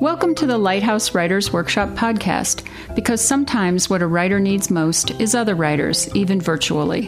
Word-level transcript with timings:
Welcome 0.00 0.34
to 0.34 0.46
the 0.46 0.58
Lighthouse 0.58 1.14
Writers 1.14 1.54
Workshop 1.54 1.88
podcast, 1.94 2.68
because 2.94 3.26
sometimes 3.26 3.88
what 3.88 4.02
a 4.02 4.06
writer 4.06 4.38
needs 4.38 4.70
most 4.70 5.10
is 5.12 5.34
other 5.34 5.54
writers, 5.54 6.14
even 6.14 6.38
virtually. 6.38 7.06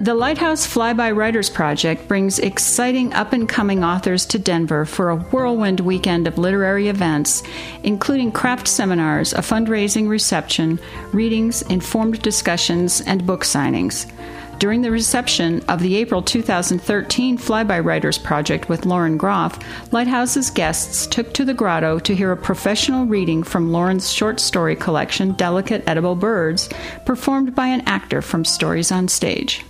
The 0.00 0.14
Lighthouse 0.14 0.66
Flyby 0.66 1.14
Writers 1.14 1.50
Project 1.50 2.08
brings 2.08 2.38
exciting 2.38 3.12
up 3.12 3.34
and 3.34 3.46
coming 3.46 3.84
authors 3.84 4.24
to 4.26 4.38
Denver 4.38 4.86
for 4.86 5.10
a 5.10 5.16
whirlwind 5.16 5.80
weekend 5.80 6.26
of 6.26 6.38
literary 6.38 6.88
events, 6.88 7.42
including 7.82 8.32
craft 8.32 8.66
seminars, 8.66 9.34
a 9.34 9.40
fundraising 9.40 10.08
reception, 10.08 10.78
readings, 11.12 11.60
informed 11.62 12.22
discussions, 12.22 13.02
and 13.02 13.26
book 13.26 13.44
signings. 13.44 14.10
During 14.58 14.80
the 14.80 14.90
reception 14.90 15.62
of 15.68 15.80
the 15.80 15.96
April 15.96 16.22
2013 16.22 17.36
Flyby 17.36 17.84
Writers 17.84 18.16
Project 18.16 18.70
with 18.70 18.86
Lauren 18.86 19.18
Groff, 19.18 19.58
Lighthouse's 19.92 20.48
guests 20.48 21.06
took 21.06 21.34
to 21.34 21.44
the 21.44 21.52
grotto 21.52 21.98
to 21.98 22.14
hear 22.14 22.32
a 22.32 22.36
professional 22.36 23.04
reading 23.04 23.42
from 23.42 23.70
Lauren's 23.70 24.10
short 24.10 24.40
story 24.40 24.74
collection, 24.74 25.32
Delicate 25.32 25.86
Edible 25.86 26.14
Birds, 26.14 26.70
performed 27.04 27.54
by 27.54 27.66
an 27.66 27.82
actor 27.82 28.22
from 28.22 28.46
Stories 28.46 28.90
on 28.90 29.08
Stage. 29.08 29.62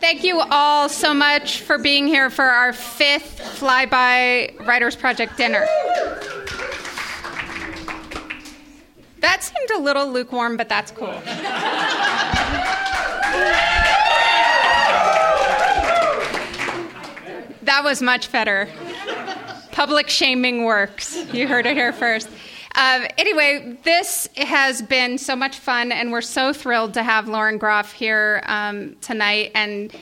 Thank 0.00 0.24
you 0.24 0.40
all 0.40 0.88
so 0.88 1.12
much 1.12 1.60
for 1.60 1.76
being 1.76 2.06
here 2.06 2.30
for 2.30 2.44
our 2.44 2.72
fifth 2.72 3.38
Flyby 3.60 4.66
Writers 4.66 4.96
Project 4.96 5.36
dinner. 5.36 5.66
That 9.22 9.44
seemed 9.44 9.70
a 9.70 9.78
little 9.78 10.10
lukewarm, 10.10 10.56
but 10.56 10.68
that's 10.68 10.90
cool. 10.90 11.14
that 17.62 17.82
was 17.84 18.02
much 18.02 18.32
better. 18.32 18.68
Public 19.70 20.08
shaming 20.08 20.64
works. 20.64 21.16
You 21.32 21.46
heard 21.46 21.66
it 21.66 21.76
here 21.76 21.92
first. 21.92 22.28
Uh, 22.74 23.06
anyway, 23.16 23.78
this 23.84 24.28
has 24.36 24.82
been 24.82 25.18
so 25.18 25.36
much 25.36 25.56
fun, 25.56 25.92
and 25.92 26.10
we're 26.10 26.20
so 26.20 26.52
thrilled 26.52 26.94
to 26.94 27.04
have 27.04 27.28
Lauren 27.28 27.58
Groff 27.58 27.92
here 27.92 28.42
um, 28.46 28.96
tonight. 29.02 29.52
And 29.54 29.94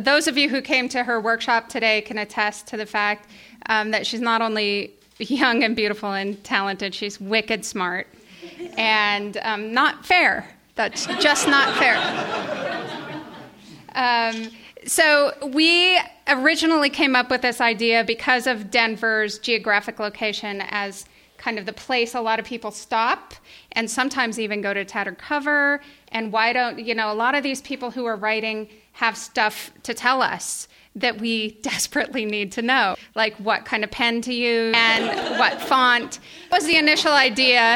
those 0.00 0.26
of 0.26 0.36
you 0.36 0.48
who 0.48 0.60
came 0.60 0.88
to 0.88 1.04
her 1.04 1.20
workshop 1.20 1.68
today 1.68 2.00
can 2.00 2.18
attest 2.18 2.66
to 2.68 2.76
the 2.76 2.86
fact 2.86 3.30
um, 3.66 3.92
that 3.92 4.04
she's 4.04 4.20
not 4.20 4.42
only 4.42 4.90
young 5.18 5.62
and 5.62 5.76
beautiful 5.76 6.12
and 6.12 6.42
talented, 6.42 6.92
she's 6.92 7.20
wicked 7.20 7.64
smart 7.64 8.08
and 8.76 9.36
um, 9.38 9.72
not 9.72 10.04
fair. 10.04 10.48
That's 10.74 11.06
just 11.20 11.46
not 11.46 11.76
fair. 11.76 11.96
Um, 13.94 14.50
so 14.86 15.32
we 15.52 15.98
originally 16.28 16.90
came 16.90 17.16
up 17.16 17.30
with 17.30 17.42
this 17.42 17.60
idea 17.60 18.04
because 18.04 18.46
of 18.46 18.70
Denver's 18.70 19.38
geographic 19.38 19.98
location 19.98 20.62
as 20.68 21.06
kind 21.38 21.58
of 21.58 21.66
the 21.66 21.72
place 21.72 22.14
a 22.14 22.20
lot 22.20 22.38
of 22.38 22.44
people 22.44 22.70
stop 22.70 23.34
and 23.72 23.90
sometimes 23.90 24.38
even 24.38 24.60
go 24.60 24.72
to 24.72 24.84
tattered 24.84 25.18
cover 25.18 25.80
and 26.08 26.32
why 26.32 26.52
don't 26.52 26.78
you 26.78 26.94
know 26.94 27.12
a 27.12 27.14
lot 27.14 27.34
of 27.34 27.42
these 27.42 27.60
people 27.62 27.90
who 27.90 28.04
are 28.06 28.16
writing 28.16 28.68
have 28.92 29.16
stuff 29.16 29.70
to 29.82 29.92
tell 29.92 30.22
us 30.22 30.68
that 30.96 31.20
we 31.20 31.52
desperately 31.62 32.24
need 32.24 32.52
to 32.52 32.62
know, 32.62 32.94
like 33.14 33.34
what 33.36 33.64
kind 33.64 33.82
of 33.82 33.90
pen 33.90 34.20
to 34.22 34.32
use 34.32 34.74
and 34.76 35.38
what 35.38 35.60
font. 35.60 36.20
was 36.52 36.64
the 36.66 36.76
initial 36.76 37.12
idea 37.12 37.74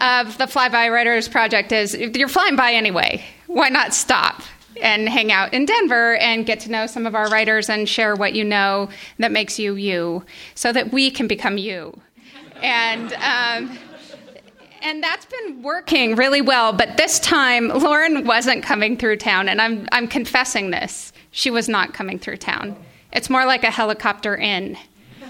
of 0.00 0.38
the 0.38 0.44
Flyby 0.44 0.92
Writers 0.92 1.28
Project 1.28 1.72
is 1.72 1.94
you're 1.94 2.28
flying 2.28 2.56
by 2.56 2.72
anyway, 2.72 3.24
why 3.46 3.68
not 3.68 3.94
stop? 3.94 4.42
and 4.82 5.08
hang 5.08 5.30
out 5.30 5.54
in 5.54 5.66
Denver 5.66 6.16
and 6.16 6.44
get 6.44 6.58
to 6.60 6.70
know 6.70 6.86
some 6.88 7.06
of 7.06 7.14
our 7.14 7.28
writers 7.30 7.68
and 7.68 7.88
share 7.88 8.16
what 8.16 8.34
you 8.34 8.42
know 8.42 8.88
that 9.18 9.30
makes 9.30 9.56
you 9.56 9.76
you 9.76 10.24
so 10.56 10.72
that 10.72 10.92
we 10.92 11.12
can 11.12 11.28
become 11.28 11.58
you. 11.58 11.96
And 12.60 13.12
um, 13.14 13.78
and 14.82 15.02
that's 15.02 15.26
been 15.26 15.62
working 15.62 16.14
really 16.14 16.40
well. 16.40 16.72
But 16.72 16.96
this 16.96 17.18
time, 17.18 17.68
Lauren 17.68 18.26
wasn't 18.26 18.62
coming 18.62 18.96
through 18.96 19.16
town, 19.16 19.48
and 19.48 19.60
I'm 19.60 19.88
I'm 19.92 20.08
confessing 20.08 20.70
this 20.70 21.12
she 21.34 21.50
was 21.50 21.68
not 21.68 21.92
coming 21.92 22.18
through 22.20 22.36
town. 22.36 22.76
It's 23.12 23.28
more 23.28 23.44
like 23.44 23.64
a 23.64 23.70
helicopter 23.70 24.36
in. 24.36 24.78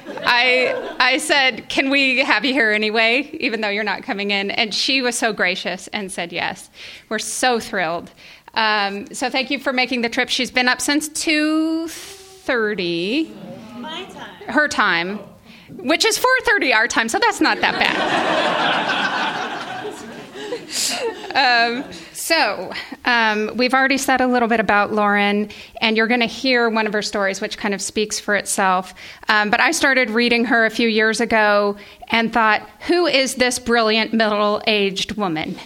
I, 0.06 0.96
I 1.00 1.16
said, 1.16 1.70
Can 1.70 1.88
we 1.88 2.18
have 2.18 2.44
you 2.44 2.52
here 2.52 2.72
anyway, 2.72 3.30
even 3.40 3.62
though 3.62 3.70
you're 3.70 3.84
not 3.84 4.02
coming 4.02 4.30
in? 4.30 4.50
And 4.50 4.74
she 4.74 5.00
was 5.00 5.18
so 5.18 5.32
gracious 5.32 5.88
and 5.88 6.12
said 6.12 6.30
yes. 6.30 6.68
We're 7.08 7.18
so 7.18 7.58
thrilled. 7.58 8.10
Um, 8.52 9.06
so 9.14 9.30
thank 9.30 9.50
you 9.50 9.58
for 9.58 9.72
making 9.72 10.02
the 10.02 10.10
trip. 10.10 10.28
She's 10.28 10.50
been 10.50 10.68
up 10.68 10.82
since 10.82 11.08
2.30. 11.08 13.80
My 13.80 14.04
time. 14.04 14.34
Her 14.46 14.68
time, 14.68 15.20
which 15.70 16.04
is 16.04 16.18
4.30 16.18 16.74
our 16.74 16.86
time, 16.86 17.08
so 17.08 17.18
that's 17.18 17.40
not 17.40 17.62
that 17.62 17.78
bad. 20.68 21.16
um, 21.34 21.84
so, 22.12 22.72
um, 23.04 23.50
we've 23.56 23.74
already 23.74 23.98
said 23.98 24.20
a 24.20 24.26
little 24.26 24.48
bit 24.48 24.60
about 24.60 24.92
Lauren, 24.92 25.50
and 25.80 25.96
you're 25.96 26.06
going 26.06 26.20
to 26.20 26.26
hear 26.26 26.70
one 26.70 26.86
of 26.86 26.92
her 26.92 27.02
stories, 27.02 27.40
which 27.40 27.58
kind 27.58 27.74
of 27.74 27.82
speaks 27.82 28.20
for 28.20 28.34
itself. 28.34 28.94
Um, 29.28 29.50
but 29.50 29.60
I 29.60 29.72
started 29.72 30.10
reading 30.10 30.44
her 30.46 30.64
a 30.64 30.70
few 30.70 30.88
years 30.88 31.20
ago 31.20 31.76
and 32.08 32.32
thought, 32.32 32.68
who 32.86 33.06
is 33.06 33.34
this 33.34 33.58
brilliant 33.58 34.12
middle 34.12 34.62
aged 34.66 35.16
woman 35.16 35.56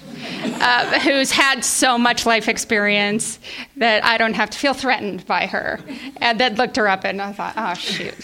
uh, 0.60 1.00
who's 1.00 1.32
had 1.32 1.64
so 1.64 1.98
much 1.98 2.26
life 2.26 2.48
experience 2.48 3.38
that 3.76 4.04
I 4.04 4.18
don't 4.18 4.34
have 4.34 4.50
to 4.50 4.58
feel 4.58 4.74
threatened 4.74 5.26
by 5.26 5.46
her? 5.46 5.80
And 6.18 6.40
then 6.40 6.56
looked 6.56 6.76
her 6.76 6.88
up, 6.88 7.04
and 7.04 7.20
I 7.20 7.32
thought, 7.32 7.54
oh, 7.56 7.74
shoot, 7.74 8.14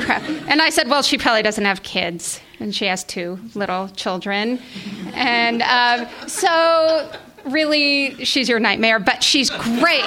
crap. 0.00 0.22
And 0.48 0.62
I 0.62 0.70
said, 0.70 0.88
well, 0.88 1.02
she 1.02 1.18
probably 1.18 1.42
doesn't 1.42 1.64
have 1.64 1.82
kids, 1.82 2.40
and 2.60 2.74
she 2.74 2.86
has 2.86 3.02
two 3.04 3.38
little 3.54 3.88
children. 3.88 4.60
And 5.14 5.62
um, 5.62 6.28
so 6.28 7.10
really, 7.44 8.24
she's 8.24 8.48
your 8.48 8.58
nightmare, 8.58 8.98
but 8.98 9.22
she's 9.22 9.50
great. 9.50 10.04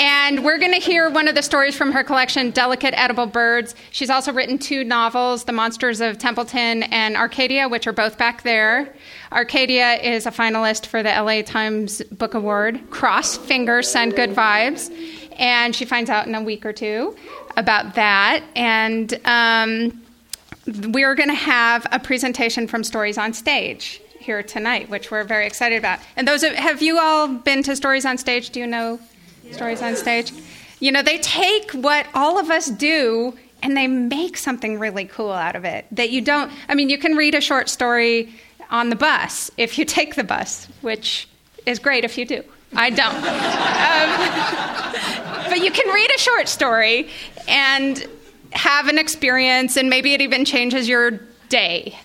and 0.00 0.44
we're 0.44 0.58
going 0.58 0.72
to 0.72 0.80
hear 0.80 1.10
one 1.10 1.28
of 1.28 1.34
the 1.34 1.42
stories 1.42 1.76
from 1.76 1.92
her 1.92 2.04
collection, 2.04 2.50
Delicate 2.50 2.94
Edible 2.96 3.26
Birds. 3.26 3.74
She's 3.90 4.10
also 4.10 4.32
written 4.32 4.58
two 4.58 4.84
novels, 4.84 5.44
The 5.44 5.52
Monsters 5.52 6.00
of 6.00 6.18
Templeton 6.18 6.84
and 6.84 7.16
Arcadia, 7.16 7.68
which 7.68 7.86
are 7.86 7.92
both 7.92 8.18
back 8.18 8.42
there. 8.42 8.94
Arcadia 9.32 9.94
is 9.94 10.26
a 10.26 10.30
finalist 10.30 10.86
for 10.86 11.02
the 11.02 11.10
LA 11.10 11.42
Times 11.42 12.02
Book 12.04 12.34
Award. 12.34 12.80
Cross 12.90 13.38
fingers, 13.38 13.88
send 13.88 14.14
good 14.14 14.30
vibes. 14.30 14.90
And 15.38 15.74
she 15.74 15.84
finds 15.84 16.10
out 16.10 16.26
in 16.26 16.34
a 16.34 16.42
week 16.42 16.64
or 16.66 16.72
two 16.72 17.16
about 17.56 17.94
that. 17.94 18.44
And 18.54 19.18
um, 19.24 20.02
we're 20.66 21.14
going 21.14 21.28
to 21.28 21.34
have 21.34 21.86
a 21.90 21.98
presentation 21.98 22.66
from 22.66 22.84
Stories 22.84 23.18
on 23.18 23.32
Stage 23.32 24.00
here 24.18 24.42
tonight, 24.42 24.88
which 24.88 25.10
we're 25.10 25.24
very 25.24 25.46
excited 25.46 25.78
about. 25.78 25.98
And 26.16 26.26
those 26.26 26.42
of, 26.42 26.54
have 26.54 26.80
you 26.82 26.98
all 26.98 27.28
been 27.28 27.62
to 27.64 27.74
Stories 27.74 28.04
on 28.06 28.18
Stage? 28.18 28.50
Do 28.50 28.60
you 28.60 28.66
know 28.66 29.00
yeah. 29.42 29.52
Stories 29.54 29.82
on 29.82 29.96
Stage? 29.96 30.32
You 30.78 30.92
know, 30.92 31.02
they 31.02 31.18
take 31.18 31.72
what 31.72 32.06
all 32.14 32.38
of 32.38 32.50
us 32.50 32.66
do 32.66 33.36
and 33.62 33.76
they 33.76 33.86
make 33.86 34.36
something 34.36 34.78
really 34.78 35.04
cool 35.04 35.32
out 35.32 35.56
of 35.56 35.64
it 35.64 35.86
that 35.92 36.10
you 36.10 36.20
don't. 36.20 36.52
I 36.68 36.74
mean, 36.74 36.88
you 36.88 36.98
can 36.98 37.16
read 37.16 37.34
a 37.34 37.40
short 37.40 37.68
story 37.68 38.32
on 38.70 38.90
the 38.90 38.96
bus 38.96 39.50
if 39.56 39.78
you 39.78 39.84
take 39.98 40.14
the 40.14 40.24
bus, 40.24 40.66
which 40.80 41.28
is 41.66 41.78
great 41.78 42.04
if 42.04 42.16
you 42.18 42.24
do. 42.24 42.42
I 42.74 42.90
don't. 42.90 43.14
um, 43.14 43.22
but 45.50 45.62
you 45.62 45.70
can 45.70 45.92
read 45.92 46.10
a 46.14 46.18
short 46.18 46.48
story 46.48 47.08
and 47.48 48.06
have 48.52 48.88
an 48.88 48.98
experience, 48.98 49.76
and 49.76 49.90
maybe 49.90 50.14
it 50.14 50.20
even 50.20 50.44
changes 50.44 50.88
your 50.88 51.20
day. 51.48 51.98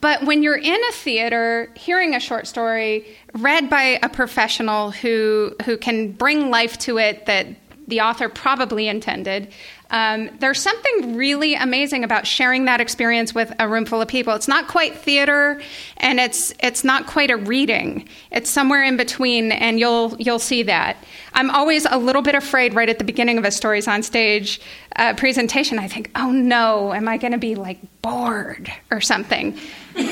But 0.00 0.24
when 0.24 0.42
you're 0.42 0.58
in 0.58 0.80
a 0.88 0.92
theater, 0.92 1.70
hearing 1.74 2.14
a 2.14 2.20
short 2.20 2.46
story 2.46 3.06
read 3.34 3.70
by 3.70 3.98
a 4.02 4.08
professional 4.08 4.90
who 4.90 5.54
who 5.64 5.76
can 5.78 6.12
bring 6.12 6.50
life 6.50 6.78
to 6.80 6.98
it 6.98 7.26
that 7.26 7.46
the 7.86 8.02
author 8.02 8.28
probably 8.28 8.86
intended, 8.86 9.48
um, 9.90 10.30
there's 10.38 10.60
something 10.60 11.16
really 11.16 11.54
amazing 11.54 12.04
about 12.04 12.26
sharing 12.26 12.66
that 12.66 12.80
experience 12.80 13.34
with 13.34 13.52
a 13.58 13.66
room 13.68 13.86
full 13.86 14.02
of 14.02 14.08
people. 14.08 14.34
It's 14.34 14.48
not 14.48 14.68
quite 14.68 14.96
theater, 14.96 15.62
and 15.96 16.20
it's 16.20 16.52
it's 16.60 16.84
not 16.84 17.06
quite 17.06 17.30
a 17.30 17.36
reading. 17.36 18.06
It's 18.30 18.50
somewhere 18.50 18.84
in 18.84 18.98
between, 18.98 19.50
and 19.50 19.80
you'll 19.80 20.14
you'll 20.18 20.38
see 20.38 20.62
that. 20.64 20.98
I'm 21.32 21.50
always 21.50 21.86
a 21.86 21.96
little 21.96 22.20
bit 22.20 22.34
afraid 22.34 22.74
right 22.74 22.88
at 22.88 22.98
the 22.98 23.04
beginning 23.04 23.38
of 23.38 23.44
a 23.44 23.50
stories 23.50 23.88
on 23.88 24.02
stage 24.02 24.60
uh, 24.96 25.14
presentation. 25.14 25.78
I 25.78 25.88
think, 25.88 26.10
oh 26.16 26.32
no, 26.32 26.92
am 26.92 27.08
I 27.08 27.16
going 27.16 27.32
to 27.32 27.38
be 27.38 27.54
like 27.54 27.78
bored 28.02 28.70
or 28.90 29.00
something? 29.00 29.52
but 29.94 30.04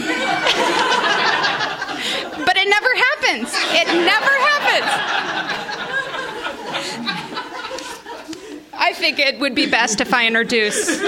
it 2.56 2.68
never 2.68 2.94
happens. 2.94 3.52
It 3.72 3.86
never 3.88 4.30
happens. 4.30 5.36
I 8.78 8.92
think 9.06 9.20
it 9.20 9.38
would 9.38 9.54
be 9.54 9.70
best 9.70 10.00
if 10.00 10.12
I 10.12 10.26
introduce 10.26 11.00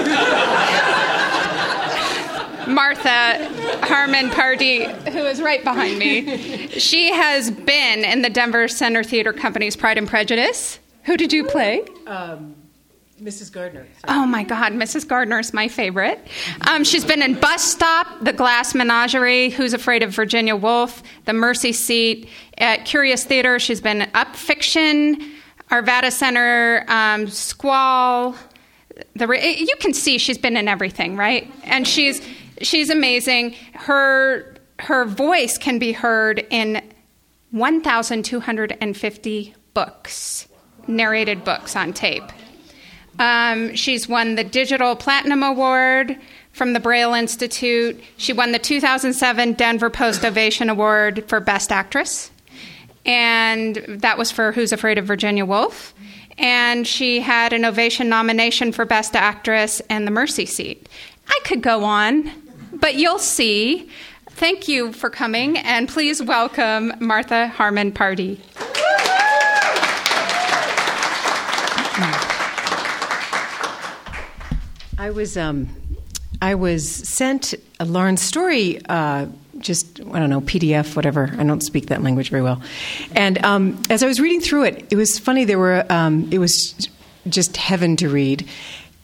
Martha 2.65 3.49
Harmon 3.85 4.29
Pardee, 4.29 4.85
who 4.85 5.25
is 5.25 5.41
right 5.41 5.61
behind 5.63 5.99
me. 5.99 6.67
She 6.69 7.11
has 7.11 7.51
been 7.51 8.05
in 8.05 8.21
the 8.21 8.29
Denver 8.29 8.69
Center 8.69 9.03
Theater 9.03 9.33
Company's 9.33 9.75
Pride 9.75 9.97
and 9.97 10.07
Prejudice, 10.07 10.79
Who 11.03 11.17
did 11.17 11.33
you 11.33 11.43
play? 11.43 11.83
Um, 12.07 12.55
Mrs. 13.19 13.51
Gardiner. 13.51 13.85
Sorry. 14.05 14.17
Oh 14.17 14.25
my 14.25 14.43
God, 14.43 14.71
Mrs. 14.73 15.05
Gardiner 15.05 15.39
is 15.39 15.53
my 15.53 15.67
favorite. 15.67 16.25
Um, 16.69 16.85
she's 16.85 17.03
been 17.03 17.21
in 17.21 17.37
Bus 17.37 17.61
Stop, 17.61 18.07
The 18.23 18.31
Glass 18.31 18.73
Menagerie, 18.73 19.49
Who's 19.49 19.73
Afraid 19.73 20.03
of 20.03 20.11
Virginia 20.11 20.55
Woolf, 20.55 21.03
The 21.25 21.33
Mercy 21.33 21.73
Seat. 21.73 22.29
At 22.59 22.85
Curious 22.85 23.25
Theater, 23.25 23.59
she's 23.59 23.81
been 23.81 24.09
Up 24.13 24.35
Fiction, 24.37 25.33
Arvada 25.71 26.11
Center, 26.11 26.83
um, 26.87 27.27
Squall. 27.27 28.35
The 29.15 29.27
you 29.27 29.75
can 29.79 29.93
see 29.93 30.17
she's 30.17 30.37
been 30.37 30.57
in 30.57 30.67
everything, 30.67 31.15
right? 31.15 31.51
And 31.63 31.87
she's 31.87 32.21
she's 32.61 32.89
amazing. 32.89 33.55
Her 33.73 34.55
her 34.79 35.05
voice 35.05 35.57
can 35.57 35.79
be 35.79 35.91
heard 35.91 36.45
in 36.49 36.81
1,250 37.51 39.55
books, 39.73 40.47
narrated 40.87 41.43
books 41.43 41.75
on 41.75 41.93
tape. 41.93 42.23
Um, 43.17 43.75
she's 43.75 44.07
won 44.07 44.35
the 44.35 44.43
Digital 44.43 44.95
Platinum 44.95 45.43
Award 45.43 46.17
from 46.51 46.73
the 46.73 46.79
Braille 46.79 47.13
Institute. 47.13 48.01
She 48.17 48.33
won 48.33 48.53
the 48.53 48.59
2007 48.59 49.53
Denver 49.53 49.89
Post 49.89 50.23
Ovation 50.23 50.69
Award 50.69 51.25
for 51.27 51.39
Best 51.39 51.71
Actress. 51.71 52.31
And 53.05 53.75
that 53.87 54.17
was 54.17 54.31
for 54.31 54.51
Who's 54.51 54.71
Afraid 54.71 54.97
of 54.97 55.05
Virginia 55.05 55.45
Woolf. 55.45 55.93
And 56.37 56.87
she 56.87 57.19
had 57.19 57.53
an 57.53 57.65
Ovation 57.65 58.09
nomination 58.09 58.71
for 58.71 58.85
Best 58.85 59.15
Actress 59.15 59.81
and 59.89 60.07
the 60.07 60.11
Mercy 60.11 60.45
Seat. 60.45 60.87
I 61.27 61.39
could 61.43 61.61
go 61.61 61.83
on, 61.83 62.31
but 62.71 62.95
you'll 62.95 63.19
see. 63.19 63.89
Thank 64.29 64.67
you 64.69 64.93
for 64.93 65.09
coming, 65.09 65.57
and 65.57 65.89
please 65.89 66.23
welcome 66.23 66.93
Martha 66.99 67.47
Harmon 67.47 67.91
Pardee. 67.91 68.39
I 74.97 75.11
was 75.11 75.35
um, 75.35 75.67
I 76.41 76.55
was 76.55 76.89
sent 76.89 77.53
a 77.79 77.85
Lauren 77.85 78.15
story. 78.15 78.79
Uh, 78.87 79.27
just 79.59 79.99
I 80.01 80.19
don't 80.19 80.29
know 80.29 80.41
PDF 80.41 80.95
whatever 80.95 81.33
I 81.37 81.43
don't 81.43 81.61
speak 81.61 81.87
that 81.87 82.01
language 82.01 82.29
very 82.29 82.41
well, 82.41 82.61
and 83.15 83.43
um, 83.43 83.81
as 83.89 84.03
I 84.03 84.07
was 84.07 84.19
reading 84.19 84.41
through 84.41 84.65
it, 84.65 84.87
it 84.91 84.95
was 84.95 85.19
funny. 85.19 85.45
There 85.45 85.59
were 85.59 85.85
um, 85.89 86.29
it 86.31 86.39
was 86.39 86.89
just 87.27 87.57
heaven 87.57 87.95
to 87.97 88.09
read, 88.09 88.47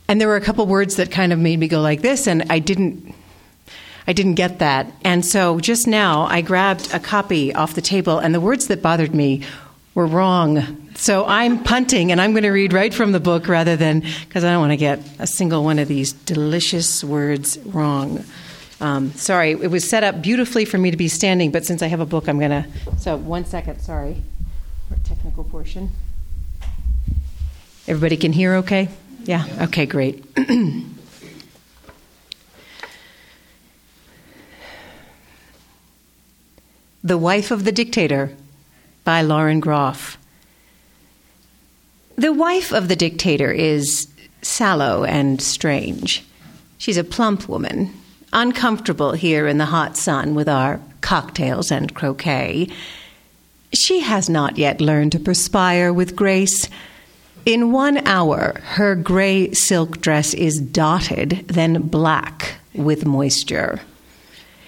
and 0.07 0.19
there 0.19 0.27
were 0.27 0.35
a 0.35 0.41
couple 0.41 0.65
words 0.67 0.95
that 0.95 1.11
kind 1.11 1.33
of 1.33 1.39
made 1.39 1.59
me 1.59 1.67
go 1.67 1.81
like 1.81 2.01
this, 2.01 2.27
and 2.27 2.45
I 2.49 2.59
didn't 2.59 3.13
I 4.07 4.13
didn't 4.13 4.35
get 4.35 4.59
that, 4.59 4.91
and 5.03 5.25
so 5.25 5.59
just 5.59 5.87
now 5.87 6.23
I 6.23 6.41
grabbed 6.41 6.93
a 6.93 6.99
copy 6.99 7.53
off 7.53 7.73
the 7.73 7.81
table, 7.81 8.19
and 8.19 8.33
the 8.33 8.41
words 8.41 8.67
that 8.67 8.81
bothered 8.81 9.13
me 9.13 9.43
were 9.95 10.05
wrong. 10.05 10.81
So 10.95 11.25
I'm 11.25 11.63
punting 11.63 12.11
and 12.11 12.21
I'm 12.21 12.31
going 12.31 12.43
to 12.43 12.51
read 12.51 12.73
right 12.73 12.93
from 12.93 13.13
the 13.13 13.19
book 13.19 13.47
rather 13.47 13.75
than, 13.75 14.01
because 14.25 14.43
I 14.43 14.51
don't 14.51 14.59
want 14.59 14.73
to 14.73 14.77
get 14.77 14.99
a 15.19 15.25
single 15.25 15.63
one 15.63 15.79
of 15.79 15.87
these 15.87 16.13
delicious 16.13 17.03
words 17.03 17.57
wrong. 17.59 18.23
Um, 18.85 19.11
sorry, 19.13 19.49
it 19.53 19.71
was 19.71 19.89
set 19.89 20.03
up 20.03 20.21
beautifully 20.21 20.63
for 20.63 20.77
me 20.77 20.91
to 20.91 20.97
be 20.97 21.07
standing, 21.07 21.49
but 21.49 21.65
since 21.65 21.81
I 21.81 21.87
have 21.87 22.01
a 22.01 22.05
book, 22.05 22.29
I'm 22.29 22.37
going 22.37 22.51
to. 22.51 22.67
So, 22.99 23.17
one 23.17 23.43
second, 23.43 23.79
sorry. 23.79 24.21
For 24.87 24.97
technical 25.03 25.43
portion. 25.43 25.89
Everybody 27.87 28.15
can 28.15 28.31
hear 28.31 28.53
okay? 28.57 28.89
Yeah? 29.23 29.47
Okay, 29.61 29.87
great. 29.87 30.23
the 37.03 37.17
Wife 37.17 37.49
of 37.49 37.63
the 37.63 37.71
Dictator 37.71 38.35
by 39.03 39.23
Lauren 39.23 39.61
Groff. 39.61 40.19
The 42.17 42.31
wife 42.31 42.71
of 42.71 42.87
the 42.87 42.95
dictator 42.95 43.51
is 43.51 44.07
sallow 44.43 45.03
and 45.03 45.41
strange. 45.41 46.23
She's 46.77 46.97
a 46.97 47.03
plump 47.03 47.49
woman, 47.49 47.91
uncomfortable 48.35 49.13
here 49.13 49.47
in 49.47 49.57
the 49.57 49.65
hot 49.65 49.97
sun 49.97 50.35
with 50.35 50.47
our 50.47 50.79
cocktails 51.01 51.71
and 51.71 51.95
croquet. 51.95 52.67
She 53.73 54.01
has 54.01 54.29
not 54.29 54.57
yet 54.57 54.81
learned 54.81 55.13
to 55.13 55.19
perspire 55.19 55.91
with 55.91 56.15
grace. 56.15 56.69
In 57.45 57.71
one 57.71 58.05
hour, 58.05 58.59
her 58.63 58.93
gray 58.93 59.53
silk 59.53 60.01
dress 60.01 60.33
is 60.33 60.59
dotted, 60.59 61.47
then 61.47 61.81
black 61.87 62.55
with 62.73 63.05
moisture. 63.05 63.79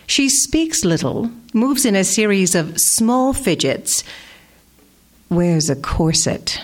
She 0.08 0.30
speaks 0.30 0.86
little, 0.86 1.30
moves 1.54 1.86
in 1.86 1.96
a 1.96 2.06
series 2.06 2.56
of 2.56 2.80
small 2.80 3.34
fidgets, 3.34 4.04
wears 5.30 5.70
a 5.70 5.76
corset. 5.76 6.62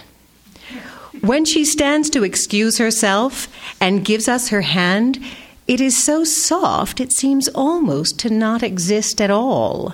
When 1.20 1.44
she 1.44 1.66
stands 1.66 2.10
to 2.12 2.24
excuse 2.24 2.78
herself 2.78 3.48
and 3.82 4.06
gives 4.06 4.30
us 4.30 4.50
her 4.50 4.62
hand, 4.62 5.20
it 5.68 5.80
is 5.80 6.02
so 6.02 6.24
soft 6.24 7.00
it 7.00 7.12
seems 7.12 7.48
almost 7.50 8.20
to 8.20 8.30
not 8.30 8.64
exist 8.64 9.22
at 9.22 9.32
all. 9.32 9.94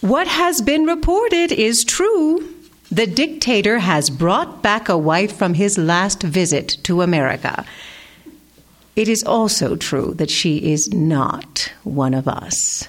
What 0.00 0.28
has 0.28 0.62
been 0.62 0.84
reported 0.84 1.50
is 1.50 1.84
true. 1.84 2.54
The 2.90 3.06
dictator 3.06 3.80
has 3.80 4.10
brought 4.10 4.62
back 4.62 4.88
a 4.88 4.96
wife 4.96 5.36
from 5.36 5.54
his 5.54 5.76
last 5.76 6.22
visit 6.22 6.78
to 6.84 7.02
America. 7.02 7.64
It 8.94 9.08
is 9.08 9.22
also 9.24 9.76
true 9.76 10.14
that 10.14 10.30
she 10.30 10.72
is 10.72 10.92
not 10.92 11.72
one 11.84 12.14
of 12.14 12.26
us. 12.26 12.88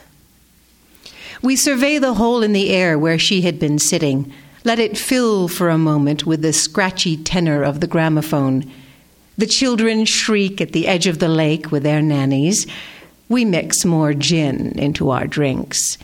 We 1.41 1.55
survey 1.55 1.97
the 1.97 2.15
hole 2.15 2.43
in 2.43 2.53
the 2.53 2.69
air 2.69 2.97
where 2.97 3.19
she 3.19 3.41
had 3.41 3.59
been 3.59 3.79
sitting. 3.79 4.31
Let 4.63 4.79
it 4.79 4.97
fill 4.97 5.47
for 5.47 5.69
a 5.69 5.77
moment 5.77 6.25
with 6.25 6.41
the 6.41 6.53
scratchy 6.53 7.15
tenor 7.15 7.63
of 7.63 7.79
the 7.79 7.87
gramophone. 7.87 8.69
The 9.39 9.47
children 9.47 10.03
shriek 10.03 10.59
at 10.59 10.73
the 10.73 10.85
edge 10.85 11.07
of 11.07 11.19
the 11.19 11.29
lake 11.29 11.71
with 11.71 11.83
their 11.83 12.01
nannies. 12.01 12.67
We 13.29 13.45
mix 13.45 13.85
more 13.85 14.13
gin 14.13 14.77
into 14.77 15.11
our 15.11 15.27
drinks. 15.27 15.97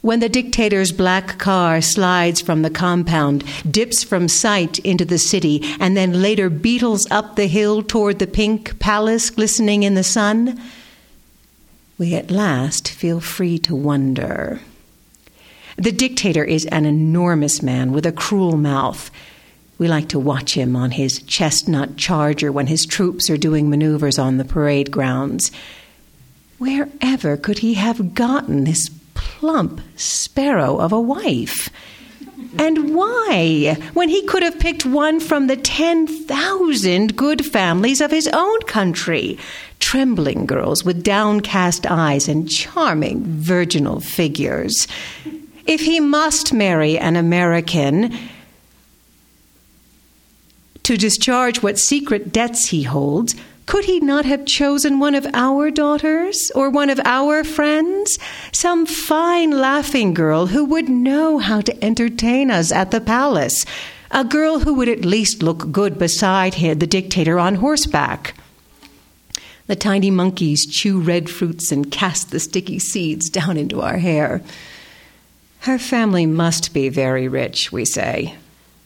When 0.00 0.18
the 0.18 0.28
dictator's 0.28 0.90
black 0.90 1.38
car 1.38 1.80
slides 1.80 2.40
from 2.40 2.62
the 2.62 2.68
compound, 2.68 3.44
dips 3.70 4.02
from 4.02 4.26
sight 4.26 4.80
into 4.80 5.04
the 5.04 5.18
city, 5.18 5.62
and 5.78 5.96
then 5.96 6.20
later 6.20 6.50
beetles 6.50 7.06
up 7.12 7.36
the 7.36 7.46
hill 7.46 7.80
toward 7.80 8.18
the 8.18 8.26
pink 8.26 8.76
palace 8.80 9.30
glistening 9.30 9.84
in 9.84 9.94
the 9.94 10.02
sun, 10.02 10.60
we 11.96 12.16
at 12.16 12.32
last 12.32 12.90
feel 12.90 13.20
free 13.20 13.56
to 13.60 13.76
wonder. 13.76 14.60
The 15.76 15.92
dictator 15.92 16.42
is 16.42 16.66
an 16.66 16.86
enormous 16.86 17.62
man 17.62 17.92
with 17.92 18.04
a 18.04 18.10
cruel 18.10 18.56
mouth. 18.56 19.12
We 19.82 19.88
like 19.88 20.10
to 20.10 20.18
watch 20.20 20.54
him 20.54 20.76
on 20.76 20.92
his 20.92 21.20
chestnut 21.22 21.96
charger 21.96 22.52
when 22.52 22.68
his 22.68 22.86
troops 22.86 23.28
are 23.28 23.36
doing 23.36 23.68
maneuvers 23.68 24.16
on 24.16 24.36
the 24.36 24.44
parade 24.44 24.92
grounds. 24.92 25.50
Wherever 26.58 27.36
could 27.36 27.58
he 27.58 27.74
have 27.74 28.14
gotten 28.14 28.62
this 28.62 28.90
plump 29.14 29.80
sparrow 29.96 30.78
of 30.78 30.92
a 30.92 31.00
wife? 31.00 31.68
And 32.60 32.94
why, 32.94 33.76
when 33.92 34.08
he 34.08 34.22
could 34.22 34.44
have 34.44 34.60
picked 34.60 34.86
one 34.86 35.18
from 35.18 35.48
the 35.48 35.56
10,000 35.56 37.16
good 37.16 37.44
families 37.44 38.00
of 38.00 38.12
his 38.12 38.28
own 38.28 38.60
country? 38.68 39.36
Trembling 39.80 40.46
girls 40.46 40.84
with 40.84 41.02
downcast 41.02 41.90
eyes 41.90 42.28
and 42.28 42.48
charming 42.48 43.24
virginal 43.24 43.98
figures. 43.98 44.86
If 45.66 45.80
he 45.80 45.98
must 45.98 46.52
marry 46.52 46.96
an 47.00 47.16
American 47.16 48.16
to 50.84 50.96
discharge 50.96 51.62
what 51.62 51.78
secret 51.78 52.32
debts 52.32 52.68
he 52.68 52.82
holds, 52.82 53.34
could 53.66 53.84
he 53.84 54.00
not 54.00 54.24
have 54.24 54.44
chosen 54.44 54.98
one 54.98 55.14
of 55.14 55.26
our 55.32 55.70
daughters 55.70 56.50
or 56.54 56.68
one 56.68 56.90
of 56.90 57.00
our 57.04 57.44
friends? 57.44 58.18
Some 58.52 58.86
fine 58.86 59.52
laughing 59.52 60.14
girl 60.14 60.46
who 60.46 60.64
would 60.64 60.88
know 60.88 61.38
how 61.38 61.60
to 61.62 61.84
entertain 61.84 62.50
us 62.50 62.72
at 62.72 62.90
the 62.90 63.00
palace. 63.00 63.64
A 64.10 64.24
girl 64.24 64.60
who 64.60 64.74
would 64.74 64.88
at 64.88 65.04
least 65.04 65.42
look 65.42 65.70
good 65.70 65.98
beside 65.98 66.54
him, 66.54 66.80
the 66.80 66.86
dictator 66.86 67.38
on 67.38 67.54
horseback. 67.56 68.34
The 69.68 69.76
tiny 69.76 70.10
monkeys 70.10 70.66
chew 70.66 71.00
red 71.00 71.30
fruits 71.30 71.72
and 71.72 71.90
cast 71.90 72.30
the 72.30 72.40
sticky 72.40 72.78
seeds 72.78 73.30
down 73.30 73.56
into 73.56 73.80
our 73.80 73.98
hair. 73.98 74.42
Her 75.60 75.78
family 75.78 76.26
must 76.26 76.74
be 76.74 76.88
very 76.88 77.28
rich, 77.28 77.70
we 77.70 77.84
say. 77.84 78.36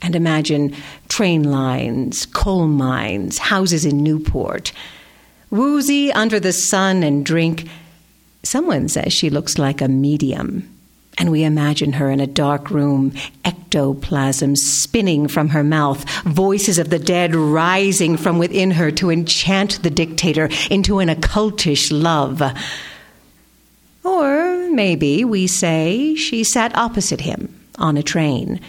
And 0.02 0.14
imagine 0.14 0.74
train 1.08 1.44
lines, 1.44 2.26
coal 2.26 2.66
mines, 2.66 3.38
houses 3.38 3.84
in 3.84 4.02
Newport. 4.02 4.72
Woozy 5.50 6.12
under 6.12 6.38
the 6.38 6.52
sun 6.52 7.02
and 7.02 7.24
drink. 7.24 7.68
Someone 8.42 8.88
says 8.88 9.12
she 9.12 9.30
looks 9.30 9.58
like 9.58 9.80
a 9.80 9.88
medium. 9.88 10.72
And 11.18 11.30
we 11.30 11.44
imagine 11.44 11.94
her 11.94 12.10
in 12.10 12.20
a 12.20 12.26
dark 12.26 12.70
room, 12.70 13.14
ectoplasm 13.44 14.54
spinning 14.54 15.28
from 15.28 15.48
her 15.48 15.64
mouth, 15.64 16.04
voices 16.24 16.78
of 16.78 16.90
the 16.90 16.98
dead 16.98 17.34
rising 17.34 18.18
from 18.18 18.38
within 18.38 18.72
her 18.72 18.90
to 18.92 19.10
enchant 19.10 19.82
the 19.82 19.90
dictator 19.90 20.50
into 20.70 20.98
an 20.98 21.08
occultish 21.08 21.90
love. 21.90 22.42
Or 24.04 24.68
maybe 24.70 25.24
we 25.24 25.46
say 25.46 26.14
she 26.16 26.44
sat 26.44 26.76
opposite 26.76 27.22
him 27.22 27.66
on 27.78 27.96
a 27.96 28.02
train. 28.02 28.60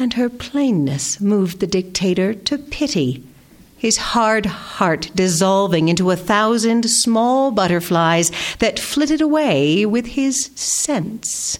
And 0.00 0.14
her 0.14 0.30
plainness 0.30 1.20
moved 1.20 1.60
the 1.60 1.66
dictator 1.66 2.32
to 2.32 2.56
pity, 2.56 3.22
his 3.76 3.98
hard 3.98 4.46
heart 4.46 5.10
dissolving 5.14 5.88
into 5.88 6.10
a 6.10 6.16
thousand 6.16 6.88
small 6.88 7.50
butterflies 7.50 8.32
that 8.58 8.78
flitted 8.78 9.20
away 9.20 9.84
with 9.84 10.06
his 10.06 10.50
sense. 10.54 11.58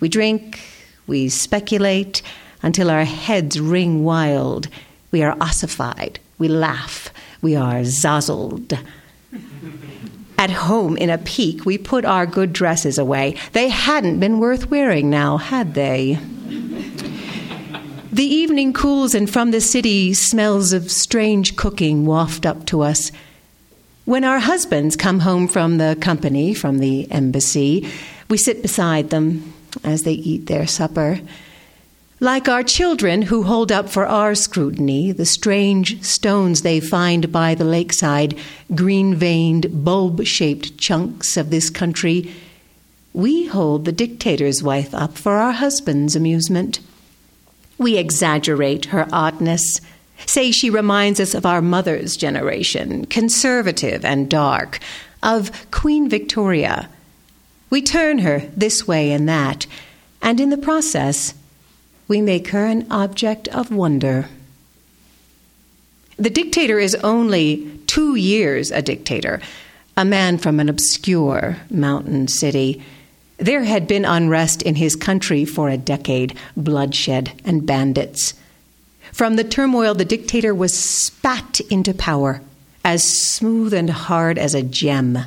We 0.00 0.08
drink, 0.08 0.60
we 1.08 1.28
speculate 1.28 2.22
until 2.62 2.90
our 2.90 3.04
heads 3.04 3.60
ring 3.60 4.04
wild. 4.04 4.68
We 5.10 5.22
are 5.22 5.36
ossified, 5.40 6.20
we 6.38 6.48
laugh, 6.48 7.12
we 7.42 7.56
are 7.56 7.80
zazzled. 7.82 8.78
At 10.38 10.50
home 10.50 10.96
in 10.96 11.10
a 11.10 11.18
pique, 11.18 11.66
we 11.66 11.78
put 11.78 12.04
our 12.04 12.24
good 12.24 12.52
dresses 12.52 12.96
away. 12.96 13.34
They 13.52 13.68
hadn't 13.68 14.20
been 14.20 14.38
worth 14.38 14.70
wearing 14.70 15.10
now, 15.10 15.36
had 15.36 15.74
they? 15.74 16.18
The 18.12 18.24
evening 18.24 18.72
cools, 18.72 19.16
and 19.16 19.28
from 19.28 19.50
the 19.50 19.60
city, 19.60 20.14
smells 20.14 20.72
of 20.72 20.92
strange 20.92 21.56
cooking 21.56 22.06
waft 22.06 22.46
up 22.46 22.66
to 22.66 22.82
us. 22.82 23.10
When 24.04 24.22
our 24.22 24.38
husbands 24.38 24.94
come 24.94 25.20
home 25.20 25.48
from 25.48 25.78
the 25.78 25.98
company, 26.00 26.54
from 26.54 26.78
the 26.78 27.10
embassy, 27.10 27.88
we 28.30 28.38
sit 28.38 28.62
beside 28.62 29.10
them 29.10 29.52
as 29.82 30.04
they 30.04 30.12
eat 30.12 30.46
their 30.46 30.66
supper. 30.66 31.20
Like 32.20 32.48
our 32.48 32.64
children 32.64 33.22
who 33.22 33.44
hold 33.44 33.70
up 33.70 33.88
for 33.88 34.04
our 34.04 34.34
scrutiny 34.34 35.12
the 35.12 35.24
strange 35.24 36.02
stones 36.02 36.62
they 36.62 36.80
find 36.80 37.30
by 37.30 37.54
the 37.54 37.64
lakeside, 37.64 38.36
green 38.74 39.14
veined, 39.14 39.84
bulb 39.84 40.24
shaped 40.24 40.78
chunks 40.78 41.36
of 41.36 41.50
this 41.50 41.70
country, 41.70 42.32
we 43.12 43.46
hold 43.46 43.84
the 43.84 43.92
dictator's 43.92 44.64
wife 44.64 44.92
up 44.94 45.16
for 45.16 45.34
our 45.34 45.52
husband's 45.52 46.16
amusement. 46.16 46.80
We 47.78 47.96
exaggerate 47.96 48.86
her 48.86 49.06
oddness, 49.12 49.80
say 50.26 50.50
she 50.50 50.70
reminds 50.70 51.20
us 51.20 51.34
of 51.34 51.46
our 51.46 51.62
mother's 51.62 52.16
generation, 52.16 53.06
conservative 53.06 54.04
and 54.04 54.28
dark, 54.28 54.80
of 55.22 55.70
Queen 55.70 56.08
Victoria. 56.08 56.88
We 57.70 57.80
turn 57.80 58.18
her 58.18 58.40
this 58.56 58.88
way 58.88 59.12
and 59.12 59.28
that, 59.28 59.68
and 60.20 60.40
in 60.40 60.50
the 60.50 60.56
process, 60.56 61.34
we 62.08 62.22
make 62.22 62.48
her 62.48 62.66
an 62.66 62.86
object 62.90 63.46
of 63.48 63.70
wonder. 63.70 64.28
The 66.16 66.30
dictator 66.30 66.80
is 66.80 66.96
only 66.96 67.70
two 67.86 68.16
years 68.16 68.72
a 68.72 68.82
dictator, 68.82 69.40
a 69.96 70.04
man 70.04 70.38
from 70.38 70.58
an 70.58 70.68
obscure 70.68 71.58
mountain 71.70 72.26
city. 72.26 72.82
There 73.36 73.62
had 73.62 73.86
been 73.86 74.04
unrest 74.04 74.62
in 74.62 74.74
his 74.74 74.96
country 74.96 75.44
for 75.44 75.68
a 75.68 75.76
decade, 75.76 76.36
bloodshed 76.56 77.40
and 77.44 77.64
bandits. 77.66 78.34
From 79.12 79.36
the 79.36 79.44
turmoil, 79.44 79.94
the 79.94 80.04
dictator 80.04 80.54
was 80.54 80.76
spat 80.76 81.60
into 81.70 81.94
power, 81.94 82.40
as 82.84 83.04
smooth 83.04 83.72
and 83.74 83.90
hard 83.90 84.38
as 84.38 84.54
a 84.54 84.62
gem. 84.62 85.18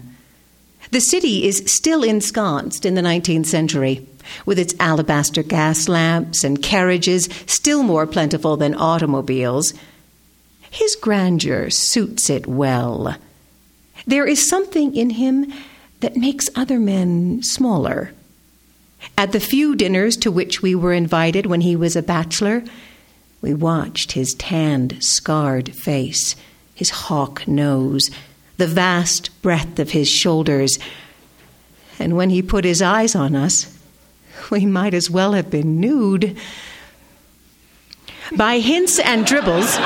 The 0.91 0.99
city 0.99 1.45
is 1.45 1.63
still 1.67 2.03
ensconced 2.03 2.85
in 2.85 2.95
the 2.95 3.01
19th 3.01 3.45
century, 3.45 4.05
with 4.45 4.59
its 4.59 4.75
alabaster 4.79 5.43
gas 5.43 5.87
lamps 5.87 6.43
and 6.43 6.61
carriages 6.61 7.29
still 7.45 7.83
more 7.83 8.07
plentiful 8.07 8.57
than 8.57 8.75
automobiles. 8.75 9.73
His 10.69 10.95
grandeur 10.95 11.69
suits 11.69 12.29
it 12.29 12.47
well. 12.47 13.17
There 14.07 14.25
is 14.25 14.47
something 14.47 14.95
in 14.95 15.11
him 15.11 15.53
that 15.99 16.17
makes 16.17 16.49
other 16.55 16.79
men 16.79 17.43
smaller. 17.43 18.13
At 19.17 19.31
the 19.31 19.39
few 19.39 19.75
dinners 19.75 20.17
to 20.17 20.31
which 20.31 20.61
we 20.61 20.75
were 20.75 20.93
invited 20.93 21.45
when 21.45 21.61
he 21.61 21.75
was 21.75 21.95
a 21.95 22.01
bachelor, 22.01 22.63
we 23.41 23.53
watched 23.53 24.13
his 24.13 24.33
tanned, 24.35 25.03
scarred 25.03 25.73
face, 25.75 26.35
his 26.73 26.89
hawk 26.89 27.47
nose, 27.47 28.09
the 28.57 28.67
vast 28.67 29.41
breadth 29.41 29.79
of 29.79 29.91
his 29.91 30.07
shoulders. 30.07 30.77
And 31.99 32.15
when 32.15 32.29
he 32.29 32.41
put 32.41 32.63
his 32.63 32.81
eyes 32.81 33.15
on 33.15 33.35
us, 33.35 33.77
we 34.49 34.65
might 34.65 34.93
as 34.93 35.09
well 35.09 35.33
have 35.33 35.49
been 35.49 35.79
nude. 35.79 36.37
By 38.35 38.59
hints 38.59 38.97
and 38.99 39.25
dribbles, 39.25 39.77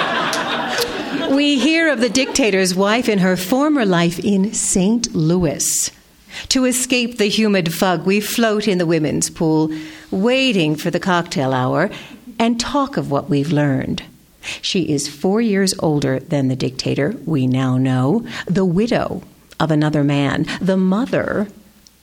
we 1.32 1.60
hear 1.60 1.92
of 1.92 2.00
the 2.00 2.10
dictator's 2.10 2.76
wife 2.76 3.10
in 3.10 3.20
her 3.20 3.36
former 3.36 3.86
life 3.86 4.20
in 4.20 4.54
St. 4.54 5.14
Louis. 5.16 5.92
To 6.50 6.66
escape 6.66 7.18
the 7.18 7.26
humid 7.26 7.74
fog, 7.74 8.06
we 8.06 8.20
float 8.20 8.68
in 8.68 8.78
the 8.78 8.86
women's 8.86 9.30
pool, 9.30 9.72
waiting 10.12 10.76
for 10.76 10.92
the 10.92 11.00
cocktail 11.00 11.54
hour, 11.54 11.90
and 12.38 12.60
talk 12.60 12.98
of 12.98 13.10
what 13.10 13.30
we've 13.30 13.52
learned. 13.52 14.04
She 14.62 14.90
is 14.90 15.08
four 15.10 15.42
years 15.42 15.74
older 15.80 16.20
than 16.20 16.48
the 16.48 16.56
dictator, 16.56 17.16
we 17.26 17.48
now 17.48 17.78
know, 17.78 18.26
the 18.46 18.66
widow 18.66 19.24
of 19.60 19.72
another 19.72 20.04
man, 20.04 20.46
the 20.62 20.78
mother 20.78 21.48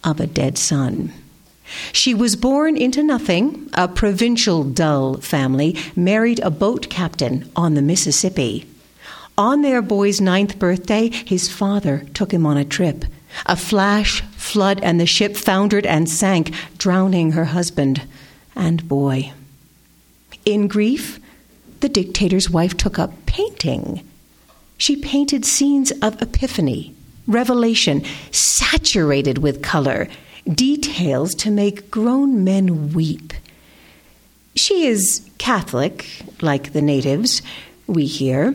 of 0.02 0.18
a 0.18 0.26
dead 0.26 0.58
son. 0.58 1.12
She 1.92 2.14
was 2.14 2.36
born 2.36 2.76
into 2.76 3.02
nothing, 3.02 3.70
a 3.74 3.88
provincial 3.88 4.64
dull 4.64 5.18
family, 5.18 5.76
married 5.96 6.40
a 6.40 6.50
boat 6.50 6.88
captain 6.90 7.50
on 7.56 7.74
the 7.74 7.82
Mississippi. 7.82 8.66
On 9.38 9.62
their 9.62 9.80
boy's 9.80 10.20
ninth 10.20 10.58
birthday, 10.58 11.08
his 11.08 11.50
father 11.50 12.06
took 12.14 12.32
him 12.32 12.46
on 12.46 12.56
a 12.56 12.64
trip. 12.64 13.04
A 13.46 13.56
flash, 13.56 14.20
flood, 14.36 14.80
and 14.82 15.00
the 15.00 15.06
ship 15.06 15.36
foundered 15.36 15.86
and 15.86 16.08
sank, 16.08 16.52
drowning 16.76 17.32
her 17.32 17.46
husband 17.46 18.02
and 18.54 18.86
boy. 18.86 19.32
In 20.44 20.68
grief, 20.68 21.18
the 21.80 21.88
dictator's 21.88 22.50
wife 22.50 22.76
took 22.76 22.98
up 22.98 23.12
painting. 23.26 24.06
She 24.76 24.96
painted 24.96 25.44
scenes 25.44 25.92
of 26.02 26.20
epiphany, 26.20 26.94
revelation, 27.26 28.04
saturated 28.30 29.38
with 29.38 29.62
color, 29.62 30.08
details 30.48 31.34
to 31.36 31.50
make 31.50 31.90
grown 31.90 32.44
men 32.44 32.92
weep. 32.92 33.32
She 34.54 34.86
is 34.86 35.28
Catholic, 35.38 36.06
like 36.40 36.72
the 36.72 36.82
natives, 36.82 37.42
we 37.86 38.06
hear, 38.06 38.54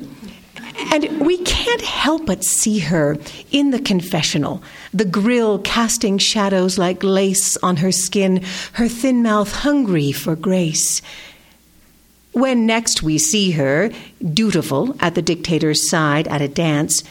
and 0.91 1.22
we 1.22 1.38
can't 1.39 1.82
help 1.82 2.25
but 2.25 2.44
see 2.44 2.79
her 2.79 3.17
in 3.51 3.72
the 3.72 3.79
confessional, 3.79 4.62
the 4.94 5.06
grill 5.06 5.60
casting 5.60 6.17
shadows 6.17 6.77
like 6.77 7.03
lace 7.03 7.58
on 7.58 7.77
her 7.77 7.91
skin, 7.91 8.44
her 8.74 8.88
thin 8.88 9.24
mouth 9.24 9.51
hungry 9.51 10.12
for 10.12 10.36
grace. 10.36 11.01
When 12.32 12.67
next 12.67 13.01
we 13.01 13.17
see 13.17 13.51
her, 13.51 13.91
dutiful 14.22 14.96
at 15.00 15.15
the 15.15 15.24
dictator's 15.24 15.89
side 15.89 16.27
at 16.27 16.41
a 16.41 16.48
dance, 16.48 17.03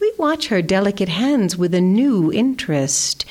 we 0.00 0.12
watch 0.16 0.46
her 0.48 0.62
delicate 0.62 1.08
hands 1.08 1.56
with 1.56 1.74
a 1.74 1.80
new 1.80 2.32
interest. 2.32 3.24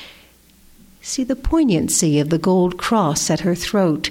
See 1.08 1.24
the 1.24 1.36
poignancy 1.36 2.20
of 2.20 2.28
the 2.28 2.38
gold 2.38 2.76
cross 2.76 3.30
at 3.30 3.40
her 3.40 3.54
throat. 3.54 4.10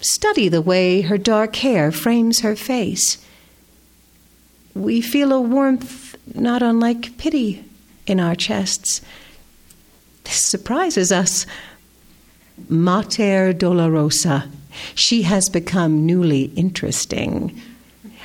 Study 0.00 0.48
the 0.48 0.62
way 0.62 1.00
her 1.00 1.16
dark 1.18 1.56
hair 1.56 1.90
frames 1.90 2.40
her 2.40 2.54
face 2.54 3.18
we 4.78 5.00
feel 5.00 5.32
a 5.32 5.40
warmth 5.40 6.16
not 6.34 6.62
unlike 6.62 7.18
pity 7.18 7.64
in 8.06 8.20
our 8.20 8.34
chests. 8.34 9.00
This 10.24 10.44
surprises 10.44 11.10
us. 11.10 11.46
Mater 12.68 13.52
Dolorosa, 13.52 14.48
she 14.94 15.22
has 15.22 15.48
become 15.48 16.06
newly 16.06 16.44
interesting. 16.54 17.60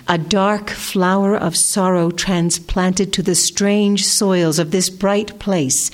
A 0.08 0.18
dark 0.18 0.70
flower 0.70 1.36
of 1.36 1.56
sorrow 1.56 2.12
transplanted 2.12 3.14
to 3.14 3.24
the 3.24 3.36
strange 3.36 4.06
soils 4.06 4.60
of 4.60 4.72
this 4.72 4.90
bright 4.90 5.40
place. 5.40 5.90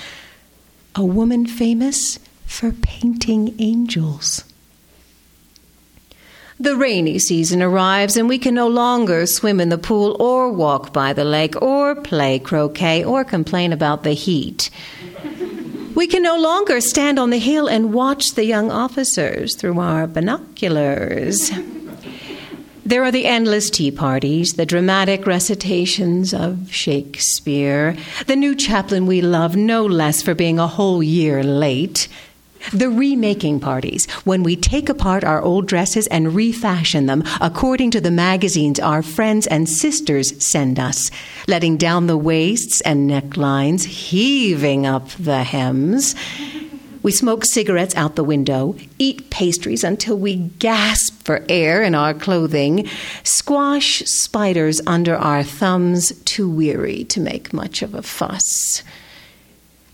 A 0.95 1.05
woman 1.05 1.45
famous 1.45 2.19
for 2.45 2.71
painting 2.71 3.55
angels. 3.59 4.43
The 6.59 6.75
rainy 6.75 7.19
season 7.19 7.61
arrives, 7.61 8.17
and 8.17 8.27
we 8.27 8.37
can 8.37 8.53
no 8.53 8.67
longer 8.67 9.25
swim 9.25 9.61
in 9.61 9.69
the 9.69 9.77
pool 9.77 10.17
or 10.19 10.51
walk 10.51 10.91
by 10.91 11.13
the 11.13 11.23
lake 11.23 11.61
or 11.61 11.95
play 11.95 12.37
croquet 12.37 13.03
or 13.03 13.23
complain 13.23 13.71
about 13.71 14.03
the 14.03 14.11
heat. 14.11 14.69
We 15.95 16.05
can 16.05 16.21
no 16.21 16.37
longer 16.37 16.81
stand 16.81 17.17
on 17.17 17.29
the 17.29 17.39
hill 17.39 17.67
and 17.67 17.93
watch 17.93 18.33
the 18.33 18.45
young 18.45 18.71
officers 18.71 19.55
through 19.55 19.79
our 19.79 20.05
binoculars. 20.05 21.51
There 22.89 23.03
are 23.03 23.11
the 23.11 23.27
endless 23.27 23.69
tea 23.69 23.91
parties, 23.91 24.53
the 24.53 24.65
dramatic 24.65 25.27
recitations 25.27 26.33
of 26.33 26.73
Shakespeare, 26.73 27.95
the 28.25 28.35
new 28.35 28.55
chaplain 28.55 29.05
we 29.05 29.21
love 29.21 29.55
no 29.55 29.85
less 29.85 30.23
for 30.23 30.33
being 30.33 30.57
a 30.57 30.65
whole 30.65 31.03
year 31.03 31.43
late, 31.43 32.07
the 32.73 32.89
remaking 32.89 33.59
parties, 33.59 34.09
when 34.23 34.41
we 34.41 34.55
take 34.55 34.89
apart 34.89 35.23
our 35.23 35.39
old 35.39 35.67
dresses 35.67 36.07
and 36.07 36.33
refashion 36.33 37.05
them 37.05 37.23
according 37.39 37.91
to 37.91 38.01
the 38.01 38.09
magazines 38.09 38.79
our 38.79 39.03
friends 39.03 39.45
and 39.45 39.69
sisters 39.69 40.43
send 40.43 40.79
us, 40.79 41.11
letting 41.47 41.77
down 41.77 42.07
the 42.07 42.17
waists 42.17 42.81
and 42.81 43.07
necklines, 43.07 43.85
heaving 43.85 44.87
up 44.87 45.09
the 45.09 45.43
hems. 45.43 46.15
We 47.01 47.11
smoke 47.11 47.45
cigarettes 47.45 47.95
out 47.95 48.15
the 48.15 48.23
window, 48.23 48.75
eat 48.97 49.29
pastries 49.29 49.83
until 49.83 50.17
we 50.17 50.35
gasp 50.59 51.23
for 51.23 51.45
air 51.47 51.81
in 51.81 51.95
our 51.95 52.13
clothing, 52.13 52.89
squash 53.23 54.03
spiders 54.05 54.81
under 54.85 55.15
our 55.15 55.43
thumbs, 55.43 56.11
too 56.25 56.49
weary 56.49 57.05
to 57.05 57.21
make 57.21 57.53
much 57.53 57.81
of 57.81 57.93
a 57.93 58.01
fuss. 58.01 58.83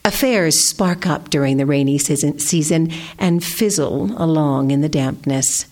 Affairs 0.03 0.67
spark 0.67 1.05
up 1.05 1.29
during 1.29 1.57
the 1.57 1.65
rainy 1.65 1.97
season 1.97 2.91
and 3.19 3.43
fizzle 3.43 4.12
along 4.21 4.71
in 4.71 4.81
the 4.81 4.89
dampness. 4.89 5.67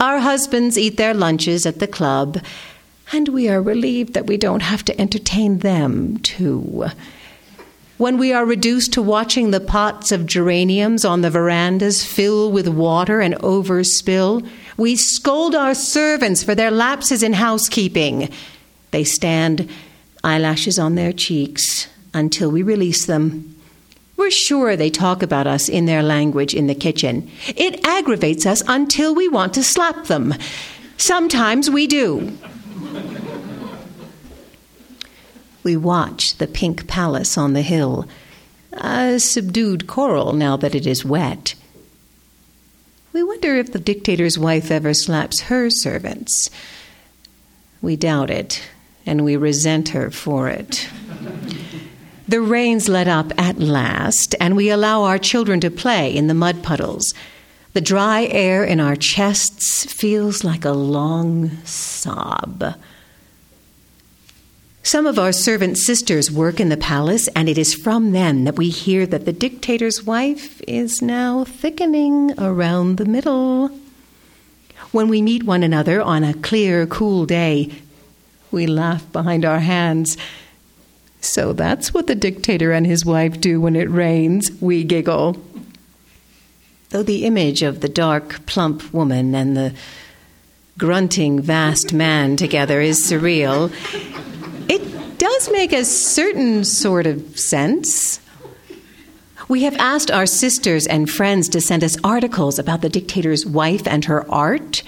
Our 0.00 0.18
husbands 0.18 0.76
eat 0.78 0.96
their 0.96 1.14
lunches 1.14 1.66
at 1.66 1.78
the 1.78 1.86
club, 1.86 2.38
and 3.12 3.28
we 3.28 3.48
are 3.48 3.62
relieved 3.62 4.14
that 4.14 4.26
we 4.26 4.36
don't 4.36 4.62
have 4.62 4.84
to 4.86 5.00
entertain 5.00 5.58
them, 5.58 6.18
too. 6.18 6.86
When 8.04 8.18
we 8.18 8.34
are 8.34 8.44
reduced 8.44 8.92
to 8.92 9.02
watching 9.02 9.50
the 9.50 9.60
pots 9.60 10.12
of 10.12 10.26
geraniums 10.26 11.06
on 11.06 11.22
the 11.22 11.30
verandas 11.30 12.04
fill 12.04 12.52
with 12.52 12.68
water 12.68 13.22
and 13.22 13.34
overspill, 13.36 14.46
we 14.76 14.94
scold 14.94 15.54
our 15.54 15.74
servants 15.74 16.44
for 16.44 16.54
their 16.54 16.70
lapses 16.70 17.22
in 17.22 17.32
housekeeping. 17.32 18.28
They 18.90 19.04
stand, 19.04 19.70
eyelashes 20.22 20.78
on 20.78 20.96
their 20.96 21.14
cheeks, 21.14 21.88
until 22.12 22.50
we 22.50 22.62
release 22.62 23.06
them. 23.06 23.56
We're 24.18 24.30
sure 24.30 24.76
they 24.76 24.90
talk 24.90 25.22
about 25.22 25.46
us 25.46 25.70
in 25.70 25.86
their 25.86 26.02
language 26.02 26.52
in 26.52 26.66
the 26.66 26.74
kitchen. 26.74 27.30
It 27.56 27.86
aggravates 27.86 28.44
us 28.44 28.62
until 28.68 29.14
we 29.14 29.30
want 29.30 29.54
to 29.54 29.62
slap 29.62 30.08
them. 30.08 30.34
Sometimes 30.98 31.70
we 31.70 31.86
do. 31.86 32.36
We 35.64 35.76
watch 35.78 36.36
the 36.36 36.46
pink 36.46 36.86
palace 36.86 37.38
on 37.38 37.54
the 37.54 37.62
hill, 37.62 38.06
a 38.74 39.18
subdued 39.18 39.86
coral 39.86 40.34
now 40.34 40.58
that 40.58 40.74
it 40.74 40.86
is 40.86 41.04
wet. 41.04 41.54
We 43.14 43.22
wonder 43.22 43.56
if 43.56 43.72
the 43.72 43.78
dictator's 43.78 44.38
wife 44.38 44.70
ever 44.70 44.92
slaps 44.92 45.42
her 45.42 45.70
servants. 45.70 46.50
We 47.80 47.96
doubt 47.96 48.28
it, 48.28 48.62
and 49.06 49.24
we 49.24 49.36
resent 49.36 49.90
her 49.90 50.10
for 50.10 50.48
it. 50.48 50.86
The 52.28 52.40
rains 52.40 52.88
let 52.88 53.08
up 53.08 53.32
at 53.38 53.58
last, 53.58 54.34
and 54.40 54.56
we 54.56 54.68
allow 54.68 55.04
our 55.04 55.18
children 55.18 55.60
to 55.60 55.70
play 55.70 56.14
in 56.14 56.26
the 56.26 56.34
mud 56.34 56.62
puddles. 56.62 57.14
The 57.72 57.80
dry 57.80 58.26
air 58.26 58.64
in 58.64 58.80
our 58.80 58.96
chests 58.96 59.90
feels 59.90 60.44
like 60.44 60.64
a 60.64 60.72
long 60.72 61.50
sob. 61.64 62.74
Some 64.84 65.06
of 65.06 65.18
our 65.18 65.32
servant 65.32 65.78
sisters 65.78 66.30
work 66.30 66.60
in 66.60 66.68
the 66.68 66.76
palace, 66.76 67.28
and 67.34 67.48
it 67.48 67.58
is 67.58 67.74
from 67.74 68.12
them 68.12 68.44
that 68.44 68.56
we 68.56 68.68
hear 68.68 69.06
that 69.06 69.24
the 69.24 69.32
dictator's 69.32 70.04
wife 70.04 70.62
is 70.68 71.02
now 71.02 71.42
thickening 71.44 72.38
around 72.38 72.98
the 72.98 73.04
middle. 73.04 73.68
When 74.92 75.08
we 75.08 75.22
meet 75.22 75.42
one 75.42 75.64
another 75.64 76.00
on 76.00 76.22
a 76.22 76.34
clear, 76.34 76.86
cool 76.86 77.26
day, 77.26 77.72
we 78.52 78.68
laugh 78.68 79.10
behind 79.10 79.44
our 79.44 79.58
hands 79.58 80.16
so 81.24 81.54
that's 81.54 81.94
what 81.94 82.06
the 82.06 82.14
dictator 82.14 82.72
and 82.72 82.86
his 82.86 83.04
wife 83.04 83.40
do 83.40 83.60
when 83.60 83.76
it 83.76 83.90
rains, 83.90 84.50
we 84.60 84.84
giggle. 84.84 85.36
Though 86.90 87.02
the 87.02 87.24
image 87.24 87.62
of 87.62 87.80
the 87.80 87.88
dark, 87.88 88.44
plump 88.46 88.92
woman 88.92 89.34
and 89.34 89.56
the 89.56 89.74
grunting, 90.78 91.40
vast 91.40 91.92
man 91.92 92.36
together 92.36 92.80
is 92.80 93.04
surreal, 93.04 93.72
it 94.74 95.18
does 95.18 95.50
make 95.52 95.72
a 95.72 95.84
certain 95.84 96.64
sort 96.64 97.06
of 97.06 97.38
sense. 97.38 98.20
We 99.48 99.62
have 99.62 99.76
asked 99.76 100.10
our 100.10 100.26
sisters 100.26 100.86
and 100.86 101.08
friends 101.08 101.48
to 101.50 101.60
send 101.60 101.84
us 101.84 101.96
articles 102.02 102.58
about 102.58 102.80
the 102.80 102.88
dictator's 102.88 103.46
wife 103.46 103.86
and 103.86 104.04
her 104.06 104.28
art. 104.30 104.82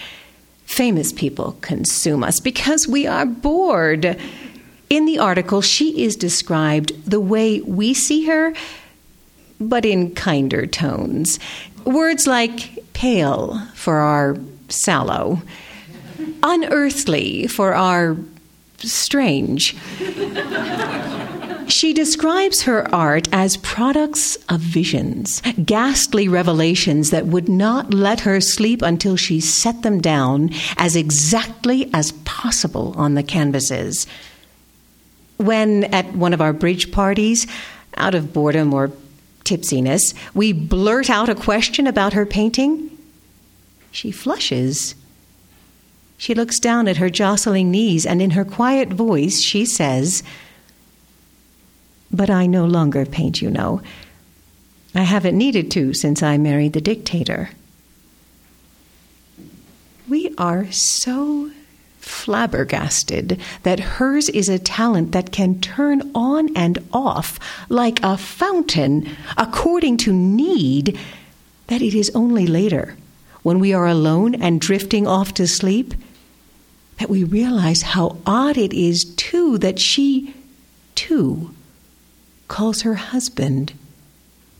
Famous 0.64 1.12
people 1.12 1.56
consume 1.60 2.24
us 2.24 2.40
because 2.40 2.88
we 2.88 3.06
are 3.06 3.26
bored. 3.26 4.18
In 4.90 5.06
the 5.06 5.18
article, 5.18 5.60
she 5.60 6.02
is 6.02 6.16
described 6.16 6.92
the 7.08 7.20
way 7.20 7.60
we 7.60 7.94
see 7.94 8.26
her, 8.26 8.54
but 9.60 9.84
in 9.84 10.14
kinder 10.14 10.66
tones. 10.66 11.38
Words 11.84 12.26
like 12.26 12.92
pale 12.92 13.60
for 13.74 13.98
our 13.98 14.36
sallow, 14.68 15.42
unearthly 16.42 17.46
for 17.46 17.74
our 17.74 18.16
strange. 18.78 19.76
She 21.68 21.92
describes 21.92 22.62
her 22.62 22.92
art 22.94 23.28
as 23.32 23.56
products 23.56 24.36
of 24.48 24.60
visions, 24.60 25.42
ghastly 25.64 26.28
revelations 26.28 27.10
that 27.10 27.26
would 27.26 27.48
not 27.48 27.92
let 27.92 28.20
her 28.20 28.40
sleep 28.40 28.82
until 28.82 29.16
she 29.16 29.40
set 29.40 29.82
them 29.82 30.00
down 30.00 30.50
as 30.76 30.94
exactly 30.94 31.90
as 31.92 32.12
possible 32.24 32.94
on 32.96 33.14
the 33.14 33.22
canvases 33.22 34.06
when 35.36 35.84
at 35.84 36.14
one 36.14 36.32
of 36.32 36.40
our 36.40 36.52
bridge 36.52 36.90
parties, 36.92 37.46
out 37.96 38.14
of 38.14 38.32
boredom 38.32 38.72
or 38.72 38.90
tipsiness, 39.44 40.14
we 40.34 40.52
blurt 40.52 41.10
out 41.10 41.28
a 41.28 41.34
question 41.34 41.86
about 41.86 42.12
her 42.12 42.26
painting, 42.26 42.90
she 43.90 44.10
flushes. 44.10 44.94
She 46.18 46.34
looks 46.34 46.58
down 46.58 46.88
at 46.88 46.96
her 46.96 47.10
jostling 47.10 47.70
knees, 47.70 48.06
and 48.06 48.22
in 48.22 48.30
her 48.30 48.44
quiet 48.44 48.88
voice, 48.88 49.40
she 49.40 49.66
says, 49.66 50.22
But 52.10 52.30
I 52.30 52.46
no 52.46 52.64
longer 52.64 53.04
paint, 53.04 53.42
you 53.42 53.50
know. 53.50 53.82
I 54.94 55.02
haven't 55.02 55.36
needed 55.36 55.70
to 55.72 55.92
since 55.92 56.22
I 56.22 56.38
married 56.38 56.72
the 56.72 56.80
dictator. 56.80 57.50
We 60.08 60.34
are 60.38 60.70
so 60.72 61.50
flabbergasted 62.00 63.38
that 63.64 63.80
hers 63.80 64.28
is 64.28 64.48
a 64.48 64.58
talent 64.58 65.12
that 65.12 65.32
can 65.32 65.60
turn 65.60 66.10
on 66.14 66.56
and 66.56 66.78
off 66.92 67.38
like 67.68 68.00
a 68.02 68.16
fountain 68.16 69.08
according 69.36 69.96
to 69.98 70.12
need, 70.12 70.98
that 71.66 71.82
it 71.82 71.94
is 71.94 72.10
only 72.14 72.46
later, 72.46 72.96
when 73.46 73.60
we 73.60 73.72
are 73.72 73.86
alone 73.86 74.34
and 74.34 74.60
drifting 74.60 75.06
off 75.06 75.32
to 75.32 75.46
sleep, 75.46 75.94
that 76.98 77.08
we 77.08 77.22
realize 77.22 77.82
how 77.82 78.18
odd 78.26 78.58
it 78.58 78.72
is, 78.72 79.04
too, 79.14 79.56
that 79.56 79.78
she, 79.78 80.34
too, 80.96 81.54
calls 82.48 82.82
her 82.82 82.96
husband 82.96 83.72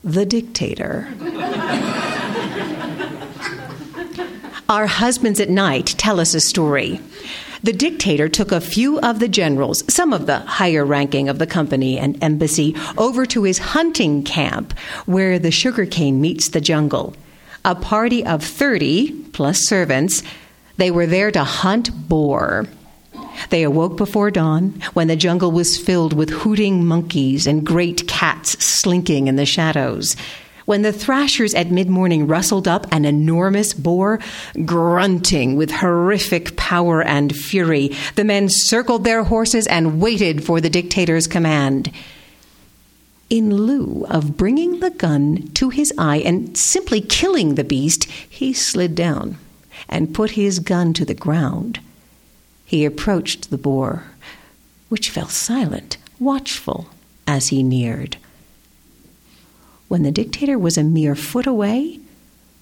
the 0.05 0.25
dictator. 0.25 1.09
Our 4.69 4.87
husbands 4.87 5.41
at 5.41 5.51
night 5.51 5.87
tell 5.99 6.21
us 6.21 6.33
a 6.33 6.41
story. 6.41 7.01
The 7.65 7.73
dictator 7.73 8.29
took 8.29 8.53
a 8.53 8.61
few 8.61 9.01
of 9.01 9.19
the 9.19 9.27
generals, 9.27 9.83
some 9.93 10.13
of 10.13 10.27
the 10.27 10.39
higher 10.39 10.85
ranking 10.87 11.29
of 11.29 11.41
the 11.41 11.47
company 11.49 11.99
and 11.99 12.23
embassy, 12.23 12.77
over 12.97 13.27
to 13.27 13.43
his 13.43 13.59
hunting 13.59 14.23
camp 14.23 14.79
where 15.07 15.41
the 15.41 15.51
sugarcane 15.51 16.21
meets 16.21 16.51
the 16.51 16.61
jungle. 16.61 17.17
A 17.67 17.75
party 17.75 18.25
of 18.25 18.45
30 18.45 19.11
plus 19.33 19.67
servants, 19.67 20.23
they 20.77 20.93
were 20.93 21.05
there 21.05 21.33
to 21.33 21.43
hunt 21.43 22.09
boar. 22.09 22.67
They 23.51 23.65
awoke 23.65 23.97
before 23.97 24.31
dawn 24.31 24.81
when 24.93 25.09
the 25.09 25.17
jungle 25.17 25.51
was 25.51 25.77
filled 25.77 26.13
with 26.13 26.31
hooting 26.31 26.87
monkeys 26.87 27.45
and 27.45 27.67
great 27.67 28.07
cats 28.07 28.65
slinking 28.65 29.27
in 29.27 29.35
the 29.35 29.45
shadows. 29.45 30.15
When 30.67 30.83
the 30.83 30.93
thrashers 30.93 31.55
at 31.55 31.73
mid 31.73 31.89
morning 31.91 32.29
rustled 32.29 32.69
up 32.69 32.87
an 32.93 33.05
enormous 33.05 33.75
boar, 33.75 34.21
grunting 34.65 35.57
with 35.57 35.73
horrific 35.73 36.55
power 36.55 37.03
and 37.03 37.35
fury, 37.35 37.97
the 38.15 38.23
men 38.23 38.49
circled 38.49 39.03
their 39.03 39.25
horses 39.25 39.67
and 39.67 40.01
waited 40.01 40.45
for 40.45 40.61
the 40.61 40.71
dictator's 40.71 41.27
command. 41.27 41.91
In 43.29 43.55
lieu 43.55 44.07
of 44.09 44.37
bringing 44.37 44.79
the 44.79 44.91
gun 44.91 45.51
to 45.55 45.71
his 45.71 45.93
eye 45.99 46.19
and 46.19 46.57
simply 46.57 47.01
killing 47.01 47.55
the 47.55 47.65
beast, 47.65 48.05
he 48.05 48.53
slid 48.53 48.95
down 48.95 49.39
and 49.89 50.15
put 50.15 50.33
his 50.33 50.61
gun 50.61 50.93
to 50.93 51.05
the 51.05 51.15
ground. 51.15 51.81
He 52.65 52.85
approached 52.85 53.51
the 53.51 53.59
boar, 53.59 54.05
which 54.89 55.11
fell 55.11 55.29
silent, 55.29 55.97
watchful, 56.21 56.91
as 57.27 57.49
he 57.49 57.63
neared. 57.63 58.17
When 59.89 60.03
the 60.03 60.13
dictator 60.13 60.59
was 60.59 60.79
a 60.79 60.85
mere 60.85 61.17
foot 61.17 61.47
away, 61.47 61.99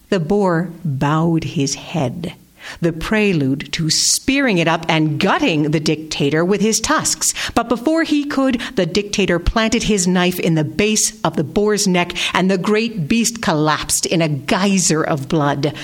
the 0.09 0.20
boar 0.20 0.70
bowed 0.85 1.44
his 1.44 1.74
head, 1.74 2.35
the 2.81 2.92
prelude 2.92 3.72
to 3.72 3.90
spearing 3.90 4.59
it 4.59 4.68
up 4.68 4.85
and 4.88 5.18
gutting 5.20 5.70
the 5.70 5.81
dictator 5.81 6.44
with 6.44 6.61
his 6.61 6.81
tusks. 6.81 7.33
But 7.53 7.68
before 7.68 8.03
he 8.03 8.24
could, 8.24 8.61
the 8.77 8.87
dictator 8.87 9.38
planted 9.38 9.85
his 9.85 10.07
knife 10.07 10.38
in 10.38 10.55
the 10.55 10.64
base 10.64 11.20
of 11.22 11.37
the 11.37 11.44
boar's 11.44 11.87
neck, 11.87 12.12
and 12.35 12.50
the 12.50 12.59
great 12.59 13.09
beast 13.09 13.42
collapsed 13.42 14.07
in 14.07 14.22
a 14.22 14.29
geyser 14.29 15.03
of 15.03 15.29
blood. 15.29 15.74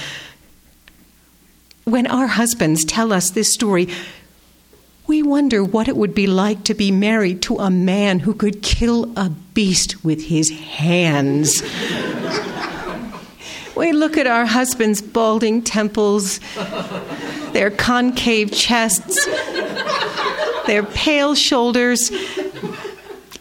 When 1.84 2.06
our 2.06 2.26
husbands 2.26 2.84
tell 2.84 3.12
us 3.12 3.30
this 3.30 3.52
story, 3.52 3.88
we 5.06 5.22
wonder 5.24 5.64
what 5.64 5.88
it 5.88 5.96
would 5.96 6.14
be 6.14 6.28
like 6.28 6.62
to 6.64 6.74
be 6.74 6.92
married 6.92 7.42
to 7.42 7.56
a 7.56 7.68
man 7.68 8.20
who 8.20 8.32
could 8.32 8.62
kill 8.62 9.12
a 9.18 9.28
beast 9.28 10.04
with 10.04 10.26
his 10.26 10.50
hands. 10.50 11.62
We 13.76 13.92
look 13.92 14.16
at 14.18 14.26
our 14.26 14.46
husbands' 14.46 15.00
balding 15.00 15.62
temples, 15.62 16.40
their 17.52 17.70
concave 17.70 18.52
chests, 18.52 19.26
their 20.66 20.82
pale 20.82 21.34
shoulders, 21.34 22.10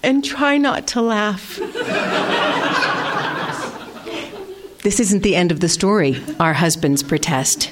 and 0.02 0.24
try 0.24 0.58
not 0.58 0.88
to 0.88 1.02
laugh. 1.02 1.60
This 4.82 5.00
isn't 5.02 5.24
the 5.24 5.36
end 5.36 5.52
of 5.52 5.60
the 5.60 5.68
story, 5.68 6.24
our 6.40 6.54
husbands 6.54 7.04
protest. 7.04 7.72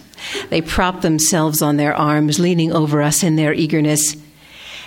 They 0.50 0.62
prop 0.62 1.02
themselves 1.02 1.62
on 1.62 1.78
their 1.78 1.96
arms, 1.96 2.38
leaning 2.38 2.74
over 2.74 3.02
us 3.02 3.24
in 3.24 3.38
their 3.38 3.54
eagerness. 3.54 4.18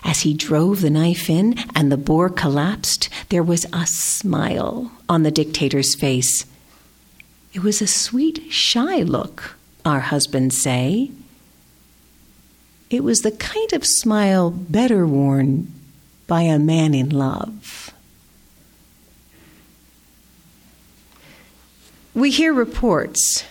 As 0.05 0.21
he 0.21 0.35
drove 0.35 0.81
the 0.81 0.91
knife 0.91 1.31
in 1.31 1.57
and 1.75 1.91
the 1.91 1.97
boar 1.97 2.29
collapsed, 2.29 3.09
there 3.31 3.43
was 3.43 3.67
a 3.73 3.87
smile 3.87 4.93
on 5.09 5.23
the 5.23 5.31
dictator's 5.31 5.95
face. 5.95 6.45
It 7.53 7.63
was 7.63 7.83
a 7.83 7.87
sweet, 7.87 8.53
shy 8.53 9.03
look, 9.03 9.57
our 9.85 10.01
husbands 10.01 10.61
say. 10.61 11.11
It 12.91 13.03
was 13.03 13.21
the 13.21 13.33
kind 13.33 13.73
of 13.73 13.85
smile 13.85 14.51
better 14.51 15.07
worn 15.07 15.73
by 16.27 16.43
a 16.43 16.59
man 16.59 16.95
in 16.95 17.11
love. 17.11 17.93
We 22.15 22.31
hear 22.31 22.53
reports. 22.53 23.45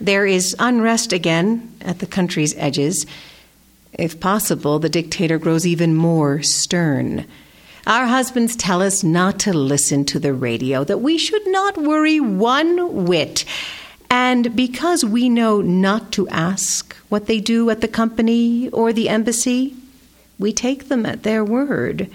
There 0.00 0.26
is 0.26 0.54
unrest 0.58 1.12
again 1.12 1.72
at 1.80 2.00
the 2.00 2.06
country's 2.06 2.56
edges. 2.56 3.06
If 3.92 4.18
possible, 4.18 4.78
the 4.78 4.88
dictator 4.88 5.38
grows 5.38 5.66
even 5.66 5.94
more 5.94 6.42
stern. 6.42 7.26
Our 7.86 8.06
husbands 8.06 8.56
tell 8.56 8.80
us 8.80 9.04
not 9.04 9.38
to 9.40 9.52
listen 9.52 10.06
to 10.06 10.18
the 10.18 10.32
radio, 10.32 10.84
that 10.84 11.02
we 11.02 11.18
should 11.18 11.46
not 11.48 11.76
worry 11.76 12.18
one 12.18 13.04
whit. 13.04 13.44
And 14.08 14.56
because 14.56 15.04
we 15.04 15.28
know 15.28 15.60
not 15.60 16.10
to 16.12 16.28
ask 16.28 16.94
what 17.10 17.26
they 17.26 17.40
do 17.40 17.68
at 17.68 17.82
the 17.82 17.88
company 17.88 18.70
or 18.70 18.92
the 18.92 19.10
embassy, 19.10 19.74
we 20.38 20.52
take 20.52 20.88
them 20.88 21.04
at 21.04 21.24
their 21.24 21.44
word. 21.44 22.10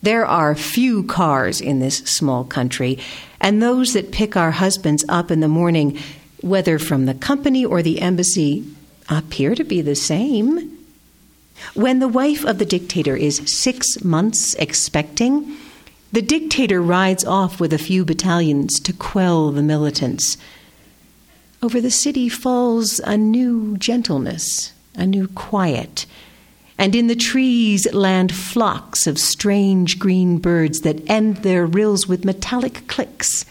There 0.00 0.24
are 0.24 0.54
few 0.54 1.02
cars 1.02 1.60
in 1.60 1.80
this 1.80 1.98
small 1.98 2.44
country, 2.44 2.98
and 3.40 3.62
those 3.62 3.92
that 3.92 4.12
pick 4.12 4.36
our 4.36 4.52
husbands 4.52 5.04
up 5.08 5.30
in 5.30 5.40
the 5.40 5.48
morning, 5.48 5.98
whether 6.40 6.78
from 6.78 7.04
the 7.04 7.14
company 7.14 7.64
or 7.64 7.82
the 7.82 8.00
embassy, 8.00 8.64
appear 9.10 9.54
to 9.54 9.64
be 9.64 9.82
the 9.82 9.96
same. 9.96 10.75
When 11.74 11.98
the 11.98 12.08
wife 12.08 12.44
of 12.44 12.58
the 12.58 12.64
dictator 12.64 13.16
is 13.16 13.42
six 13.46 14.02
months 14.04 14.54
expecting, 14.54 15.56
the 16.12 16.22
dictator 16.22 16.80
rides 16.80 17.24
off 17.24 17.60
with 17.60 17.72
a 17.72 17.78
few 17.78 18.04
battalions 18.04 18.78
to 18.80 18.92
quell 18.92 19.50
the 19.50 19.62
militants. 19.62 20.36
Over 21.62 21.80
the 21.80 21.90
city 21.90 22.28
falls 22.28 23.00
a 23.00 23.16
new 23.16 23.76
gentleness, 23.76 24.72
a 24.94 25.06
new 25.06 25.28
quiet 25.28 26.06
and 26.78 26.94
in 26.94 27.06
the 27.06 27.16
trees 27.16 27.90
land 27.92 28.34
flocks 28.34 29.06
of 29.06 29.18
strange 29.18 29.98
green 29.98 30.38
birds 30.38 30.80
that 30.80 31.08
end 31.08 31.38
their 31.38 31.64
rills 31.66 32.06
with 32.06 32.24
metallic 32.24 32.86
clicks. 32.86 33.44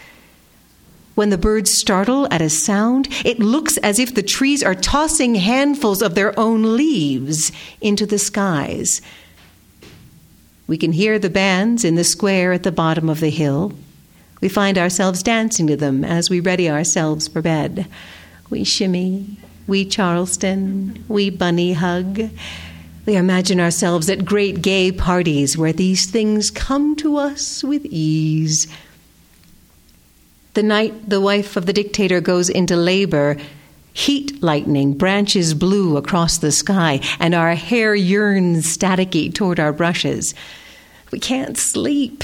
When 1.15 1.30
the 1.30 1.38
birds 1.38 1.71
startle 1.71 2.28
at 2.30 2.41
a 2.41 2.49
sound, 2.49 3.08
it 3.23 3.39
looks 3.39 3.78
as 3.78 3.99
if 3.99 4.13
the 4.13 4.21
trees 4.21 4.62
are 4.62 4.75
tossing 4.75 5.36
handfuls 5.36 6.01
of 6.01 6.13
their 6.13 6.38
own 6.38 6.75
leaves 6.75 7.54
into 7.80 8.06
the 8.06 8.19
skies. 8.19 9.01
We 10.67 10.78
can 10.78 10.91
hear 10.91 11.17
the 11.17 11.30
bands 11.30 11.86
in 11.86 11.95
the 11.95 12.04
square 12.04 12.51
at 12.51 12.63
the 12.63 12.71
bottom 12.71 13.08
of 13.08 13.21
the 13.21 13.30
hill. 13.30 13.71
We 14.41 14.49
find 14.49 14.78
ourselves 14.78 15.23
dancing 15.23 15.67
to 15.67 15.78
them 15.78 16.04
as 16.04 16.30
we 16.30 16.41
ready 16.41 16.69
ourselves 16.69 17.30
for 17.30 17.41
bed. 17.41 17.88
We 18.49 18.65
shimmy, 18.65 19.38
we 19.67 19.86
Charleston, 19.86 21.06
we 21.08 21.30
bunny 21.30 21.73
hug. 21.73 22.30
We 23.06 23.15
imagine 23.15 23.60
ourselves 23.60 24.10
at 24.10 24.25
great 24.25 24.62
gay 24.62 24.91
parties 24.91 25.58
where 25.58 25.73
these 25.73 26.08
things 26.08 26.51
come 26.51 26.95
to 26.97 27.17
us 27.17 27.63
with 27.63 27.86
ease. 27.86 28.67
The 30.56 30.63
night 30.63 31.10
the 31.10 31.20
wife 31.20 31.58
of 31.58 31.65
the 31.65 31.74
dictator 31.74 32.22
goes 32.22 32.50
into 32.50 32.78
labor, 32.78 33.36
heat 33.91 34.41
lightning 34.41 34.94
branches 34.94 35.54
blue 35.54 35.98
across 35.98 36.38
the 36.38 36.52
sky, 36.54 37.02
and 37.20 37.36
our 37.36 37.56
hair 37.56 37.94
yearns 37.94 38.65
staticky 38.65 39.34
toward 39.34 39.60
our 39.60 39.74
brushes. 39.74 40.34
We 41.12 41.20
can't 41.20 41.58
sleep. 41.58 42.24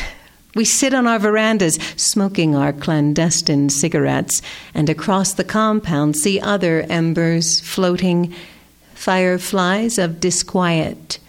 We 0.56 0.64
sit 0.64 0.94
on 0.94 1.08
our 1.08 1.20
verandas, 1.20 1.76
smoking 1.98 2.56
our 2.56 2.72
clandestine 2.72 3.70
cigarettes, 3.70 4.42
and 4.74 4.90
across 4.90 5.34
the 5.34 5.44
compound 5.44 6.16
see 6.16 6.40
other 6.40 6.84
embers 6.84 7.60
floating 7.60 8.34
fireflies 8.94 9.98
of 9.98 10.22
disquiet. 10.22 11.20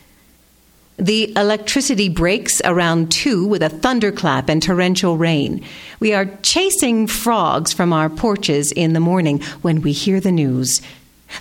The 1.03 1.37
electricity 1.37 2.09
breaks 2.09 2.63
around 2.65 3.11
two 3.11 3.45
with 3.45 3.61
a 3.61 3.69
thunderclap 3.69 4.49
and 4.49 4.63
torrential 4.63 5.19
rain. 5.19 5.65
We 5.99 6.15
are 6.15 6.27
chasing 6.43 7.09
frogs 7.09 7.73
from 7.73 7.93
our 7.93 8.09
porches 8.09 8.71
in 8.71 8.93
the 8.93 9.01
morning 9.01 9.43
when 9.63 9.83
we 9.83 9.91
hear 9.91 10.21
the 10.21 10.31
news. 10.31 10.81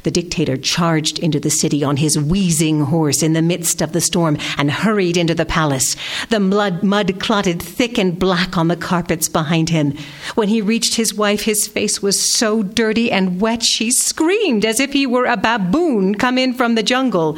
The 0.02 0.10
dictator 0.10 0.58
charged 0.58 1.20
into 1.20 1.40
the 1.40 1.52
city 1.52 1.84
on 1.84 1.98
his 1.98 2.18
wheezing 2.18 2.86
horse 2.86 3.22
in 3.22 3.34
the 3.34 3.44
midst 3.44 3.84
of 3.84 3.92
the 3.92 4.02
storm 4.02 4.40
and 4.58 4.72
hurried 4.72 5.16
into 5.16 5.36
the 5.36 5.46
palace. 5.46 5.96
The 6.30 6.40
mud, 6.40 6.82
mud 6.82 7.20
clotted 7.20 7.62
thick 7.62 8.00
and 8.00 8.18
black 8.18 8.58
on 8.58 8.68
the 8.68 8.76
carpets 8.76 9.30
behind 9.30 9.70
him. 9.70 9.96
When 10.34 10.48
he 10.48 10.64
reached 10.64 10.96
his 10.96 11.14
wife, 11.14 11.44
his 11.44 11.68
face 11.68 12.02
was 12.02 12.34
so 12.34 12.64
dirty 12.64 13.12
and 13.12 13.40
wet 13.40 13.62
she 13.62 13.92
screamed 13.92 14.66
as 14.66 14.80
if 14.80 14.92
he 14.94 15.06
were 15.06 15.26
a 15.26 15.38
baboon 15.38 16.16
come 16.16 16.40
in 16.40 16.56
from 16.56 16.74
the 16.74 16.82
jungle. 16.82 17.38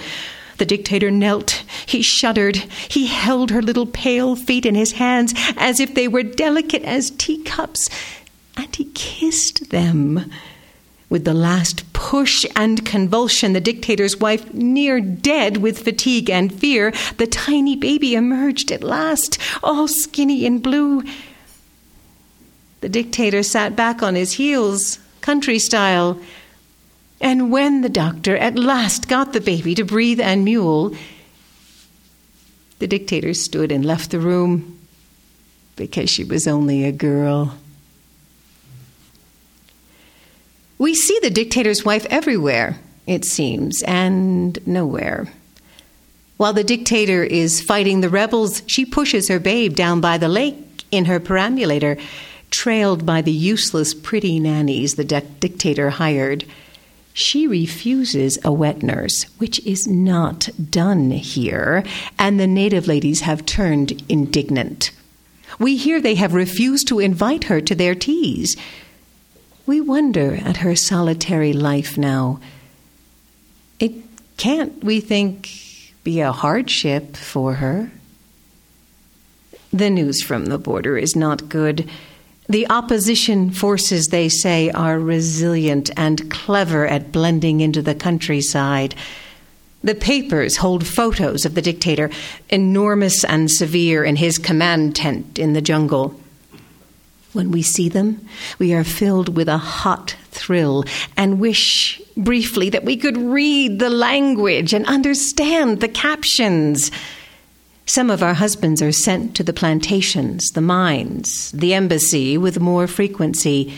The 0.57 0.65
dictator 0.65 1.11
knelt. 1.11 1.63
He 1.85 2.01
shuddered. 2.01 2.57
He 2.87 3.07
held 3.07 3.51
her 3.51 3.61
little 3.61 3.85
pale 3.85 4.35
feet 4.35 4.65
in 4.65 4.75
his 4.75 4.93
hands 4.93 5.33
as 5.57 5.79
if 5.79 5.93
they 5.93 6.07
were 6.07 6.23
delicate 6.23 6.83
as 6.83 7.11
teacups, 7.11 7.89
and 8.55 8.75
he 8.75 8.85
kissed 8.93 9.69
them. 9.69 10.31
With 11.09 11.25
the 11.25 11.33
last 11.33 11.91
push 11.93 12.43
and 12.55 12.83
convulsion, 12.85 13.53
the 13.53 13.61
dictator's 13.61 14.17
wife 14.17 14.51
near 14.51 14.99
dead 14.99 15.57
with 15.57 15.83
fatigue 15.83 16.29
and 16.29 16.51
fear, 16.51 16.91
the 17.17 17.27
tiny 17.27 17.75
baby 17.75 18.15
emerged 18.15 18.71
at 18.71 18.83
last, 18.83 19.37
all 19.61 19.87
skinny 19.87 20.45
and 20.45 20.61
blue. 20.63 21.03
The 22.81 22.89
dictator 22.89 23.43
sat 23.43 23.75
back 23.75 24.01
on 24.01 24.15
his 24.15 24.33
heels, 24.33 24.97
country 25.21 25.59
style. 25.59 26.19
And 27.23 27.53
when 27.53 27.79
the 27.79 27.89
doctor 27.89 28.36
at 28.36 28.59
last 28.59 29.07
got 29.07 29.31
the 29.31 29.39
baby 29.39 29.73
to 29.75 29.86
breathe 29.86 30.19
and 30.19 30.43
mewl, 30.43 30.93
the 32.79 32.86
dictator 32.86 33.33
stood 33.33 33.71
and 33.71 33.86
left 33.86 34.12
the 34.12 34.19
room 34.19 34.77
because 35.77 36.09
she 36.09 36.25
was 36.25 36.49
only 36.49 36.83
a 36.83 36.91
girl. 36.91 37.57
We 40.77 40.93
see 40.93 41.17
the 41.21 41.29
dictator's 41.29 41.86
wife 41.86 42.05
everywhere, 42.09 42.81
it 43.07 43.23
seems, 43.23 43.81
and 43.83 44.59
nowhere. 44.67 45.31
While 46.36 46.51
the 46.51 46.65
dictator 46.65 47.23
is 47.23 47.62
fighting 47.62 48.01
the 48.01 48.09
rebels, 48.09 48.63
she 48.67 48.86
pushes 48.86 49.29
her 49.29 49.39
babe 49.39 49.75
down 49.77 50.01
by 50.01 50.17
the 50.17 50.27
lake 50.27 50.83
in 50.91 51.05
her 51.05 51.21
perambulator, 51.21 51.97
trailed 52.51 53.05
by 53.05 53.21
the 53.21 53.31
useless 53.31 53.93
pretty 53.93 54.41
nannies 54.41 54.95
the 54.95 55.05
de- 55.05 55.21
dictator 55.21 55.89
hired. 55.89 56.43
She 57.13 57.45
refuses 57.45 58.39
a 58.43 58.52
wet 58.52 58.82
nurse, 58.82 59.23
which 59.38 59.63
is 59.65 59.88
not 59.88 60.49
done 60.71 61.12
here, 61.12 61.84
and 62.17 62.39
the 62.39 62.47
native 62.47 62.88
ladies 62.88 63.21
have 63.21 63.45
turned 63.45 64.04
indignant. 64.10 64.91
We 65.60 65.78
hear 65.78 66.02
they 66.02 66.15
have 66.15 66.34
refused 66.34 66.88
to 66.88 66.99
invite 66.99 67.45
her 67.45 67.62
to 67.62 67.76
their 67.76 67.93
teas. 67.93 68.58
We 69.67 69.80
wonder 69.80 70.36
at 70.43 70.58
her 70.58 70.76
solitary 70.76 71.54
life 71.54 71.97
now. 71.97 72.39
It 73.80 73.93
can't, 74.38 74.84
we 74.84 74.99
think, 74.99 75.52
be 76.04 76.19
a 76.19 76.32
hardship 76.32 77.15
for 77.15 77.56
her. 77.56 77.91
The 79.71 79.91
news 79.91 80.23
from 80.23 80.47
the 80.47 80.58
border 80.58 80.97
is 80.97 81.15
not 81.15 81.49
good. 81.49 81.88
The 82.49 82.69
opposition 82.69 83.51
forces, 83.51 84.08
they 84.08 84.27
say, 84.27 84.69
are 84.71 84.99
resilient 84.99 85.89
and 85.95 86.29
clever 86.29 86.86
at 86.86 87.12
blending 87.12 87.62
into 87.62 87.82
the 87.82 87.95
countryside. 87.95 88.95
The 89.84 89.95
papers 89.95 90.58
hold 90.58 90.86
photos 90.86 91.45
of 91.45 91.56
the 91.56 91.62
dictator, 91.62 92.10
enormous 92.49 93.23
and 93.23 93.49
severe 93.49 94.03
in 94.03 94.17
his 94.17 94.38
command 94.38 94.95
tent 94.95 95.39
in 95.39 95.53
the 95.53 95.62
jungle. 95.62 96.19
When 97.34 97.49
we 97.51 97.63
see 97.63 97.89
them, 97.89 98.27
we 98.60 98.73
are 98.73 98.84
filled 98.84 99.36
with 99.36 99.47
a 99.47 99.58
hot 99.58 100.15
thrill 100.32 100.86
and 101.17 101.39
wish 101.39 102.01
briefly 102.15 102.69
that 102.69 102.84
we 102.84 102.95
could 102.95 103.17
read 103.17 103.79
the 103.79 103.89
language 103.89 104.73
and 104.73 104.86
understand 104.86 105.79
the 105.79 105.88
captions. 105.88 106.91
Some 107.85 108.09
of 108.09 108.23
our 108.23 108.33
husbands 108.33 108.81
are 108.81 108.91
sent 108.91 109.35
to 109.35 109.43
the 109.43 109.53
plantations, 109.53 110.49
the 110.51 110.61
mines, 110.61 111.51
the 111.51 111.73
embassy 111.73 112.37
with 112.37 112.59
more 112.59 112.87
frequency. 112.87 113.73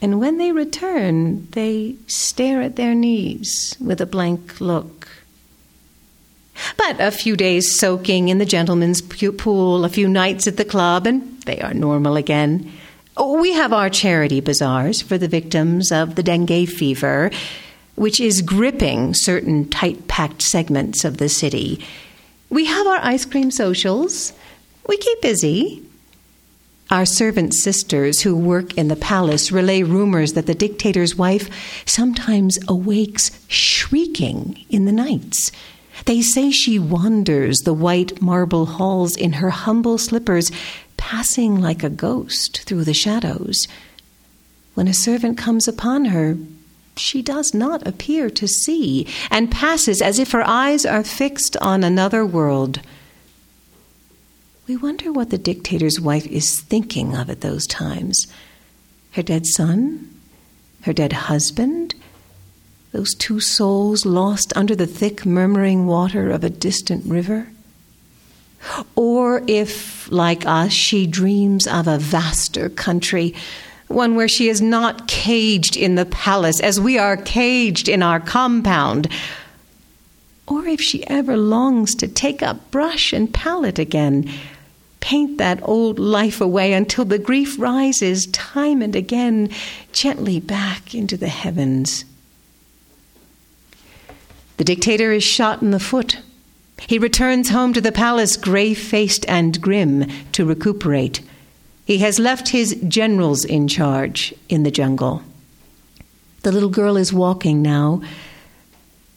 And 0.00 0.20
when 0.20 0.38
they 0.38 0.52
return, 0.52 1.48
they 1.50 1.96
stare 2.06 2.62
at 2.62 2.76
their 2.76 2.94
knees 2.94 3.76
with 3.80 4.00
a 4.00 4.06
blank 4.06 4.60
look. 4.60 5.08
But 6.76 7.00
a 7.00 7.10
few 7.10 7.36
days 7.36 7.78
soaking 7.78 8.28
in 8.28 8.38
the 8.38 8.46
gentleman's 8.46 9.02
pool, 9.02 9.84
a 9.84 9.88
few 9.88 10.08
nights 10.08 10.46
at 10.46 10.56
the 10.56 10.64
club, 10.64 11.06
and 11.06 11.40
they 11.42 11.60
are 11.60 11.74
normal 11.74 12.16
again. 12.16 12.72
We 13.18 13.52
have 13.52 13.72
our 13.72 13.90
charity 13.90 14.40
bazaars 14.40 15.02
for 15.02 15.18
the 15.18 15.28
victims 15.28 15.90
of 15.90 16.14
the 16.14 16.22
dengue 16.22 16.68
fever, 16.68 17.30
which 17.94 18.20
is 18.20 18.42
gripping 18.42 19.14
certain 19.14 19.68
tight 19.68 20.06
packed 20.06 20.42
segments 20.42 21.04
of 21.04 21.16
the 21.16 21.28
city. 21.28 21.82
We 22.50 22.66
have 22.66 22.86
our 22.86 22.98
ice 23.02 23.24
cream 23.24 23.50
socials. 23.50 24.32
We 24.88 24.96
keep 24.96 25.20
busy. 25.22 25.82
Our 26.90 27.04
servant 27.04 27.52
sisters 27.54 28.20
who 28.20 28.36
work 28.36 28.78
in 28.78 28.86
the 28.86 28.94
palace 28.94 29.50
relay 29.50 29.82
rumors 29.82 30.34
that 30.34 30.46
the 30.46 30.54
dictator's 30.54 31.16
wife 31.16 31.50
sometimes 31.84 32.58
awakes 32.68 33.32
shrieking 33.48 34.64
in 34.70 34.84
the 34.84 34.92
nights. 34.92 35.50
They 36.04 36.22
say 36.22 36.52
she 36.52 36.78
wanders 36.78 37.58
the 37.60 37.72
white 37.72 38.22
marble 38.22 38.66
halls 38.66 39.16
in 39.16 39.34
her 39.34 39.50
humble 39.50 39.98
slippers, 39.98 40.52
passing 40.96 41.60
like 41.60 41.82
a 41.82 41.90
ghost 41.90 42.62
through 42.62 42.84
the 42.84 42.94
shadows. 42.94 43.66
When 44.74 44.86
a 44.86 44.94
servant 44.94 45.38
comes 45.38 45.66
upon 45.66 46.06
her, 46.06 46.36
she 46.98 47.22
does 47.22 47.54
not 47.54 47.86
appear 47.86 48.30
to 48.30 48.48
see, 48.48 49.06
and 49.30 49.50
passes 49.50 50.00
as 50.00 50.18
if 50.18 50.32
her 50.32 50.46
eyes 50.46 50.84
are 50.84 51.04
fixed 51.04 51.56
on 51.58 51.84
another 51.84 52.24
world. 52.24 52.80
We 54.66 54.76
wonder 54.76 55.12
what 55.12 55.30
the 55.30 55.38
dictator's 55.38 56.00
wife 56.00 56.26
is 56.26 56.60
thinking 56.60 57.14
of 57.14 57.30
at 57.30 57.40
those 57.40 57.66
times. 57.66 58.26
Her 59.12 59.22
dead 59.22 59.46
son? 59.46 60.10
Her 60.82 60.92
dead 60.92 61.12
husband? 61.12 61.94
Those 62.92 63.14
two 63.14 63.40
souls 63.40 64.04
lost 64.04 64.52
under 64.56 64.74
the 64.74 64.86
thick, 64.86 65.24
murmuring 65.24 65.86
water 65.86 66.30
of 66.30 66.42
a 66.42 66.50
distant 66.50 67.04
river? 67.04 67.48
Or 68.96 69.42
if, 69.46 70.10
like 70.10 70.46
us, 70.46 70.72
she 70.72 71.06
dreams 71.06 71.66
of 71.66 71.86
a 71.86 71.98
vaster 71.98 72.68
country, 72.68 73.34
one 73.88 74.14
where 74.16 74.28
she 74.28 74.48
is 74.48 74.60
not 74.60 75.08
caged 75.08 75.76
in 75.76 75.94
the 75.94 76.06
palace 76.06 76.60
as 76.60 76.80
we 76.80 76.98
are 76.98 77.16
caged 77.16 77.88
in 77.88 78.02
our 78.02 78.20
compound. 78.20 79.08
Or 80.46 80.66
if 80.66 80.80
she 80.80 81.06
ever 81.06 81.36
longs 81.36 81.94
to 81.96 82.08
take 82.08 82.42
up 82.42 82.70
brush 82.70 83.12
and 83.12 83.32
palette 83.32 83.78
again, 83.78 84.30
paint 85.00 85.38
that 85.38 85.60
old 85.62 85.98
life 85.98 86.40
away 86.40 86.72
until 86.72 87.04
the 87.04 87.18
grief 87.18 87.58
rises 87.58 88.26
time 88.26 88.82
and 88.82 88.96
again 88.96 89.50
gently 89.92 90.40
back 90.40 90.94
into 90.94 91.16
the 91.16 91.28
heavens. 91.28 92.04
The 94.56 94.64
dictator 94.64 95.12
is 95.12 95.22
shot 95.22 95.62
in 95.62 95.70
the 95.70 95.80
foot. 95.80 96.18
He 96.86 96.98
returns 96.98 97.50
home 97.50 97.72
to 97.72 97.80
the 97.80 97.92
palace 97.92 98.36
grey 98.36 98.74
faced 98.74 99.24
and 99.28 99.60
grim 99.60 100.10
to 100.32 100.44
recuperate. 100.44 101.20
He 101.86 101.98
has 101.98 102.18
left 102.18 102.48
his 102.48 102.76
generals 102.86 103.46
in 103.46 103.66
charge 103.66 104.34
in 104.50 104.62
the 104.62 104.70
jungle. 104.70 105.22
The 106.42 106.52
little 106.52 106.68
girl 106.68 106.98
is 106.98 107.12
walking 107.12 107.62
now, 107.62 108.02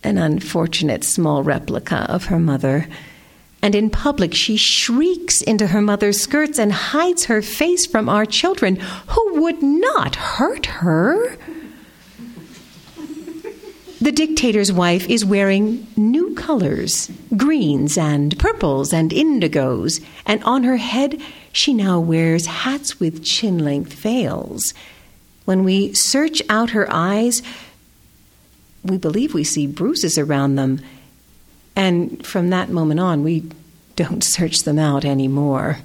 an 0.04 0.18
unfortunate 0.18 1.04
small 1.04 1.44
replica 1.44 2.06
of 2.10 2.26
her 2.26 2.40
mother 2.40 2.88
and 3.62 3.76
in 3.76 3.90
public 3.90 4.34
she 4.34 4.56
shrieks 4.56 5.42
into 5.42 5.68
her 5.68 5.82
mother's 5.82 6.22
skirts 6.22 6.60
and 6.60 6.72
hides 6.72 7.26
her 7.26 7.42
face 7.42 7.86
from 7.86 8.08
our 8.08 8.26
children, 8.26 8.78
who 9.08 9.42
would 9.42 9.62
not 9.62 10.16
hurt 10.16 10.66
her. 10.68 11.36
The 14.02 14.14
dictator's 14.14 14.72
wife 14.72 15.10
is 15.10 15.26
wearing 15.26 15.86
new 15.98 16.34
colors 16.36 17.12
greens 17.36 17.98
and 17.98 18.38
purples 18.40 18.94
and 18.94 19.12
indigos, 19.12 20.04
and 20.26 20.42
on 20.46 20.64
her 20.64 20.78
head 20.78 21.22
she 21.52 21.74
now 21.74 22.00
wears 22.00 22.46
hats 22.46 23.00
with 23.00 23.24
chin 23.24 23.60
length 23.60 23.94
veils. 23.94 24.74
When 25.46 25.64
we 25.64 25.94
search 25.94 26.42
out 26.50 26.72
her 26.72 26.88
eyes, 26.92 27.42
we 28.84 28.98
believe 28.98 29.34
we 29.34 29.44
see 29.44 29.68
bruises 29.68 30.18
around 30.18 30.56
them 30.56 30.82
and 31.80 32.26
from 32.26 32.50
that 32.50 32.70
moment 32.70 33.00
on, 33.00 33.24
we 33.24 33.50
don't 33.96 34.24
search 34.36 34.64
them 34.64 34.78
out 34.78 35.06
anymore. 35.06 35.78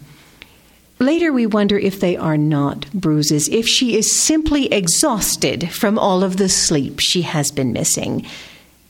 Later, 0.98 1.32
we 1.32 1.46
wonder 1.46 1.78
if 1.78 2.00
they 2.00 2.16
are 2.16 2.36
not 2.36 2.90
bruises, 2.92 3.48
if 3.48 3.66
she 3.66 3.96
is 3.96 4.18
simply 4.18 4.72
exhausted 4.72 5.70
from 5.70 5.98
all 5.98 6.24
of 6.24 6.36
the 6.36 6.48
sleep 6.48 6.98
she 6.98 7.22
has 7.22 7.52
been 7.52 7.72
missing. 7.72 8.26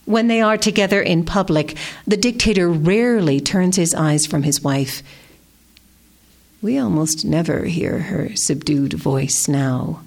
When 0.07 0.29
they 0.29 0.41
are 0.41 0.57
together 0.57 1.03
in 1.03 1.25
public, 1.25 1.77
the 2.07 2.17
dictator 2.17 2.71
rarely 2.71 3.41
turns 3.41 3.77
his 3.77 3.95
eyes 3.95 4.27
from 4.27 4.43
his 4.43 4.63
wife. 4.63 5.03
We 6.64 6.79
almost 6.79 7.27
never 7.27 7.66
hear 7.66 7.98
her 7.98 8.35
subdued 8.37 8.94
voice 8.94 9.48
now. 9.48 10.00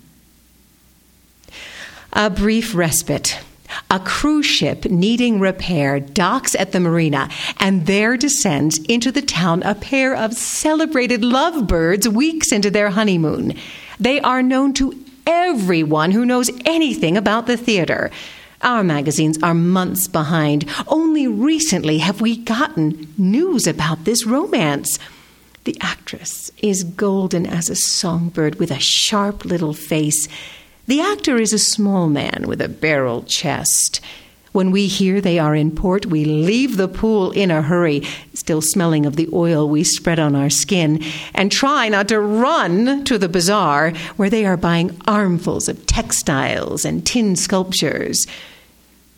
A 2.11 2.31
brief 2.31 2.73
respite 2.73 3.39
a 3.91 3.99
cruise 3.99 4.47
ship 4.47 4.85
needing 4.85 5.39
repair 5.39 5.99
docks 5.99 6.55
at 6.55 6.71
the 6.71 6.79
marina, 6.79 7.29
and 7.59 7.85
there 7.85 8.17
descends 8.17 8.79
into 8.85 9.11
the 9.11 9.21
town 9.21 9.61
a 9.61 9.75
pair 9.75 10.15
of 10.15 10.33
celebrated 10.33 11.23
lovebirds 11.23 12.09
weeks 12.09 12.51
into 12.51 12.71
their 12.71 12.89
honeymoon. 12.89 13.53
They 13.99 14.19
are 14.21 14.41
known 14.41 14.73
to 14.75 14.99
everyone 15.27 16.11
who 16.11 16.25
knows 16.25 16.49
anything 16.65 17.17
about 17.17 17.45
the 17.45 17.57
theater. 17.57 18.09
Our 18.63 18.83
magazines 18.83 19.37
are 19.43 19.53
months 19.53 20.07
behind. 20.07 20.67
Only 20.87 21.27
recently 21.27 21.99
have 21.99 22.19
we 22.19 22.35
gotten 22.35 23.13
news 23.15 23.67
about 23.67 24.05
this 24.05 24.25
romance. 24.25 24.97
The 25.67 25.77
actress 25.81 26.49
is 26.63 26.83
golden 26.83 27.45
as 27.45 27.69
a 27.69 27.75
songbird 27.75 28.55
with 28.55 28.71
a 28.71 28.79
sharp 28.79 29.45
little 29.45 29.73
face 29.73 30.27
the 30.87 31.01
actor 31.01 31.35
is 31.35 31.51
a 31.51 31.59
small 31.59 32.07
man 32.07 32.45
with 32.47 32.61
a 32.61 32.69
barrel 32.69 33.23
chest. 33.23 33.99
When 34.53 34.71
we 34.71 34.87
hear 34.87 35.19
they 35.19 35.37
are 35.37 35.53
in 35.53 35.71
port, 35.71 36.05
we 36.05 36.23
leave 36.23 36.77
the 36.77 36.87
pool 36.87 37.31
in 37.31 37.51
a 37.51 37.61
hurry, 37.61 38.03
still 38.33 38.61
smelling 38.61 39.05
of 39.05 39.17
the 39.17 39.27
oil 39.33 39.67
we 39.67 39.83
spread 39.83 40.17
on 40.17 40.33
our 40.33 40.49
skin, 40.49 41.03
and 41.33 41.51
try 41.51 41.89
not 41.89 42.07
to 42.07 42.21
run 42.21 43.03
to 43.03 43.17
the 43.17 43.27
bazaar 43.27 43.91
where 44.15 44.29
they 44.29 44.45
are 44.45 44.55
buying 44.55 44.97
armfuls 45.05 45.67
of 45.67 45.85
textiles 45.85 46.85
and 46.85 47.05
tin 47.05 47.35
sculptures. 47.35 48.25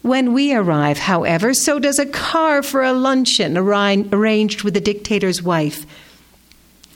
When 0.01 0.33
we 0.33 0.55
arrive, 0.55 0.97
however, 0.97 1.53
so 1.53 1.77
does 1.77 1.99
a 1.99 2.07
car 2.07 2.63
for 2.63 2.81
a 2.81 2.93
luncheon 2.93 3.59
arranged 3.59 4.63
with 4.63 4.73
the 4.73 4.81
dictator's 4.81 5.43
wife. 5.43 5.85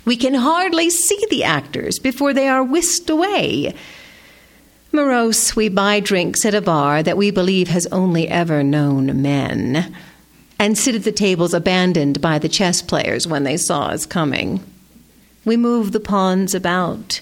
We 0.05 0.17
can 0.17 0.33
hardly 0.33 0.89
see 0.89 1.25
the 1.29 1.43
actors 1.43 1.99
before 1.99 2.33
they 2.33 2.47
are 2.47 2.63
whisked 2.63 3.09
away. 3.09 3.73
Morose, 4.91 5.55
we 5.55 5.69
buy 5.69 5.99
drinks 6.01 6.45
at 6.45 6.53
a 6.53 6.61
bar 6.61 7.01
that 7.01 7.17
we 7.17 7.31
believe 7.31 7.67
has 7.69 7.87
only 7.87 8.27
ever 8.27 8.63
known 8.63 9.21
men, 9.21 9.95
and 10.59 10.77
sit 10.77 10.93
at 10.93 11.03
the 11.03 11.11
tables 11.11 11.53
abandoned 11.53 12.21
by 12.21 12.37
the 12.37 12.49
chess 12.49 12.81
players 12.81 13.25
when 13.25 13.43
they 13.43 13.57
saw 13.57 13.85
us 13.85 14.05
coming. 14.05 14.63
We 15.45 15.57
move 15.57 15.91
the 15.91 15.99
pawns 15.99 16.53
about, 16.53 17.21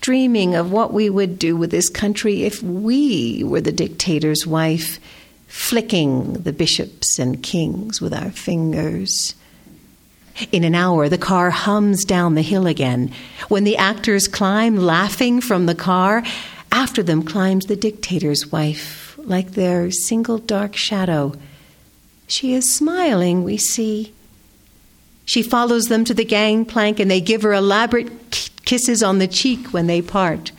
dreaming 0.00 0.54
of 0.54 0.72
what 0.72 0.92
we 0.92 1.08
would 1.08 1.38
do 1.38 1.56
with 1.56 1.70
this 1.70 1.88
country 1.88 2.42
if 2.42 2.62
we 2.62 3.44
were 3.44 3.60
the 3.60 3.72
dictator's 3.72 4.46
wife, 4.46 4.98
flicking 5.46 6.34
the 6.34 6.52
bishops 6.52 7.18
and 7.18 7.42
kings 7.42 8.00
with 8.00 8.12
our 8.12 8.30
fingers. 8.30 9.34
In 10.52 10.64
an 10.64 10.74
hour, 10.74 11.08
the 11.08 11.18
car 11.18 11.50
hums 11.50 12.04
down 12.04 12.34
the 12.34 12.42
hill 12.42 12.66
again. 12.66 13.12
When 13.48 13.64
the 13.64 13.76
actors 13.76 14.28
climb, 14.28 14.76
laughing 14.76 15.40
from 15.40 15.66
the 15.66 15.74
car, 15.74 16.22
after 16.72 17.02
them 17.02 17.22
climbs 17.22 17.66
the 17.66 17.76
dictator's 17.76 18.50
wife, 18.50 19.18
like 19.18 19.52
their 19.52 19.90
single 19.90 20.38
dark 20.38 20.76
shadow. 20.76 21.34
She 22.26 22.54
is 22.54 22.74
smiling, 22.74 23.42
we 23.42 23.56
see. 23.56 24.12
She 25.24 25.42
follows 25.42 25.86
them 25.86 26.04
to 26.04 26.14
the 26.14 26.24
gangplank, 26.24 27.00
and 27.00 27.10
they 27.10 27.20
give 27.20 27.42
her 27.42 27.52
elaborate 27.52 28.50
kisses 28.64 29.02
on 29.02 29.18
the 29.18 29.28
cheek 29.28 29.72
when 29.72 29.86
they 29.86 30.02
part. 30.02 30.52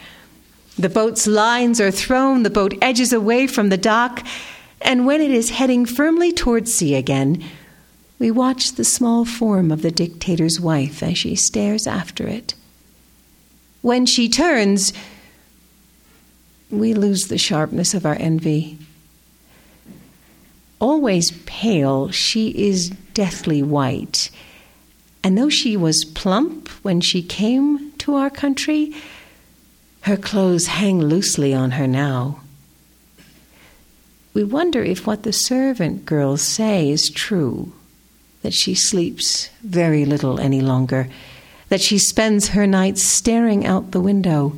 The 0.78 0.90
boat's 0.90 1.28
lines 1.28 1.80
are 1.80 1.92
thrown, 1.92 2.44
the 2.44 2.50
boat 2.50 2.74
edges 2.82 3.14
away 3.14 3.48
from 3.48 3.70
the 3.70 3.78
dock, 3.78 4.26
and 4.82 5.06
when 5.06 5.22
it 5.22 5.32
is 5.32 5.52
heading 5.52 5.86
firmly 5.86 6.32
towards 6.32 6.74
sea 6.74 6.96
again, 6.96 7.44
we 8.22 8.30
watch 8.30 8.74
the 8.74 8.84
small 8.84 9.26
form 9.26 9.72
of 9.72 9.82
the 9.82 9.90
dictator's 9.90 10.60
wife 10.60 11.02
as 11.02 11.18
she 11.18 11.34
stares 11.36 11.88
after 11.88 12.28
it. 12.28 12.54
When 13.82 14.06
she 14.06 14.30
turns, 14.30 14.94
we 16.70 16.94
lose 16.94 17.30
the 17.30 17.40
sharpness 17.40 17.96
of 17.96 18.06
our 18.06 18.14
envy. 18.14 18.78
Always 20.80 21.32
pale, 21.48 22.12
she 22.12 22.50
is 22.50 22.92
deathly 23.16 23.64
white. 23.64 24.30
And 25.24 25.36
though 25.36 25.50
she 25.50 25.76
was 25.76 26.06
plump 26.06 26.70
when 26.84 27.02
she 27.02 27.24
came 27.24 27.92
to 27.94 28.14
our 28.14 28.30
country, 28.30 28.94
Her 30.02 30.18
clothes 30.18 30.68
hang 30.68 31.02
loosely 31.02 31.56
on 31.56 31.72
her 31.72 31.88
now. 31.88 32.42
We 34.36 34.44
wonder 34.44 34.84
if 34.84 35.08
what 35.08 35.24
the 35.24 35.34
servant 35.34 36.06
girls 36.06 36.44
say 36.44 36.92
is 36.92 37.10
true 37.10 37.74
that 38.42 38.54
she 38.54 38.74
sleeps 38.74 39.50
very 39.64 40.06
little 40.06 40.40
any 40.40 40.62
longer, 40.62 41.08
that 41.70 41.82
she 41.82 41.98
spends 41.98 42.50
her 42.50 42.68
nights 42.68 43.04
staring 43.04 43.66
out 43.66 43.92
the 43.92 44.02
window, 44.02 44.58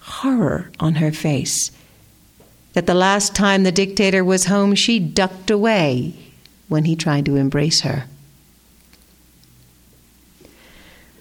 horror 0.00 0.70
on 0.80 0.96
her 0.96 1.12
face, 1.12 1.70
that 2.72 2.86
the 2.86 2.94
last 2.94 3.34
time 3.34 3.62
the 3.62 3.72
dictator 3.72 4.24
was 4.24 4.46
home, 4.46 4.74
she 4.74 4.98
ducked 4.98 5.50
away 5.50 6.14
when 6.68 6.84
he 6.84 6.96
tried 6.96 7.26
to 7.26 7.36
embrace 7.36 7.82
her. 7.82 8.04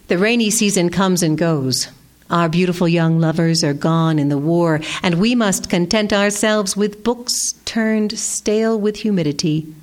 The 0.07 0.17
rainy 0.17 0.49
season 0.49 0.89
comes 0.89 1.23
and 1.23 1.37
goes. 1.37 1.87
Our 2.29 2.49
beautiful 2.49 2.87
young 2.87 3.19
lovers 3.19 3.63
are 3.63 3.73
gone 3.73 4.19
in 4.19 4.29
the 4.29 4.37
war, 4.37 4.79
and 5.03 5.15
we 5.19 5.35
must 5.35 5.69
content 5.69 6.13
ourselves 6.13 6.75
with 6.75 7.03
books 7.03 7.53
turned 7.65 8.17
stale 8.17 8.79
with 8.79 8.97
humidity, 8.97 9.73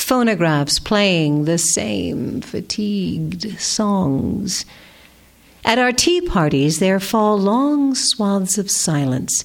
phonographs 0.00 0.78
playing 0.78 1.44
the 1.44 1.58
same 1.58 2.40
fatigued 2.40 3.60
songs. 3.60 4.64
At 5.64 5.78
our 5.78 5.92
tea 5.92 6.20
parties, 6.20 6.78
there 6.78 7.00
fall 7.00 7.38
long 7.38 7.94
swaths 7.94 8.58
of 8.58 8.70
silence, 8.70 9.44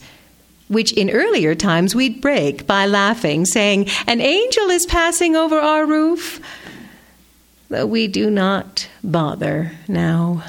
which 0.68 0.94
in 0.94 1.10
earlier 1.10 1.56
times 1.56 1.94
we'd 1.94 2.22
break 2.22 2.66
by 2.66 2.86
laughing, 2.86 3.46
saying, 3.46 3.90
An 4.08 4.22
angel 4.22 4.70
is 4.70 4.86
passing 4.86 5.36
over 5.36 5.60
our 5.60 5.86
roof. 5.86 6.40
Though 7.70 7.86
we 7.86 8.08
do 8.08 8.30
not 8.30 8.88
bother 9.04 9.72
now. 9.88 10.44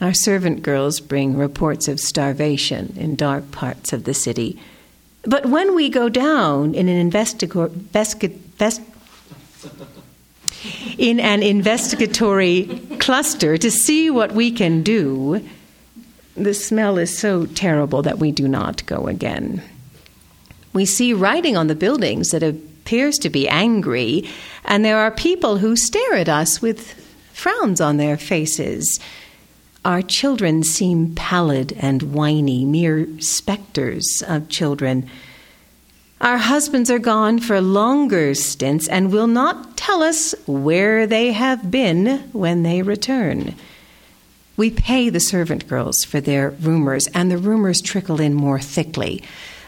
Our 0.00 0.14
servant 0.14 0.62
girls 0.62 0.98
bring 0.98 1.36
reports 1.36 1.86
of 1.86 2.00
starvation 2.00 2.94
in 2.96 3.16
dark 3.16 3.50
parts 3.50 3.92
of 3.92 4.04
the 4.04 4.14
city. 4.14 4.58
But 5.24 5.46
when 5.46 5.74
we 5.74 5.90
go 5.90 6.08
down 6.08 6.74
in 6.74 6.88
an 6.88 7.10
investigo- 7.10 7.68
vest- 8.60 8.82
in 10.98 11.18
an 11.18 11.42
investigatory 11.42 12.66
cluster 12.98 13.56
to 13.56 13.70
see 13.70 14.10
what 14.10 14.32
we 14.32 14.50
can 14.50 14.82
do, 14.82 15.42
the 16.36 16.52
smell 16.52 16.98
is 16.98 17.16
so 17.16 17.46
terrible 17.46 18.02
that 18.02 18.18
we 18.18 18.30
do 18.30 18.46
not 18.46 18.84
go 18.84 19.08
again. 19.08 19.62
We 20.74 20.84
see 20.84 21.14
writing 21.14 21.56
on 21.56 21.66
the 21.68 21.74
buildings 21.74 22.28
that 22.28 22.42
appears 22.42 23.18
to 23.20 23.30
be 23.30 23.48
angry, 23.48 24.28
and 24.64 24.84
there 24.84 24.98
are 24.98 25.10
people 25.10 25.56
who 25.56 25.74
stare 25.74 26.14
at 26.14 26.28
us 26.28 26.60
with 26.60 26.94
frowns 27.32 27.80
on 27.80 27.96
their 27.96 28.18
faces. 28.18 29.00
Our 29.86 30.02
children 30.02 30.62
seem 30.62 31.14
pallid 31.14 31.72
and 31.80 32.14
whiny, 32.14 32.66
mere 32.66 33.08
specters 33.20 34.22
of 34.28 34.50
children. 34.50 35.08
Our 36.20 36.36
husbands 36.36 36.90
are 36.90 36.98
gone 36.98 37.38
for 37.38 37.62
longer 37.62 38.34
stints 38.34 38.86
and 38.88 39.10
will 39.10 39.26
not 39.26 39.78
tell 39.78 40.02
us 40.02 40.34
where 40.46 41.06
they 41.06 41.32
have 41.32 41.70
been 41.70 42.18
when 42.32 42.62
they 42.62 42.82
return. 42.82 43.54
We 44.58 44.70
pay 44.70 45.08
the 45.08 45.20
servant 45.20 45.66
girls 45.66 46.04
for 46.04 46.20
their 46.20 46.50
rumors, 46.50 47.06
and 47.14 47.30
the 47.30 47.38
rumors 47.38 47.80
trickle 47.80 48.20
in 48.20 48.34
more 48.34 48.60
thickly. 48.60 49.22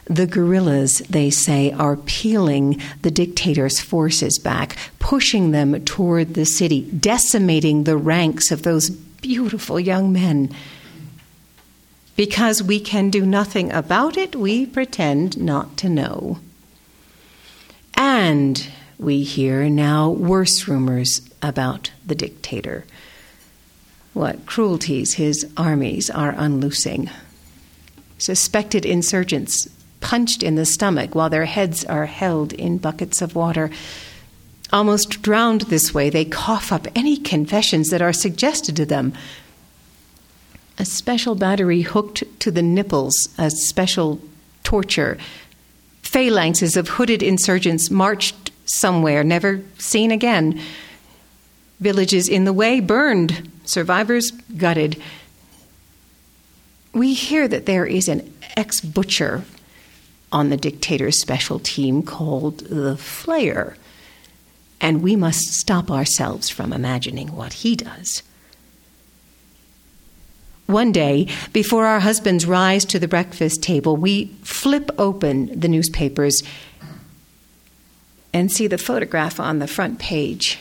The 0.04 0.26
guerrillas, 0.26 0.98
they 1.08 1.30
say, 1.30 1.72
are 1.72 1.96
peeling 1.96 2.82
the 3.00 3.10
dictator's 3.10 3.80
forces 3.80 4.38
back, 4.38 4.76
pushing 4.98 5.52
them 5.52 5.82
toward 5.86 6.34
the 6.34 6.44
city, 6.44 6.82
decimating 6.82 7.84
the 7.84 7.96
ranks 7.96 8.50
of 8.50 8.62
those 8.62 8.90
beautiful 8.90 9.80
young 9.80 10.12
men. 10.12 10.54
Because 12.16 12.62
we 12.62 12.78
can 12.78 13.10
do 13.10 13.24
nothing 13.24 13.72
about 13.72 14.16
it, 14.16 14.36
we 14.36 14.66
pretend 14.66 15.38
not 15.38 15.76
to 15.78 15.88
know. 15.88 16.38
And 17.94 18.66
we 18.98 19.22
hear 19.22 19.68
now 19.68 20.10
worse 20.10 20.68
rumors 20.68 21.22
about 21.42 21.90
the 22.06 22.14
dictator. 22.14 22.84
What 24.12 24.44
cruelties 24.44 25.14
his 25.14 25.50
armies 25.56 26.10
are 26.10 26.32
unloosing. 26.34 27.10
Suspected 28.18 28.84
insurgents 28.84 29.68
punched 30.00 30.42
in 30.42 30.56
the 30.56 30.66
stomach 30.66 31.14
while 31.14 31.30
their 31.30 31.46
heads 31.46 31.84
are 31.84 32.06
held 32.06 32.52
in 32.52 32.76
buckets 32.78 33.22
of 33.22 33.34
water. 33.34 33.70
Almost 34.72 35.22
drowned 35.22 35.62
this 35.62 35.94
way, 35.94 36.10
they 36.10 36.24
cough 36.24 36.72
up 36.72 36.86
any 36.94 37.16
confessions 37.16 37.88
that 37.88 38.02
are 38.02 38.12
suggested 38.12 38.76
to 38.76 38.86
them. 38.86 39.14
A 40.78 40.84
special 40.84 41.34
battery 41.34 41.82
hooked 41.82 42.24
to 42.40 42.50
the 42.50 42.62
nipples, 42.62 43.28
a 43.38 43.50
special 43.50 44.20
torture. 44.64 45.18
Phalanxes 46.02 46.76
of 46.76 46.88
hooded 46.88 47.22
insurgents 47.22 47.90
marched 47.90 48.50
somewhere, 48.64 49.22
never 49.22 49.62
seen 49.78 50.10
again. 50.10 50.60
Villages 51.80 52.28
in 52.28 52.44
the 52.44 52.52
way 52.52 52.80
burned, 52.80 53.50
survivors 53.64 54.30
gutted. 54.56 55.00
We 56.92 57.14
hear 57.14 57.48
that 57.48 57.66
there 57.66 57.86
is 57.86 58.08
an 58.08 58.32
ex 58.56 58.80
butcher 58.80 59.44
on 60.30 60.50
the 60.50 60.56
dictator's 60.56 61.20
special 61.20 61.58
team 61.58 62.02
called 62.02 62.60
the 62.60 62.94
Flayer 62.94 63.76
and 64.82 65.00
we 65.00 65.14
must 65.14 65.54
stop 65.54 65.90
ourselves 65.90 66.50
from 66.50 66.72
imagining 66.72 67.34
what 67.34 67.52
he 67.52 67.76
does. 67.76 68.24
One 70.72 70.90
day, 70.90 71.28
before 71.52 71.84
our 71.84 72.00
husbands 72.00 72.46
rise 72.46 72.86
to 72.86 72.98
the 72.98 73.06
breakfast 73.06 73.62
table, 73.62 73.94
we 73.94 74.26
flip 74.42 74.90
open 74.96 75.60
the 75.60 75.68
newspapers 75.68 76.42
and 78.32 78.50
see 78.50 78.66
the 78.66 78.78
photograph 78.78 79.38
on 79.38 79.58
the 79.58 79.68
front 79.68 79.98
page. 79.98 80.58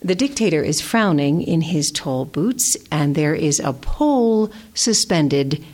The 0.00 0.14
dictator 0.14 0.62
is 0.62 0.80
frowning 0.80 1.42
in 1.42 1.62
his 1.62 1.90
tall 1.90 2.24
boots, 2.24 2.76
and 2.92 3.16
there 3.16 3.34
is 3.34 3.58
a 3.58 3.72
pole 3.72 4.52
suspended 4.74 5.64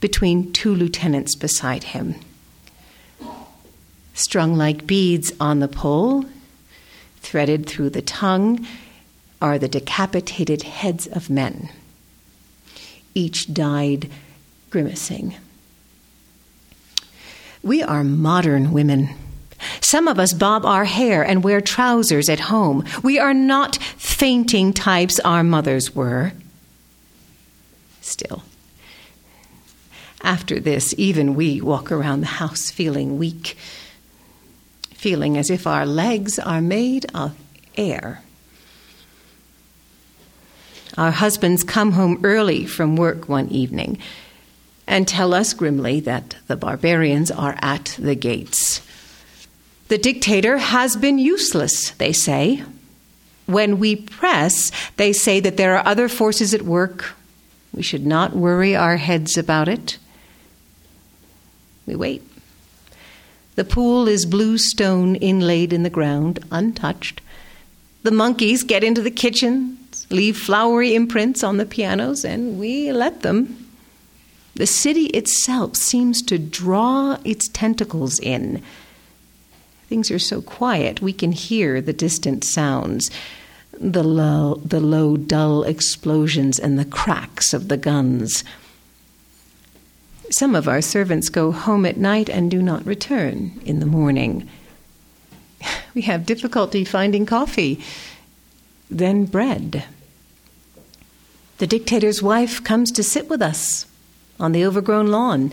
between 0.00 0.52
two 0.52 0.74
lieutenants 0.74 1.34
beside 1.34 1.82
him 1.84 2.14
strung 4.14 4.56
like 4.56 4.84
beads 4.84 5.32
on 5.38 5.60
the 5.60 5.68
pole, 5.68 6.24
threaded 7.20 7.66
through 7.66 7.88
the 7.90 8.02
tongue, 8.02 8.66
are 9.40 9.58
the 9.58 9.68
decapitated 9.68 10.62
heads 10.62 11.06
of 11.06 11.30
men. 11.30 11.70
Each 13.14 13.52
died 13.52 14.10
grimacing. 14.70 15.34
We 17.62 17.82
are 17.82 18.04
modern 18.04 18.72
women. 18.72 19.10
Some 19.80 20.06
of 20.06 20.18
us 20.18 20.32
bob 20.32 20.64
our 20.64 20.84
hair 20.84 21.22
and 21.22 21.42
wear 21.42 21.60
trousers 21.60 22.28
at 22.28 22.40
home. 22.40 22.84
We 23.02 23.18
are 23.18 23.34
not 23.34 23.76
fainting 23.76 24.72
types 24.72 25.18
our 25.20 25.42
mothers 25.42 25.94
were. 25.94 26.32
Still, 28.00 28.42
after 30.22 30.60
this, 30.60 30.94
even 30.96 31.34
we 31.34 31.60
walk 31.60 31.90
around 31.92 32.20
the 32.20 32.26
house 32.26 32.70
feeling 32.70 33.18
weak 33.18 33.56
feeling 34.98 35.38
as 35.38 35.48
if 35.48 35.64
our 35.64 35.86
legs 35.86 36.40
are 36.40 36.60
made 36.60 37.06
of 37.14 37.36
air. 37.76 38.20
Our 40.98 41.12
husbands 41.12 41.62
come 41.62 41.92
home 41.92 42.20
early 42.24 42.66
from 42.66 42.96
work 42.96 43.28
one 43.28 43.48
evening 43.50 43.98
and 44.84 45.06
tell 45.06 45.32
us 45.32 45.54
grimly 45.54 46.00
that 46.00 46.34
the 46.48 46.56
barbarians 46.56 47.30
are 47.30 47.56
at 47.62 47.96
the 48.00 48.16
gates. 48.16 48.82
The 49.86 49.96
dictator 49.96 50.58
has 50.58 50.96
been 50.96 51.20
useless, 51.20 51.92
they 51.92 52.12
say. 52.12 52.64
When 53.46 53.78
we 53.78 53.94
press, 53.94 54.72
they 54.96 55.12
say 55.12 55.38
that 55.38 55.56
there 55.56 55.76
are 55.76 55.86
other 55.86 56.08
forces 56.08 56.52
at 56.52 56.62
work. 56.62 57.14
We 57.72 57.82
should 57.82 58.04
not 58.04 58.34
worry 58.34 58.74
our 58.74 58.96
heads 58.96 59.38
about 59.38 59.68
it. 59.68 59.98
We 61.86 61.94
wait. 61.94 62.24
The 63.54 63.64
pool 63.64 64.08
is 64.08 64.26
blue 64.26 64.58
stone 64.58 65.14
inlaid 65.14 65.72
in 65.72 65.84
the 65.84 65.90
ground, 65.90 66.40
untouched. 66.50 67.20
The 68.02 68.10
monkeys 68.10 68.64
get 68.64 68.82
into 68.82 69.00
the 69.00 69.12
kitchens, 69.12 69.77
leave 70.10 70.36
flowery 70.36 70.94
imprints 70.94 71.42
on 71.42 71.56
the 71.56 71.66
pianos, 71.66 72.24
and 72.24 72.58
we 72.58 72.92
let 72.92 73.22
them. 73.22 73.66
The 74.54 74.66
city 74.66 75.06
itself 75.06 75.76
seems 75.76 76.22
to 76.22 76.38
draw 76.38 77.18
its 77.24 77.48
tentacles 77.48 78.18
in. 78.18 78.62
Things 79.88 80.10
are 80.10 80.18
so 80.18 80.42
quiet, 80.42 81.00
we 81.00 81.12
can 81.12 81.32
hear 81.32 81.80
the 81.80 81.92
distant 81.92 82.44
sounds 82.44 83.10
the 83.80 84.02
low, 84.02 84.56
the 84.64 84.80
low, 84.80 85.16
dull 85.16 85.62
explosions 85.62 86.58
and 86.58 86.78
the 86.78 86.84
cracks 86.84 87.54
of 87.54 87.68
the 87.68 87.76
guns. 87.76 88.44
Some 90.30 90.54
of 90.54 90.68
our 90.68 90.82
servants 90.82 91.28
go 91.28 91.52
home 91.52 91.86
at 91.86 91.96
night 91.96 92.28
and 92.28 92.50
do 92.50 92.60
not 92.60 92.84
return 92.84 93.60
in 93.64 93.80
the 93.80 93.86
morning. 93.86 94.48
We 95.94 96.02
have 96.02 96.26
difficulty 96.26 96.84
finding 96.84 97.26
coffee, 97.26 97.82
then 98.88 99.24
bread. 99.24 99.84
The 101.58 101.66
dictator's 101.66 102.22
wife 102.22 102.62
comes 102.62 102.92
to 102.92 103.02
sit 103.02 103.28
with 103.28 103.42
us 103.42 103.86
on 104.38 104.52
the 104.52 104.64
overgrown 104.64 105.08
lawn, 105.08 105.52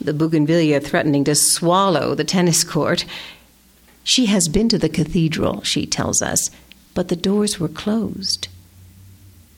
the 0.00 0.14
bougainvillea 0.14 0.80
threatening 0.80 1.24
to 1.24 1.34
swallow 1.34 2.14
the 2.14 2.24
tennis 2.24 2.64
court. 2.64 3.04
She 4.02 4.26
has 4.26 4.48
been 4.48 4.70
to 4.70 4.78
the 4.78 4.88
cathedral, 4.88 5.62
she 5.62 5.86
tells 5.86 6.22
us, 6.22 6.50
but 6.94 7.08
the 7.08 7.16
doors 7.16 7.60
were 7.60 7.68
closed. 7.68 8.48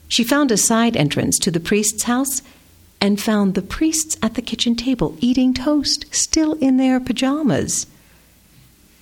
She 0.09 0.25
found 0.25 0.51
a 0.51 0.57
side 0.57 0.97
entrance 0.97 1.39
to 1.39 1.49
the 1.49 1.61
priest's 1.61 2.03
house 2.03 2.41
and 2.99 3.19
found 3.19 3.53
the 3.53 3.61
priests 3.61 4.17
at 4.21 4.35
the 4.35 4.41
kitchen 4.41 4.75
table 4.75 5.17
eating 5.21 5.53
toast, 5.53 6.05
still 6.13 6.53
in 6.53 6.77
their 6.77 6.99
pajamas. 6.99 7.87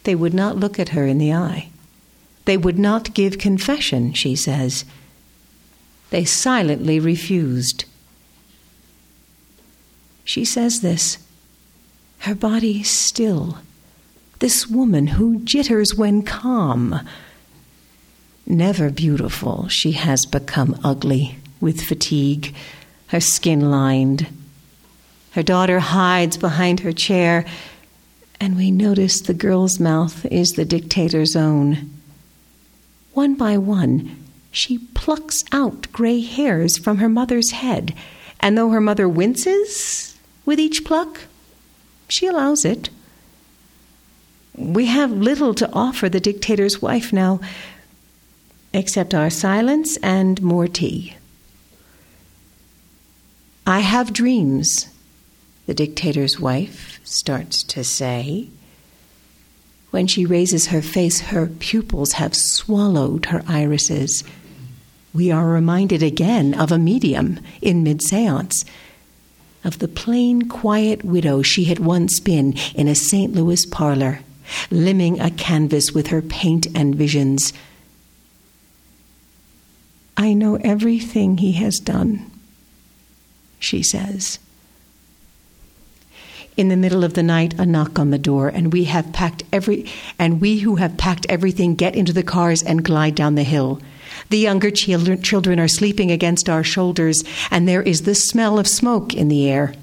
They 0.03 0.15
would 0.15 0.33
not 0.33 0.57
look 0.57 0.79
at 0.79 0.89
her 0.89 1.07
in 1.07 1.17
the 1.17 1.33
eye. 1.33 1.69
They 2.45 2.57
would 2.57 2.79
not 2.79 3.13
give 3.13 3.37
confession, 3.37 4.13
she 4.13 4.35
says. 4.35 4.85
They 6.11 6.25
silently 6.25 6.99
refused. 6.99 7.85
She 10.23 10.45
says 10.45 10.81
this 10.81 11.17
her 12.19 12.35
body 12.35 12.83
still. 12.83 13.57
This 14.37 14.67
woman 14.67 15.07
who 15.07 15.39
jitters 15.39 15.95
when 15.95 16.21
calm. 16.21 16.99
Never 18.45 18.91
beautiful, 18.91 19.67
she 19.69 19.93
has 19.93 20.25
become 20.25 20.79
ugly 20.83 21.37
with 21.59 21.81
fatigue, 21.81 22.53
her 23.07 23.19
skin 23.19 23.71
lined. 23.71 24.27
Her 25.31 25.43
daughter 25.43 25.79
hides 25.79 26.37
behind 26.37 26.81
her 26.81 26.91
chair, 26.91 27.45
and 28.39 28.55
we 28.55 28.69
notice 28.71 29.21
the 29.21 29.33
girl's 29.33 29.79
mouth 29.79 30.25
is 30.25 30.51
the 30.51 30.65
dictator's 30.65 31.35
own. 31.35 31.91
One 33.13 33.35
by 33.35 33.57
one, 33.57 34.20
she 34.51 34.77
plucks 34.77 35.43
out 35.51 35.91
gray 35.91 36.19
hairs 36.19 36.77
from 36.77 36.97
her 36.97 37.09
mother's 37.09 37.51
head, 37.51 37.95
and 38.39 38.57
though 38.57 38.69
her 38.69 38.81
mother 38.81 39.07
winces 39.07 40.17
with 40.45 40.59
each 40.59 40.83
pluck, 40.83 41.21
she 42.09 42.27
allows 42.27 42.65
it. 42.65 42.89
We 44.55 44.87
have 44.87 45.11
little 45.11 45.53
to 45.55 45.71
offer 45.71 46.09
the 46.09 46.19
dictator's 46.19 46.81
wife 46.81 47.13
now, 47.13 47.39
except 48.73 49.13
our 49.13 49.29
silence 49.29 49.97
and 49.97 50.41
more 50.41 50.67
tea. 50.67 51.15
I 53.65 53.79
have 53.79 54.11
dreams, 54.11 54.89
the 55.65 55.73
dictator's 55.73 56.39
wife 56.39 56.99
starts 57.03 57.63
to 57.63 57.83
say. 57.83 58.49
When 59.91 60.07
she 60.07 60.25
raises 60.25 60.67
her 60.67 60.81
face, 60.81 61.19
her 61.21 61.47
pupils 61.47 62.13
have 62.13 62.35
swallowed 62.35 63.27
her 63.27 63.43
irises. 63.47 64.23
We 65.13 65.29
are 65.29 65.47
reminded 65.47 66.01
again 66.01 66.53
of 66.53 66.71
a 66.71 66.77
medium 66.77 67.39
in 67.61 67.83
mid 67.83 68.01
seance, 68.01 68.63
of 69.63 69.79
the 69.79 69.87
plain, 69.87 70.47
quiet 70.47 71.03
widow 71.03 71.41
she 71.41 71.65
had 71.65 71.79
once 71.79 72.19
been 72.19 72.55
in 72.73 72.87
a 72.87 72.95
St. 72.95 73.33
Louis 73.33 73.65
parlor, 73.65 74.21
limning 74.69 75.19
a 75.19 75.29
canvas 75.29 75.91
with 75.91 76.07
her 76.07 76.21
paint 76.21 76.67
and 76.73 76.95
visions. 76.95 77.53
I 80.17 80.33
know 80.33 80.55
everything 80.57 81.37
he 81.37 81.53
has 81.53 81.79
done, 81.79 82.31
she 83.59 83.83
says. 83.83 84.39
In 86.57 86.69
the 86.69 86.77
middle 86.77 87.03
of 87.03 87.13
the 87.13 87.23
night, 87.23 87.53
a 87.59 87.65
knock 87.65 87.97
on 87.97 88.11
the 88.11 88.17
door, 88.17 88.47
and 88.49 88.73
we 88.73 88.85
have 88.85 89.13
packed 89.13 89.43
every, 89.51 89.85
and 90.19 90.41
we 90.41 90.59
who 90.59 90.75
have 90.75 90.97
packed 90.97 91.25
everything 91.29 91.75
get 91.75 91.95
into 91.95 92.13
the 92.13 92.23
cars 92.23 92.61
and 92.61 92.83
glide 92.83 93.15
down 93.15 93.35
the 93.35 93.43
hill. 93.43 93.81
The 94.31 94.37
younger 94.37 94.71
children, 94.71 95.21
children 95.21 95.59
are 95.59 95.67
sleeping 95.67 96.09
against 96.09 96.47
our 96.47 96.63
shoulders, 96.63 97.21
and 97.51 97.67
there 97.67 97.81
is 97.81 98.03
the 98.03 98.15
smell 98.15 98.59
of 98.59 98.65
smoke 98.65 99.13
in 99.13 99.27
the 99.27 99.49
air. 99.49 99.73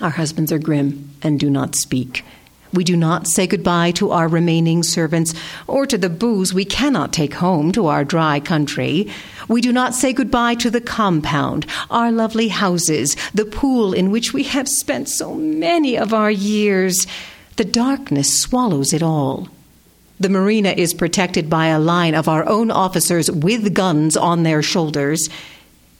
Our 0.00 0.10
husbands 0.10 0.52
are 0.52 0.60
grim 0.60 1.10
and 1.20 1.40
do 1.40 1.50
not 1.50 1.74
speak. 1.74 2.24
We 2.72 2.84
do 2.84 2.96
not 2.96 3.26
say 3.26 3.48
goodbye 3.48 3.90
to 3.96 4.12
our 4.12 4.28
remaining 4.28 4.84
servants 4.84 5.34
or 5.66 5.84
to 5.86 5.98
the 5.98 6.08
booze 6.08 6.54
we 6.54 6.64
cannot 6.64 7.12
take 7.12 7.34
home 7.34 7.72
to 7.72 7.88
our 7.88 8.04
dry 8.04 8.38
country. 8.38 9.10
We 9.48 9.60
do 9.60 9.72
not 9.72 9.96
say 9.96 10.12
goodbye 10.12 10.54
to 10.62 10.70
the 10.70 10.80
compound, 10.80 11.66
our 11.90 12.12
lovely 12.12 12.48
houses, 12.48 13.16
the 13.34 13.44
pool 13.44 13.94
in 13.94 14.12
which 14.12 14.32
we 14.32 14.44
have 14.44 14.68
spent 14.68 15.08
so 15.08 15.34
many 15.34 15.98
of 15.98 16.14
our 16.14 16.30
years. 16.30 17.04
The 17.56 17.64
darkness 17.64 18.40
swallows 18.40 18.92
it 18.92 19.02
all. 19.02 19.48
The 20.22 20.28
marina 20.28 20.68
is 20.68 20.94
protected 20.94 21.50
by 21.50 21.66
a 21.66 21.80
line 21.80 22.14
of 22.14 22.28
our 22.28 22.48
own 22.48 22.70
officers 22.70 23.28
with 23.28 23.74
guns 23.74 24.16
on 24.16 24.44
their 24.44 24.62
shoulders. 24.62 25.28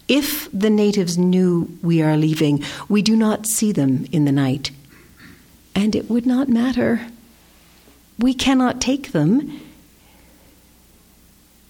If 0.07 0.49
the 0.53 0.71
natives 0.71 1.19
knew 1.19 1.77
we 1.83 2.03
are 2.03 2.17
leaving, 2.17 2.63
we 2.89 3.03
do 3.03 3.17
not 3.17 3.49
see 3.49 3.73
them 3.73 4.07
in 4.13 4.25
the 4.25 4.31
night 4.31 4.71
and 5.75 5.97
it 5.97 6.09
would 6.09 6.25
not 6.25 6.49
matter. 6.49 7.05
We 8.17 8.33
cannot 8.33 8.81
take 8.81 9.11
them. 9.11 9.61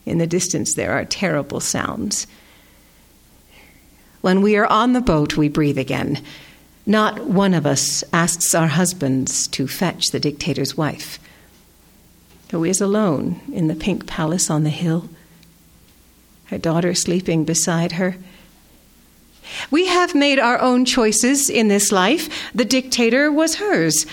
In 0.05 0.18
the 0.18 0.26
distance, 0.26 0.74
there 0.74 0.92
are 0.92 1.07
terrible 1.07 1.61
sounds. 1.61 2.26
When 4.20 4.42
we 4.42 4.59
are 4.59 4.66
on 4.66 4.92
the 4.92 5.00
boat, 5.00 5.38
we 5.38 5.48
breathe 5.48 5.78
again. 5.78 6.22
Not 6.84 7.24
one 7.24 7.55
of 7.55 7.64
us 7.64 8.05
asks 8.12 8.55
our 8.55 8.68
husbands 8.68 9.46
to 9.48 9.66
fetch 9.66 10.09
the 10.09 10.20
dictator's 10.20 10.76
wife, 10.76 11.18
who 12.53 12.64
is 12.64 12.82
alone 12.82 13.40
in 13.50 13.66
the 13.66 13.74
pink 13.74 14.07
palace 14.07 14.50
on 14.50 14.62
the 14.62 14.70
hill, 14.70 15.09
her 16.44 16.59
daughter 16.59 16.94
sleeping 16.94 17.44
beside 17.44 17.92
her. 17.92 18.14
We 19.70 19.86
have 19.86 20.14
made 20.14 20.38
our 20.38 20.61
own 20.61 20.84
choices 20.84 21.48
in 21.48 21.68
this 21.68 21.90
life. 21.90 22.28
The 22.55 22.66
dictator 22.66 23.32
was 23.32 23.55
hers. 23.55 24.05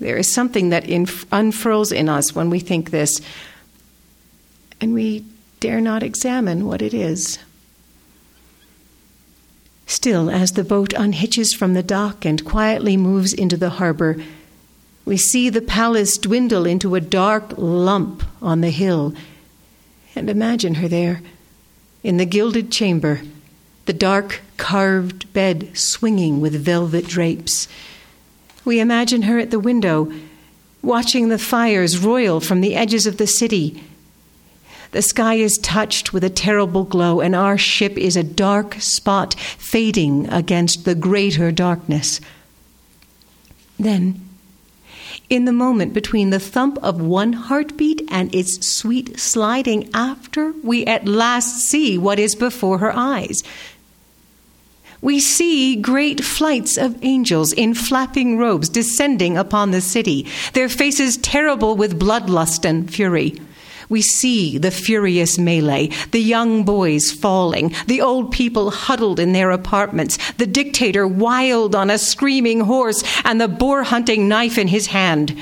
There 0.00 0.16
is 0.16 0.34
something 0.34 0.70
that 0.70 0.84
inf- 0.88 1.26
unfurls 1.30 1.92
in 1.92 2.08
us 2.08 2.34
when 2.34 2.50
we 2.50 2.58
think 2.58 2.90
this, 2.90 3.20
and 4.80 4.92
we 4.92 5.24
dare 5.60 5.80
not 5.80 6.02
examine 6.02 6.66
what 6.66 6.82
it 6.82 6.92
is. 6.92 7.38
Still, 9.86 10.28
as 10.28 10.52
the 10.52 10.64
boat 10.64 10.92
unhitches 10.94 11.54
from 11.54 11.74
the 11.74 11.84
dock 11.84 12.24
and 12.24 12.44
quietly 12.44 12.96
moves 12.96 13.32
into 13.32 13.56
the 13.56 13.70
harbor, 13.70 14.16
we 15.04 15.16
see 15.16 15.50
the 15.50 15.62
palace 15.62 16.16
dwindle 16.16 16.66
into 16.66 16.94
a 16.94 17.00
dark 17.00 17.52
lump 17.56 18.22
on 18.40 18.60
the 18.60 18.70
hill, 18.70 19.14
and 20.14 20.30
imagine 20.30 20.76
her 20.76 20.88
there 20.88 21.20
in 22.02 22.16
the 22.16 22.26
gilded 22.26 22.70
chamber 22.70 23.20
the 23.86 23.92
dark 23.92 24.40
carved 24.56 25.30
bed 25.32 25.76
swinging 25.76 26.40
with 26.40 26.54
velvet 26.54 27.06
drapes. 27.06 27.68
We 28.64 28.80
imagine 28.80 29.22
her 29.22 29.38
at 29.38 29.50
the 29.50 29.60
window, 29.60 30.12
watching 30.82 31.28
the 31.28 31.38
fires 31.38 31.98
roil 31.98 32.40
from 32.40 32.60
the 32.60 32.74
edges 32.74 33.06
of 33.06 33.18
the 33.18 33.26
city. 33.26 33.82
The 34.92 35.02
sky 35.02 35.34
is 35.34 35.58
touched 35.58 36.12
with 36.12 36.24
a 36.24 36.30
terrible 36.30 36.84
glow, 36.84 37.20
and 37.20 37.34
our 37.34 37.58
ship 37.58 37.98
is 37.98 38.16
a 38.16 38.22
dark 38.22 38.74
spot 38.74 39.34
fading 39.34 40.28
against 40.30 40.84
the 40.84 40.94
greater 40.94 41.52
darkness. 41.52 42.20
Then, 43.78 44.23
in 45.30 45.44
the 45.44 45.52
moment 45.52 45.92
between 45.94 46.30
the 46.30 46.38
thump 46.38 46.78
of 46.82 47.00
one 47.00 47.32
heartbeat 47.32 48.02
and 48.10 48.34
its 48.34 48.66
sweet 48.66 49.18
sliding 49.18 49.90
after, 49.94 50.52
we 50.62 50.84
at 50.86 51.06
last 51.06 51.62
see 51.62 51.96
what 51.96 52.18
is 52.18 52.34
before 52.34 52.78
her 52.78 52.94
eyes 52.94 53.42
we 55.04 55.20
see 55.20 55.76
great 55.76 56.24
flights 56.24 56.78
of 56.78 56.98
angels 57.04 57.52
in 57.52 57.74
flapping 57.74 58.38
robes 58.38 58.70
descending 58.70 59.36
upon 59.36 59.70
the 59.70 59.82
city, 59.82 60.26
their 60.54 60.70
faces 60.70 61.18
terrible 61.18 61.76
with 61.76 62.00
bloodlust 62.00 62.64
and 62.64 62.90
fury. 62.90 63.38
We 63.94 64.02
see 64.02 64.58
the 64.58 64.72
furious 64.72 65.38
melee, 65.38 65.88
the 66.10 66.18
young 66.18 66.64
boys 66.64 67.12
falling, 67.12 67.72
the 67.86 68.00
old 68.00 68.32
people 68.32 68.72
huddled 68.72 69.20
in 69.20 69.34
their 69.34 69.52
apartments, 69.52 70.18
the 70.32 70.48
dictator 70.48 71.06
wild 71.06 71.76
on 71.76 71.90
a 71.90 71.98
screaming 71.98 72.62
horse, 72.62 73.04
and 73.24 73.40
the 73.40 73.46
boar 73.46 73.84
hunting 73.84 74.26
knife 74.26 74.58
in 74.58 74.66
his 74.66 74.88
hand. 74.88 75.40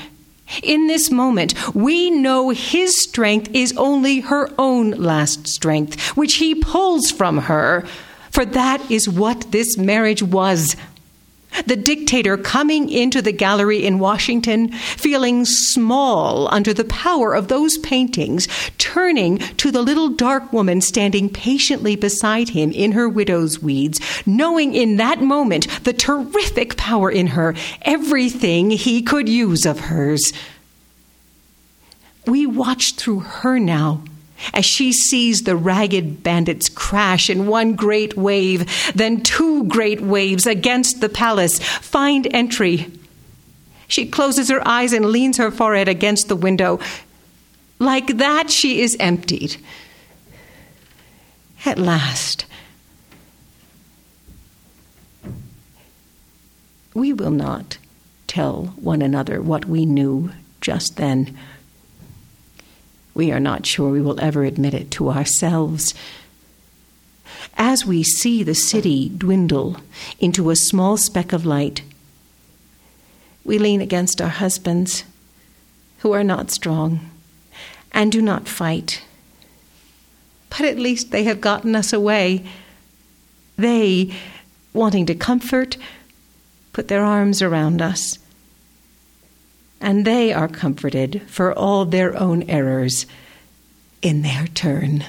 In 0.61 0.85
this 0.85 1.09
moment, 1.09 1.55
we 1.73 2.11
know 2.11 2.51
his 2.51 3.01
strength 3.01 3.49
is 3.55 3.75
only 3.75 4.19
her 4.19 4.51
own 4.59 4.91
last 4.91 5.47
strength, 5.47 5.99
which 6.15 6.35
he 6.35 6.53
pulls 6.53 7.09
from 7.09 7.39
her 7.39 7.87
for 8.33 8.45
that 8.45 8.89
is 8.89 9.07
what 9.07 9.51
this 9.51 9.77
marriage 9.77 10.23
was. 10.23 10.75
The 11.65 11.75
dictator 11.75 12.37
coming 12.37 12.89
into 12.89 13.21
the 13.21 13.31
gallery 13.31 13.85
in 13.85 13.99
Washington, 13.99 14.71
feeling 14.71 15.45
small 15.45 16.53
under 16.53 16.73
the 16.73 16.83
power 16.85 17.33
of 17.33 17.47
those 17.47 17.77
paintings, 17.77 18.47
turning 18.77 19.37
to 19.37 19.71
the 19.71 19.81
little 19.81 20.09
dark 20.09 20.51
woman 20.51 20.81
standing 20.81 21.29
patiently 21.29 21.95
beside 21.95 22.49
him 22.49 22.71
in 22.71 22.93
her 22.93 23.07
widow's 23.07 23.61
weeds, 23.61 23.99
knowing 24.25 24.73
in 24.73 24.97
that 24.97 25.21
moment 25.21 25.67
the 25.83 25.93
terrific 25.93 26.75
power 26.77 27.09
in 27.09 27.27
her, 27.27 27.55
everything 27.83 28.71
he 28.71 29.01
could 29.01 29.29
use 29.29 29.65
of 29.65 29.79
hers. 29.79 30.33
We 32.25 32.45
watch 32.45 32.95
through 32.95 33.19
her 33.19 33.59
now 33.59 34.03
as 34.53 34.65
she 34.65 34.91
sees 34.91 35.43
the 35.43 35.55
ragged 35.55 36.23
bandits 36.23 36.69
crash 36.69 37.29
in 37.29 37.47
one 37.47 37.75
great 37.75 38.17
wave, 38.17 38.93
then 38.93 39.21
two 39.21 39.65
great 39.65 40.01
waves 40.01 40.45
against 40.45 41.01
the 41.01 41.09
palace, 41.09 41.59
find 41.59 42.27
entry. 42.33 42.91
She 43.87 44.05
closes 44.05 44.49
her 44.49 44.65
eyes 44.67 44.93
and 44.93 45.05
leans 45.05 45.37
her 45.37 45.51
forehead 45.51 45.87
against 45.87 46.27
the 46.27 46.35
window. 46.35 46.79
Like 47.79 48.17
that, 48.17 48.49
she 48.49 48.81
is 48.81 48.97
emptied. 48.99 49.57
At 51.65 51.77
last. 51.77 52.45
We 56.93 57.13
will 57.13 57.31
not 57.31 57.77
tell 58.27 58.73
one 58.75 59.01
another 59.01 59.41
what 59.41 59.65
we 59.65 59.85
knew 59.85 60.31
just 60.61 60.97
then. 60.97 61.37
We 63.13 63.31
are 63.31 63.39
not 63.39 63.65
sure 63.65 63.89
we 63.89 64.01
will 64.01 64.19
ever 64.19 64.43
admit 64.43 64.73
it 64.73 64.91
to 64.91 65.09
ourselves. 65.09 65.93
As 67.55 67.85
we 67.85 68.03
see 68.03 68.43
the 68.43 68.55
city 68.55 69.09
dwindle 69.09 69.77
into 70.19 70.49
a 70.49 70.55
small 70.55 70.97
speck 70.97 71.33
of 71.33 71.45
light, 71.45 71.83
we 73.43 73.59
lean 73.59 73.81
against 73.81 74.21
our 74.21 74.29
husbands 74.29 75.03
who 75.99 76.11
are 76.11 76.23
not 76.23 76.49
strong 76.49 77.11
and 77.91 78.11
do 78.11 78.21
not 78.21 78.47
fight. 78.47 79.03
But 80.49 80.61
at 80.61 80.79
least 80.79 81.11
they 81.11 81.23
have 81.25 81.41
gotten 81.41 81.75
us 81.75 81.93
away. 81.93 82.45
They, 83.57 84.13
wanting 84.73 85.05
to 85.07 85.15
comfort, 85.15 85.77
put 86.71 86.87
their 86.87 87.03
arms 87.03 87.41
around 87.41 87.81
us. 87.81 88.17
And 89.83 90.05
they 90.05 90.31
are 90.31 90.47
comforted 90.47 91.23
for 91.27 91.51
all 91.53 91.83
their 91.83 92.17
own 92.17 92.43
errors 92.43 93.05
in 94.01 94.21
their 94.21 94.47
turn. 94.47 95.03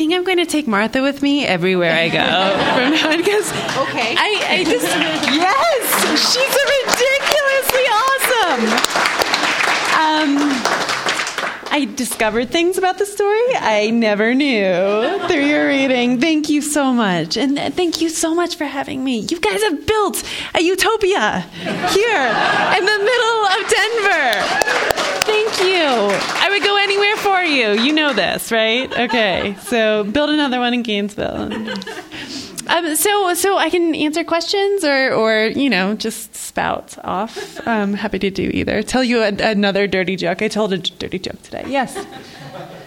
think 0.00 0.14
I'm 0.14 0.19
going 0.34 0.46
to 0.46 0.50
take 0.50 0.68
Martha 0.68 1.02
with 1.02 1.22
me 1.22 1.44
everywhere 1.44 1.92
I 1.92 2.08
go 2.08 2.18
from 2.76 2.92
now 2.92 3.10
on 3.10 3.16
because 3.16 3.50
okay, 3.50 4.14
I, 4.16 4.46
I 4.48 4.64
just 4.64 4.86
yes, 5.26 5.90
she's 6.30 6.56
ridiculously 6.76 7.86
awesome. 7.98 8.62
Um, 9.98 10.30
I 11.72 11.92
discovered 11.96 12.50
things 12.50 12.78
about 12.78 12.98
the 12.98 13.06
story 13.06 13.40
I 13.56 13.90
never 13.90 14.32
knew 14.32 15.18
through 15.26 15.46
your 15.46 15.66
reading. 15.66 16.20
Thank 16.20 16.48
you 16.48 16.62
so 16.62 16.92
much. 16.92 17.36
And 17.36 17.58
thank 17.74 18.00
you 18.00 18.08
so 18.08 18.32
much 18.32 18.54
for 18.54 18.66
having 18.66 19.02
me. 19.02 19.18
You 19.18 19.40
guys 19.40 19.60
have 19.64 19.84
built 19.84 20.22
a 20.54 20.62
utopia 20.62 21.40
here 21.40 22.26
in 22.78 22.84
the 22.86 22.98
middle 23.10 23.46
of 23.46 23.68
Denver. 23.68 24.99
You. 25.60 25.86
I 26.42 26.48
would 26.50 26.62
go 26.62 26.76
anywhere 26.76 27.16
for 27.16 27.42
you. 27.42 27.72
You 27.82 27.92
know 27.92 28.12
this, 28.12 28.50
right? 28.50 28.90
Okay. 28.98 29.56
So 29.60 30.04
build 30.04 30.30
another 30.30 30.58
one 30.58 30.72
in 30.74 30.82
Gainesville. 30.82 31.52
Um, 32.68 32.94
so, 32.94 33.34
so 33.34 33.56
I 33.58 33.68
can 33.68 33.94
answer 33.96 34.22
questions, 34.22 34.84
or, 34.84 35.12
or 35.12 35.46
you 35.46 35.68
know, 35.68 35.94
just 35.94 36.36
spout 36.36 36.96
off. 37.04 37.66
I'm 37.66 37.94
happy 37.94 38.18
to 38.20 38.30
do 38.30 38.48
either. 38.54 38.82
Tell 38.82 39.02
you 39.02 39.22
a, 39.22 39.28
another 39.28 39.86
dirty 39.88 40.14
joke. 40.16 40.40
I 40.42 40.48
told 40.48 40.72
a 40.72 40.78
dirty 40.78 41.18
joke 41.18 41.42
today. 41.42 41.64
Yes. 41.66 41.96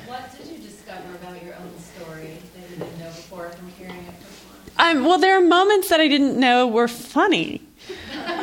What 0.08 0.32
did 0.38 0.48
you 0.48 0.58
discover 0.60 1.16
about 1.22 1.44
your 1.44 1.56
own 1.56 1.78
story 1.80 2.38
that 2.56 2.70
you 2.70 2.78
didn't 2.78 3.00
know 3.00 3.08
before 3.08 3.50
from 3.50 3.68
hearing 3.72 3.96
it 3.96 4.14
Um, 4.78 5.06
well, 5.06 5.18
there 5.18 5.38
are 5.38 5.42
moments 5.46 5.90
that 5.90 6.00
I 6.00 6.08
didn't 6.08 6.40
know 6.40 6.68
were 6.68 6.88
funny. 6.88 7.62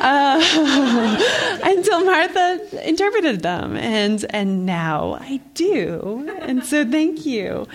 Uh, 0.02 1.60
until 1.64 2.04
Martha 2.04 2.88
interpreted 2.88 3.42
them, 3.42 3.76
and 3.76 4.24
and 4.30 4.64
now 4.64 5.18
I 5.20 5.40
do, 5.54 6.26
and 6.40 6.64
so 6.64 6.84
thank 6.90 7.26
you. 7.26 7.66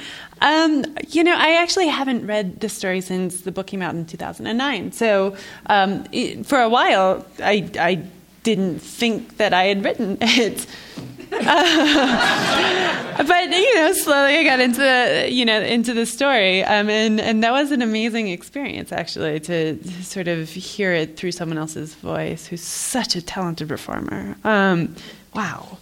Um, 0.41 0.85
you 1.09 1.23
know, 1.23 1.35
I 1.35 1.61
actually 1.61 1.87
haven't 1.87 2.25
read 2.27 2.59
the 2.59 2.69
story 2.69 3.01
since 3.01 3.41
the 3.41 3.51
book 3.51 3.67
came 3.67 3.81
out 3.81 3.95
in 3.95 4.05
2009. 4.05 4.91
So 4.91 5.35
um, 5.67 6.05
it, 6.11 6.45
for 6.45 6.59
a 6.59 6.69
while, 6.69 7.25
I, 7.39 7.69
I 7.79 8.03
didn't 8.43 8.79
think 8.79 9.37
that 9.37 9.53
I 9.53 9.65
had 9.65 9.83
written 9.83 10.17
it. 10.21 10.65
Uh, 11.41 13.23
but 13.27 13.49
you 13.49 13.75
know, 13.75 13.93
slowly 13.93 14.37
I 14.37 14.43
got 14.43 14.59
into 14.59 14.79
the, 14.79 15.27
you 15.31 15.45
know 15.45 15.61
into 15.61 15.93
the 15.93 16.05
story, 16.05 16.63
um, 16.63 16.89
and 16.89 17.19
and 17.19 17.43
that 17.43 17.51
was 17.51 17.71
an 17.71 17.81
amazing 17.81 18.29
experience 18.29 18.91
actually 18.91 19.39
to 19.41 19.81
sort 20.03 20.27
of 20.27 20.49
hear 20.49 20.93
it 20.93 21.17
through 21.17 21.31
someone 21.31 21.57
else's 21.57 21.93
voice, 21.95 22.47
who's 22.47 22.61
such 22.61 23.15
a 23.15 23.21
talented 23.21 23.67
performer. 23.67 24.35
Um, 24.43 24.95
wow. 25.33 25.77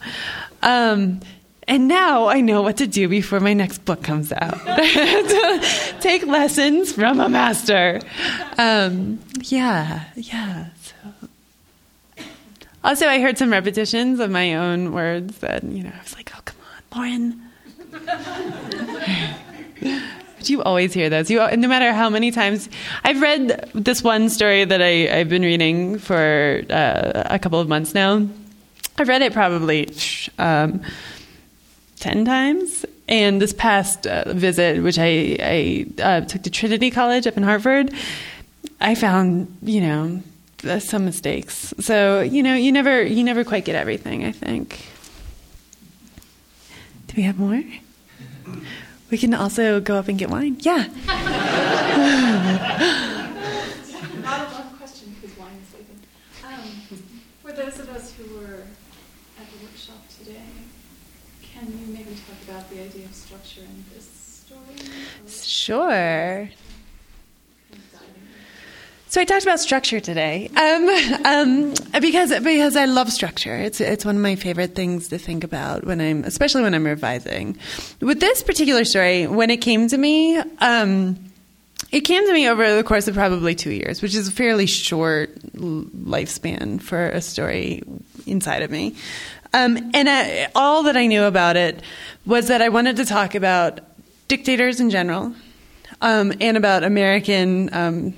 Um, 0.62 1.22
and 1.68 1.88
now 1.88 2.28
I 2.28 2.42
know 2.42 2.62
what 2.62 2.78
to 2.78 2.88
do 2.88 3.08
before 3.08 3.40
my 3.40 3.54
next 3.54 3.86
book 3.86 4.04
comes 4.04 4.34
out. 4.34 4.60
Take 6.02 6.26
lessons 6.26 6.92
from 6.92 7.20
a 7.20 7.30
master. 7.30 8.02
Um, 8.58 9.20
yeah, 9.42 10.04
yeah. 10.16 10.68
So. 10.82 11.23
Also, 12.84 13.08
I 13.08 13.20
heard 13.20 13.38
some 13.38 13.52
repetitions 13.52 14.20
of 14.20 14.30
my 14.30 14.56
own 14.56 14.92
words 14.92 15.38
that, 15.40 15.64
you 15.64 15.84
know, 15.84 15.92
I 15.94 16.02
was 16.02 16.16
like, 16.16 16.32
oh, 16.36 16.42
come 16.44 16.58
on, 16.92 17.00
Lauren. 17.00 17.42
but 20.38 20.50
you 20.50 20.62
always 20.64 20.94
hear 20.94 21.10
those. 21.10 21.30
You, 21.30 21.40
no 21.56 21.68
matter 21.68 21.94
how 21.94 22.10
many 22.10 22.32
times. 22.32 22.70
I've 23.04 23.22
read 23.22 23.70
this 23.74 24.04
one 24.04 24.30
story 24.30 24.66
that 24.66 24.82
I, 24.82 25.18
have 25.18 25.30
been 25.30 25.44
reading 25.44 25.98
for 25.98 26.62
uh, 26.70 27.24
a 27.26 27.40
couple 27.40 27.60
of 27.60 27.70
months 27.70 27.94
now. 27.94 28.28
I've 28.98 29.08
read 29.08 29.22
it 29.22 29.34
probably. 29.34 29.90
Um, 30.38 30.82
10 32.04 32.26
times. 32.26 32.86
And 33.08 33.42
this 33.42 33.54
past 33.54 34.06
uh, 34.06 34.34
visit, 34.34 34.84
which 34.84 35.00
I, 35.00 35.38
I 35.40 35.86
uh, 36.02 36.22
took 36.22 36.44
to 36.44 36.50
Trinity 36.50 36.92
College 36.92 37.26
up 37.28 37.38
in 37.38 37.44
Hartford, 37.44 37.94
I 38.82 38.96
found, 38.96 39.58
you 39.62 39.80
know, 39.80 40.22
uh, 40.66 40.80
some 40.80 41.06
mistakes. 41.06 41.74
So, 41.80 42.22
you 42.22 42.44
know, 42.44 42.56
you 42.56 42.72
never, 42.72 43.04
you 43.04 43.24
never 43.24 43.44
quite 43.44 43.66
get 43.66 43.76
everything, 43.76 44.24
I 44.24 44.32
think. 44.32 44.86
Do 47.08 47.16
we 47.18 47.24
have 47.24 47.38
more? 47.38 47.64
We 49.12 49.18
can 49.18 49.34
also 49.34 49.80
go 49.80 49.98
up 49.98 50.08
and 50.08 50.18
get 50.18 50.30
wine. 50.30 50.58
Yeah. 50.60 50.88
One 54.24 54.78
question 54.78 55.16
because 55.22 55.38
wine 55.38 55.52
is 55.62 55.74
leaving. 55.76 56.00
Um, 56.44 56.62
for 57.42 57.52
those 57.52 57.80
of 57.80 57.90
us 57.90 58.14
who 58.16 58.24
were 58.36 58.64
at 59.40 59.48
the 59.52 59.66
workshop 59.66 60.02
today, 60.18 60.42
can 61.42 61.68
you 61.68 61.88
maybe 61.94 62.16
talk 62.16 62.42
about 62.50 62.70
the 62.70 62.82
idea 62.82 63.06
of 63.06 63.14
structure 63.14 63.62
in 63.62 63.84
this 63.94 64.44
story? 64.48 64.76
Sure. 65.28 66.50
So 69.14 69.22
I 69.22 69.26
talked 69.26 69.44
about 69.44 69.60
structure 69.60 70.00
today 70.00 70.50
um, 70.58 70.90
um, 71.24 72.02
because 72.02 72.32
because 72.40 72.76
I 72.76 72.86
love 72.86 73.12
structure. 73.12 73.56
It's 73.56 73.80
it's 73.80 74.04
one 74.04 74.16
of 74.16 74.22
my 74.24 74.36
favorite 74.36 74.74
things 74.74 75.10
to 75.10 75.20
think 75.20 75.44
about 75.44 75.86
when 75.86 76.02
I'm, 76.02 76.24
especially 76.24 76.64
when 76.64 76.74
I'm 76.74 76.84
revising. 76.84 77.56
With 78.02 78.20
this 78.20 78.42
particular 78.42 78.84
story, 78.86 79.28
when 79.28 79.52
it 79.52 79.58
came 79.58 79.88
to 79.90 80.00
me, 80.00 80.38
um, 80.58 81.20
it 81.92 82.02
came 82.02 82.26
to 82.26 82.34
me 82.34 82.50
over 82.50 82.76
the 82.76 82.84
course 82.84 83.08
of 83.08 83.14
probably 83.14 83.54
two 83.54 83.70
years, 83.70 84.02
which 84.02 84.16
is 84.16 84.30
a 84.30 84.32
fairly 84.32 84.66
short 84.66 85.36
lifespan 85.54 86.82
for 86.82 87.10
a 87.10 87.22
story 87.22 87.84
inside 88.26 88.64
of 88.64 88.72
me. 88.72 88.96
Um, 89.54 89.92
and 89.94 90.10
I, 90.10 90.50
all 90.56 90.82
that 90.82 90.98
I 90.98 91.06
knew 91.06 91.26
about 91.26 91.56
it 91.56 91.84
was 92.26 92.48
that 92.48 92.64
I 92.64 92.70
wanted 92.70 92.96
to 92.96 93.06
talk 93.06 93.36
about 93.36 93.80
dictators 94.28 94.80
in 94.80 94.90
general 94.90 95.36
um, 96.02 96.34
and 96.42 96.58
about 96.58 96.84
American 96.84 97.72
um, 97.74 98.14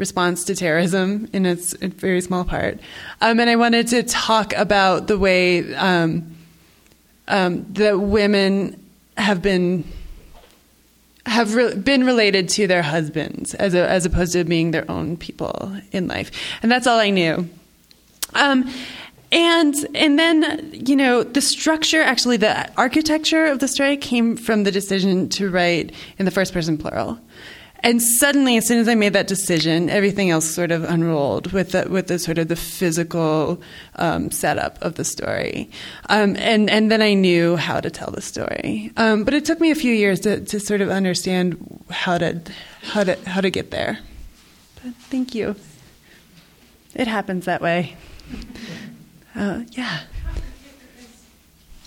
response 0.00 0.42
to 0.44 0.56
terrorism 0.56 1.28
in 1.32 1.46
its 1.46 1.74
very 1.74 2.20
small 2.20 2.44
part. 2.44 2.80
Um, 3.20 3.38
and 3.38 3.48
I 3.48 3.54
wanted 3.54 3.86
to 3.88 4.02
talk 4.02 4.52
about 4.54 5.06
the 5.06 5.18
way 5.18 5.72
um, 5.74 6.34
um, 7.28 7.72
that 7.74 8.00
women 8.00 8.84
have 9.16 9.42
been 9.42 9.84
have 11.26 11.54
re- 11.54 11.76
been 11.76 12.04
related 12.04 12.48
to 12.48 12.66
their 12.66 12.82
husbands 12.82 13.54
as 13.54 13.74
a, 13.74 13.88
as 13.88 14.06
opposed 14.06 14.32
to 14.32 14.42
being 14.42 14.72
their 14.72 14.90
own 14.90 15.16
people 15.16 15.76
in 15.92 16.08
life, 16.08 16.32
and 16.62 16.72
that's 16.72 16.86
all 16.86 16.98
I 16.98 17.10
knew. 17.10 17.48
Um, 18.34 18.68
and 19.30 19.74
and 19.94 20.18
then 20.18 20.70
you 20.72 20.96
know 20.96 21.22
the 21.22 21.40
structure 21.40 22.02
actually 22.02 22.36
the 22.36 22.72
architecture 22.76 23.46
of 23.46 23.60
the 23.60 23.68
story 23.68 23.96
came 23.96 24.36
from 24.36 24.64
the 24.64 24.72
decision 24.72 25.28
to 25.28 25.50
write 25.50 25.92
in 26.18 26.24
the 26.24 26.32
first 26.32 26.52
person 26.52 26.76
plural 26.76 27.18
and 27.80 28.02
suddenly 28.02 28.56
as 28.56 28.66
soon 28.66 28.78
as 28.78 28.88
i 28.88 28.94
made 28.94 29.12
that 29.12 29.26
decision 29.26 29.90
everything 29.90 30.30
else 30.30 30.48
sort 30.48 30.70
of 30.70 30.84
unrolled 30.84 31.52
with 31.52 31.72
the 31.72 31.88
with 31.88 32.06
the 32.06 32.18
sort 32.18 32.38
of 32.38 32.48
the 32.48 32.56
physical 32.56 33.60
um, 33.96 34.30
setup 34.30 34.80
of 34.82 34.94
the 34.94 35.04
story. 35.04 35.70
Um, 36.08 36.36
and 36.38 36.70
and 36.70 36.90
then 36.90 37.02
i 37.02 37.14
knew 37.14 37.56
how 37.56 37.80
to 37.80 37.90
tell 37.90 38.10
the 38.10 38.20
story. 38.20 38.92
Um, 38.96 39.24
but 39.24 39.34
it 39.34 39.44
took 39.44 39.60
me 39.60 39.70
a 39.70 39.74
few 39.74 39.92
years 39.94 40.20
to, 40.20 40.40
to 40.44 40.60
sort 40.60 40.80
of 40.80 40.90
understand 40.90 41.56
how 41.90 42.18
to 42.18 42.40
how 42.82 43.04
to 43.04 43.16
how 43.28 43.40
to 43.40 43.50
get 43.50 43.70
there. 43.70 43.98
But 44.82 44.94
thank 45.10 45.34
you. 45.34 45.56
It 46.94 47.06
happens 47.06 47.44
that 47.44 47.60
way. 47.60 47.96
Uh, 49.34 49.62
yeah. 49.70 50.00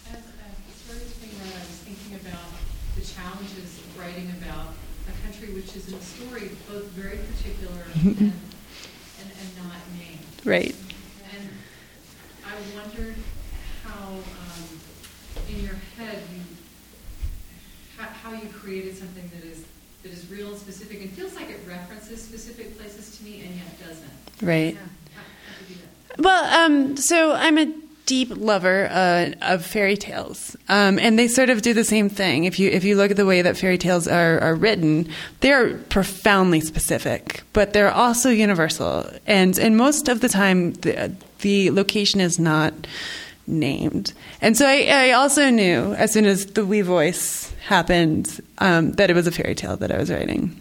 As 0.09 0.15
a 0.15 0.71
story 0.71 0.99
was 1.03 1.13
being 1.19 1.35
read, 1.43 1.51
I 1.51 1.59
was 1.59 1.79
thinking 1.83 2.15
about 2.23 2.51
the 2.95 3.01
challenges 3.01 3.79
of 3.83 3.99
writing 3.99 4.31
about 4.41 4.73
a 5.09 5.27
country 5.27 5.53
which 5.53 5.75
is 5.75 5.91
in 5.91 5.99
story 5.99 6.51
both 6.71 6.85
very 6.95 7.17
particular 7.17 7.83
and, 8.03 8.19
and, 8.19 8.31
and 9.19 9.57
not 9.57 9.77
named. 9.97 10.19
Right. 10.45 10.75
And 11.33 11.49
I 12.45 12.77
wondered 12.77 13.15
how, 13.83 14.09
um, 14.09 14.79
in 15.49 15.63
your 15.63 15.75
head, 15.97 16.21
you, 16.33 16.41
how, 17.97 18.07
how 18.07 18.33
you 18.33 18.49
created 18.49 18.97
something 18.97 19.29
that 19.33 19.45
is, 19.45 19.63
that 20.03 20.11
is 20.11 20.29
real 20.29 20.49
and 20.49 20.57
specific 20.57 21.01
and 21.01 21.09
feels 21.11 21.35
like 21.35 21.49
it 21.49 21.59
references 21.67 22.21
specific 22.21 22.77
places 22.77 23.17
to 23.17 23.23
me 23.23 23.41
and 23.45 23.55
yet 23.55 23.79
doesn't. 23.87 24.09
Right. 24.41 24.73
Yeah. 24.73 24.79
How, 25.15 25.21
how 25.21 25.65
do 25.65 25.73
you 25.73 25.79
do 25.79 25.81
that? 26.15 26.21
Well, 26.23 26.65
um, 26.65 26.97
so 26.97 27.33
I'm 27.33 27.57
a 27.57 27.73
deep 28.05 28.29
lover 28.35 28.87
uh, 28.91 29.31
of 29.41 29.65
fairy 29.65 29.97
tales, 29.97 30.55
um, 30.69 30.99
and 30.99 31.17
they 31.17 31.27
sort 31.27 31.49
of 31.49 31.61
do 31.61 31.73
the 31.73 31.83
same 31.83 32.09
thing. 32.09 32.45
If 32.45 32.59
you 32.59 32.69
if 32.69 32.83
you 32.83 32.95
look 32.95 33.11
at 33.11 33.17
the 33.17 33.25
way 33.25 33.41
that 33.41 33.57
fairy 33.57 33.77
tales 33.77 34.07
are, 34.07 34.39
are 34.39 34.55
written, 34.55 35.09
they're 35.39 35.77
profoundly 35.89 36.61
specific, 36.61 37.41
but 37.53 37.73
they're 37.73 37.91
also 37.91 38.29
universal. 38.29 39.09
And 39.25 39.57
and 39.57 39.77
most 39.77 40.07
of 40.07 40.21
the 40.21 40.29
time, 40.29 40.73
the, 40.73 41.15
the 41.39 41.71
location 41.71 42.21
is 42.21 42.39
not 42.39 42.73
named. 43.47 44.13
And 44.41 44.57
so 44.57 44.65
I, 44.65 44.87
I 44.89 45.11
also 45.11 45.49
knew 45.49 45.93
as 45.93 46.13
soon 46.13 46.25
as 46.25 46.45
the 46.45 46.65
wee 46.65 46.81
voice 46.81 47.51
happened 47.65 48.41
um, 48.59 48.93
that 48.93 49.09
it 49.09 49.13
was 49.13 49.27
a 49.27 49.31
fairy 49.31 49.55
tale 49.55 49.77
that 49.77 49.91
I 49.91 49.97
was 49.97 50.09
writing. 50.09 50.59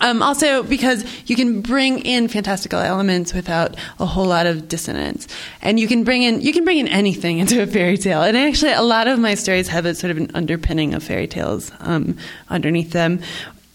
Um, 0.00 0.22
also, 0.22 0.62
because 0.62 1.04
you 1.28 1.36
can 1.36 1.60
bring 1.60 1.98
in 2.00 2.28
fantastical 2.28 2.78
elements 2.78 3.34
without 3.34 3.76
a 3.98 4.06
whole 4.06 4.26
lot 4.26 4.46
of 4.46 4.68
dissonance, 4.68 5.28
and 5.62 5.78
you 5.78 5.86
can 5.86 6.04
bring 6.04 6.22
in 6.22 6.40
you 6.40 6.52
can 6.52 6.64
bring 6.64 6.78
in 6.78 6.88
anything 6.88 7.38
into 7.42 7.62
a 7.62 7.66
fairy 7.66 7.98
tale. 7.98 8.22
And 8.22 8.36
actually, 8.36 8.72
a 8.72 8.82
lot 8.82 9.08
of 9.08 9.18
my 9.18 9.34
stories 9.34 9.68
have 9.68 9.86
a 9.86 9.94
sort 9.94 10.10
of 10.10 10.16
an 10.16 10.30
underpinning 10.34 10.94
of 10.94 11.02
fairy 11.02 11.26
tales 11.26 11.70
um, 11.80 12.16
underneath 12.48 12.92
them, 12.92 13.20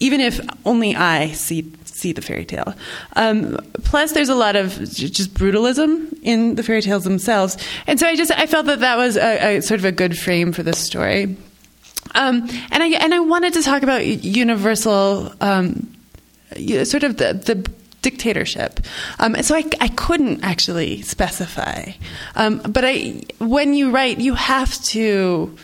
even 0.00 0.20
if 0.20 0.40
only 0.64 0.94
I 0.96 1.32
see 1.32 1.72
see 1.84 2.12
the 2.12 2.20
fairy 2.22 2.44
tale. 2.44 2.74
Um, 3.14 3.56
plus, 3.84 4.12
there's 4.12 4.28
a 4.28 4.34
lot 4.34 4.54
of 4.54 4.78
just 4.78 5.34
brutalism 5.34 6.18
in 6.22 6.56
the 6.56 6.62
fairy 6.62 6.82
tales 6.82 7.04
themselves, 7.04 7.56
and 7.86 7.98
so 7.98 8.06
I 8.06 8.16
just 8.16 8.32
I 8.32 8.46
felt 8.46 8.66
that 8.66 8.80
that 8.80 8.96
was 8.96 9.16
a, 9.16 9.56
a 9.56 9.62
sort 9.62 9.80
of 9.80 9.84
a 9.84 9.92
good 9.92 10.18
frame 10.18 10.52
for 10.52 10.62
this 10.62 10.78
story. 10.78 11.36
Um, 12.14 12.48
and 12.70 12.82
I 12.82 12.88
and 12.88 13.14
I 13.14 13.20
wanted 13.20 13.54
to 13.54 13.62
talk 13.62 13.82
about 13.82 14.04
universal, 14.06 15.32
um, 15.40 15.92
you 16.54 16.76
know, 16.76 16.84
sort 16.84 17.02
of 17.02 17.16
the 17.16 17.32
the 17.32 17.70
dictatorship. 18.02 18.78
Um, 19.18 19.34
so 19.42 19.56
I, 19.56 19.64
I 19.80 19.88
couldn't 19.88 20.44
actually 20.44 21.02
specify. 21.02 21.90
Um, 22.36 22.58
but 22.58 22.84
I, 22.84 23.22
when 23.38 23.74
you 23.74 23.90
write, 23.90 24.20
you 24.20 24.34
have 24.34 24.80
to 24.94 25.56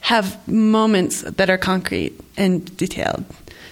have 0.00 0.26
moments 0.48 1.22
that 1.22 1.48
are 1.48 1.58
concrete 1.58 2.18
and 2.36 2.76
detailed. 2.76 3.24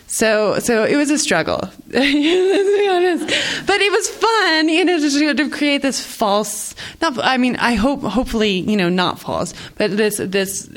So, 0.06 0.60
so 0.60 0.84
it 0.84 0.94
was 0.94 1.10
a 1.10 1.18
struggle. 1.18 1.58
Let's 1.88 2.72
be 2.72 2.88
honest, 2.88 3.66
but 3.66 3.80
it 3.80 3.90
was 3.90 4.08
fun, 4.10 4.68
you 4.68 4.84
know, 4.84 5.34
to, 5.34 5.50
create 5.50 5.82
this 5.82 6.00
false. 6.00 6.76
Not, 7.02 7.18
I 7.18 7.36
mean, 7.36 7.56
I 7.56 7.74
hope, 7.74 8.02
hopefully, 8.02 8.60
you 8.60 8.76
know, 8.76 8.88
not 8.88 9.18
false, 9.18 9.54
but 9.76 9.96
this 9.96 10.18
this 10.18 10.70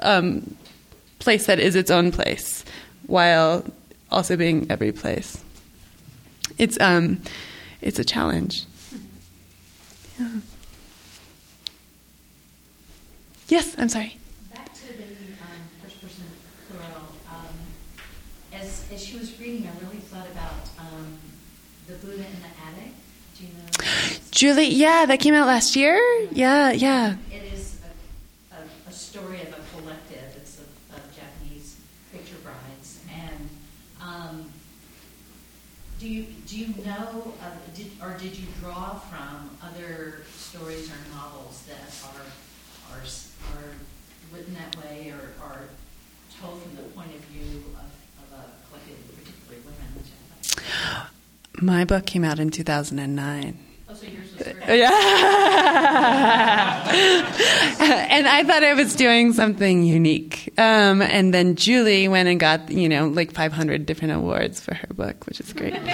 um, 0.00 0.54
place 1.18 1.46
that 1.46 1.58
is 1.58 1.74
its 1.74 1.90
own 1.90 2.12
place, 2.12 2.64
while 3.08 3.64
also 4.10 4.36
being 4.36 4.66
every 4.70 4.92
place. 4.92 5.42
It's 6.56 6.80
um, 6.80 7.20
it's 7.80 7.98
a 7.98 8.04
challenge. 8.04 8.64
Yeah. 10.18 10.28
Yes, 13.48 13.74
I'm 13.78 13.88
sorry. 13.88 14.18
Back 14.52 14.74
to 14.74 14.86
the 14.88 15.04
um, 15.40 15.60
first 15.82 16.02
person 16.02 16.24
plural. 16.68 17.08
Um, 17.30 17.54
as, 18.52 18.84
as 18.92 19.02
she 19.02 19.16
was 19.16 19.38
reading, 19.40 19.66
I 19.66 19.86
really 19.86 20.00
thought 20.00 20.26
about 20.26 20.68
um, 20.78 21.18
the 21.86 21.94
Buddha 21.94 22.16
in 22.16 22.42
the 22.42 22.48
attic. 22.66 22.92
Do 23.38 23.44
you 23.44 23.50
know? 23.54 24.16
Julie, 24.30 24.68
yeah, 24.68 25.06
that 25.06 25.20
came 25.20 25.32
out 25.32 25.46
last 25.46 25.76
year. 25.76 25.98
Yeah, 26.30 26.72
yeah. 26.72 27.16
It 27.32 27.54
is 27.54 27.78
a, 28.52 28.56
a, 28.56 28.90
a 28.90 28.92
story 28.92 29.40
of 29.40 29.48
a 29.48 29.60
collective. 29.80 30.34
It's 30.36 30.58
of, 30.58 30.66
of 30.94 31.16
Japanese 31.16 31.76
picture 32.12 32.36
brides. 32.42 33.00
And 33.10 33.48
um, 34.02 34.52
do 35.98 36.08
you 36.08 36.26
do 36.46 36.56
you 36.56 36.68
know, 36.84 37.34
of, 37.42 37.74
did, 37.74 37.90
or 38.02 38.16
did 38.18 38.36
you 38.36 38.46
draw 38.60 38.94
from 38.94 39.50
other 39.62 40.22
stories 40.36 40.90
or 40.90 41.14
novels 41.14 41.64
that 41.66 41.92
are 42.14 42.96
are 42.96 43.02
are 43.02 43.70
written 44.32 44.54
that 44.54 44.76
way 44.76 45.12
or 45.12 45.44
are 45.44 45.62
told 46.40 46.62
from 46.62 46.76
the 46.76 46.82
point 46.82 47.08
of 47.14 47.20
view 47.22 47.64
of, 47.74 47.90
of 48.22 48.38
a 48.38 48.68
collective, 48.68 48.98
particularly 49.16 49.64
women? 49.64 50.04
My 51.60 51.84
book 51.84 52.06
came 52.06 52.24
out 52.24 52.38
in 52.38 52.50
2009. 52.50 53.67
Yeah. 54.68 54.90
and 58.10 58.28
I 58.28 58.44
thought 58.44 58.62
I 58.62 58.74
was 58.74 58.94
doing 58.94 59.32
something 59.32 59.82
unique. 59.82 60.52
Um, 60.58 61.00
and 61.02 61.32
then 61.32 61.56
Julie 61.56 62.06
went 62.08 62.28
and 62.28 62.38
got, 62.38 62.70
you 62.70 62.88
know, 62.88 63.08
like 63.08 63.32
500 63.32 63.86
different 63.86 64.14
awards 64.14 64.60
for 64.60 64.74
her 64.74 64.88
book, 64.94 65.26
which 65.26 65.40
is 65.40 65.52
great. 65.52 65.72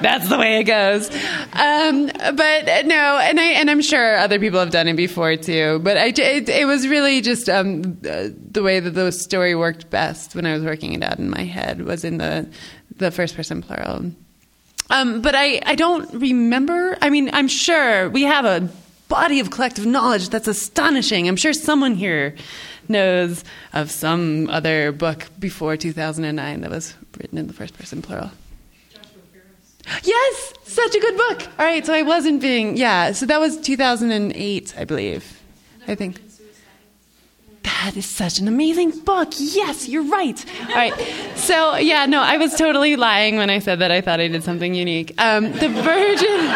That's 0.00 0.28
the 0.28 0.38
way 0.38 0.60
it 0.60 0.64
goes. 0.64 1.10
Um, 1.52 2.06
but 2.36 2.86
no, 2.86 3.18
and 3.18 3.38
I 3.38 3.44
and 3.56 3.70
I'm 3.70 3.82
sure 3.82 4.16
other 4.16 4.38
people 4.38 4.58
have 4.60 4.70
done 4.70 4.88
it 4.88 4.96
before 4.96 5.36
too. 5.36 5.80
But 5.80 5.96
I, 5.96 6.06
it, 6.06 6.48
it 6.48 6.66
was 6.66 6.88
really 6.88 7.20
just 7.20 7.48
um, 7.48 7.82
the, 8.00 8.34
the 8.50 8.62
way 8.62 8.80
that 8.80 8.90
the 8.90 9.12
story 9.12 9.54
worked 9.54 9.90
best 9.90 10.34
when 10.34 10.46
I 10.46 10.54
was 10.54 10.64
working 10.64 10.94
it 10.94 11.02
out 11.02 11.18
in 11.18 11.30
my 11.30 11.44
head 11.44 11.82
was 11.82 12.04
in 12.04 12.18
the 12.18 12.48
the 12.96 13.10
first 13.10 13.36
person 13.36 13.62
plural. 13.62 14.12
Um, 14.90 15.20
but 15.20 15.34
I, 15.34 15.60
I 15.66 15.74
don't 15.74 16.12
remember. 16.14 16.96
I 17.00 17.10
mean, 17.10 17.30
I'm 17.32 17.48
sure 17.48 18.08
we 18.08 18.22
have 18.22 18.44
a 18.44 18.68
body 19.08 19.40
of 19.40 19.50
collective 19.50 19.86
knowledge 19.86 20.28
that's 20.28 20.48
astonishing. 20.48 21.28
I'm 21.28 21.36
sure 21.36 21.52
someone 21.52 21.94
here 21.94 22.34
knows 22.88 23.44
of 23.72 23.90
some 23.90 24.48
other 24.48 24.92
book 24.92 25.26
before 25.38 25.76
2009 25.76 26.60
that 26.60 26.70
was 26.70 26.94
written 27.18 27.38
in 27.38 27.46
the 27.46 27.52
first 27.52 27.76
person 27.76 28.02
plural. 28.02 28.30
Yes, 30.02 30.52
such 30.64 30.94
a 30.94 31.00
good 31.00 31.16
book. 31.16 31.42
All 31.58 31.64
right, 31.64 31.84
so 31.86 31.94
I 31.94 32.02
wasn't 32.02 32.40
being, 32.40 32.76
yeah, 32.76 33.12
so 33.12 33.26
that 33.26 33.38
was 33.38 33.56
2008, 33.58 34.74
I 34.76 34.84
believe. 34.84 35.40
I 35.86 35.94
think. 35.94 36.20
That 37.66 37.96
is 37.96 38.06
such 38.06 38.38
an 38.38 38.46
amazing 38.46 38.92
book. 39.00 39.32
Yes, 39.36 39.88
you're 39.88 40.04
right. 40.04 40.44
All 40.68 40.74
right. 40.76 40.94
So, 41.34 41.74
yeah, 41.74 42.06
no, 42.06 42.20
I 42.20 42.36
was 42.36 42.54
totally 42.54 42.94
lying 42.94 43.36
when 43.38 43.50
I 43.50 43.58
said 43.58 43.80
that 43.80 43.90
I 43.90 44.00
thought 44.00 44.20
I 44.20 44.28
did 44.28 44.44
something 44.44 44.72
unique. 44.72 45.12
Um, 45.18 45.50
the 45.50 45.68
Virgin, 45.68 46.46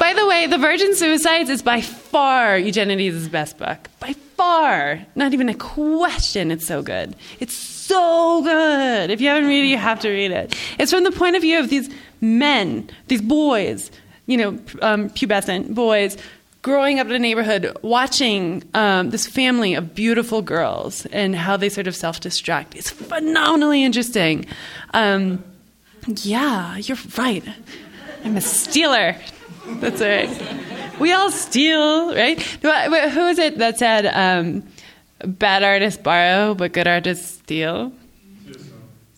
by 0.00 0.14
the 0.16 0.26
way, 0.26 0.46
The 0.46 0.56
Virgin 0.56 0.96
Suicides 0.96 1.50
is 1.50 1.60
by 1.60 1.82
far 1.82 2.56
Eugenides' 2.56 3.28
best 3.28 3.58
book. 3.58 3.90
By 4.00 4.14
far. 4.38 5.04
Not 5.14 5.34
even 5.34 5.50
a 5.50 5.54
question. 5.54 6.50
It's 6.50 6.66
so 6.66 6.80
good. 6.80 7.14
It's 7.38 7.54
so 7.54 8.42
good. 8.42 9.10
If 9.10 9.20
you 9.20 9.28
haven't 9.28 9.50
read 9.50 9.64
it, 9.64 9.68
you 9.68 9.76
have 9.76 10.00
to 10.00 10.08
read 10.08 10.30
it. 10.30 10.56
It's 10.78 10.90
from 10.90 11.04
the 11.04 11.12
point 11.12 11.36
of 11.36 11.42
view 11.42 11.58
of 11.60 11.68
these 11.68 11.90
men, 12.22 12.88
these 13.08 13.20
boys, 13.20 13.90
you 14.24 14.38
know, 14.38 14.50
um, 14.80 15.10
pubescent 15.10 15.74
boys 15.74 16.16
growing 16.62 17.00
up 17.00 17.08
in 17.08 17.12
a 17.12 17.18
neighborhood, 17.18 17.76
watching 17.82 18.62
um, 18.72 19.10
this 19.10 19.26
family 19.26 19.74
of 19.74 19.94
beautiful 19.94 20.42
girls 20.42 21.06
and 21.06 21.34
how 21.36 21.56
they 21.56 21.68
sort 21.68 21.86
of 21.86 21.94
self 21.94 22.20
destruct. 22.20 22.74
It's 22.76 22.90
phenomenally 22.90 23.84
interesting. 23.84 24.46
Um, 24.94 25.44
yeah, 26.06 26.76
you're 26.78 26.98
right. 27.18 27.44
I'm 28.24 28.36
a 28.36 28.40
stealer. 28.40 29.16
That's 29.66 30.00
all 30.00 30.08
right. 30.08 30.98
We 30.98 31.12
all 31.12 31.30
steal, 31.30 32.14
right? 32.14 32.40
Who 32.40 33.26
is 33.28 33.38
it 33.38 33.58
that 33.58 33.78
said, 33.78 34.06
um, 34.06 34.62
bad 35.24 35.62
artists 35.62 36.00
borrow, 36.00 36.54
but 36.54 36.72
good 36.72 36.86
artists 36.86 37.38
steal? 37.38 37.92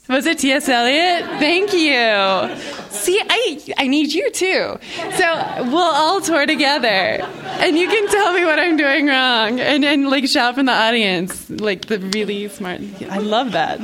Was 0.08 0.26
it 0.26 0.38
T.S. 0.38 0.68
Eliot? 0.68 1.24
Thank 1.40 1.72
you. 1.72 2.56
See, 2.90 3.18
I 3.28 3.58
I 3.78 3.86
need 3.86 4.12
you 4.12 4.30
too. 4.30 4.78
So 5.16 5.64
we'll 5.64 5.78
all 5.78 6.20
tour 6.20 6.44
together, 6.46 6.86
and 6.86 7.78
you 7.78 7.88
can 7.88 8.06
tell 8.08 8.34
me 8.34 8.44
what 8.44 8.58
I'm 8.58 8.76
doing 8.76 9.06
wrong, 9.06 9.60
and 9.60 9.84
and 9.84 10.10
like 10.10 10.26
shout 10.28 10.56
from 10.56 10.66
the 10.66 10.72
audience, 10.72 11.48
like 11.48 11.86
the 11.86 11.98
really 11.98 12.48
smart. 12.48 12.82
I 13.08 13.18
love 13.18 13.52
that. 13.52 13.80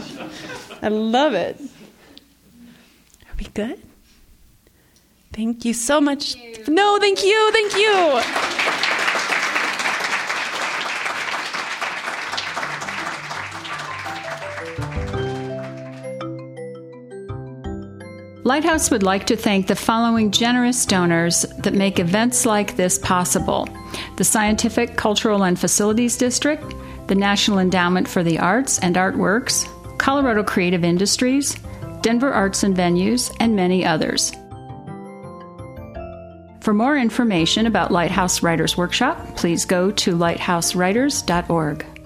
I 0.82 0.88
love 0.88 1.32
it. 1.32 1.58
Are 1.58 3.36
we 3.38 3.46
good? 3.54 3.80
Thank 5.32 5.64
you 5.64 5.72
so 5.72 6.00
much. 6.00 6.36
No, 6.68 6.98
thank 6.98 7.24
you, 7.24 7.50
thank 7.52 7.74
you. 7.76 8.99
Lighthouse 18.43 18.91
would 18.91 19.03
like 19.03 19.26
to 19.26 19.36
thank 19.36 19.66
the 19.66 19.76
following 19.76 20.30
generous 20.30 20.86
donors 20.86 21.43
that 21.59 21.74
make 21.74 21.99
events 21.99 22.47
like 22.47 22.76
this 22.76 22.99
possible 22.99 23.68
the 24.16 24.24
Scientific, 24.24 24.97
Cultural, 24.97 25.45
and 25.45 25.59
Facilities 25.59 26.16
District, 26.16 26.64
the 27.09 27.14
National 27.14 27.59
Endowment 27.59 28.09
for 28.09 28.22
the 28.22 28.38
Arts 28.38 28.78
and 28.78 28.97
Artworks, 28.97 29.66
Colorado 29.99 30.43
Creative 30.43 30.84
Industries, 30.84 31.55
Denver 32.01 32.32
Arts 32.32 32.62
and 32.62 32.74
Venues, 32.74 33.34
and 33.41 33.57
many 33.57 33.84
others. 33.84 34.32
For 36.61 36.72
more 36.72 36.97
information 36.97 37.66
about 37.66 37.91
Lighthouse 37.91 38.43
Writers 38.43 38.76
Workshop, 38.76 39.36
please 39.36 39.64
go 39.64 39.91
to 39.91 40.16
lighthousewriters.org. 40.16 41.99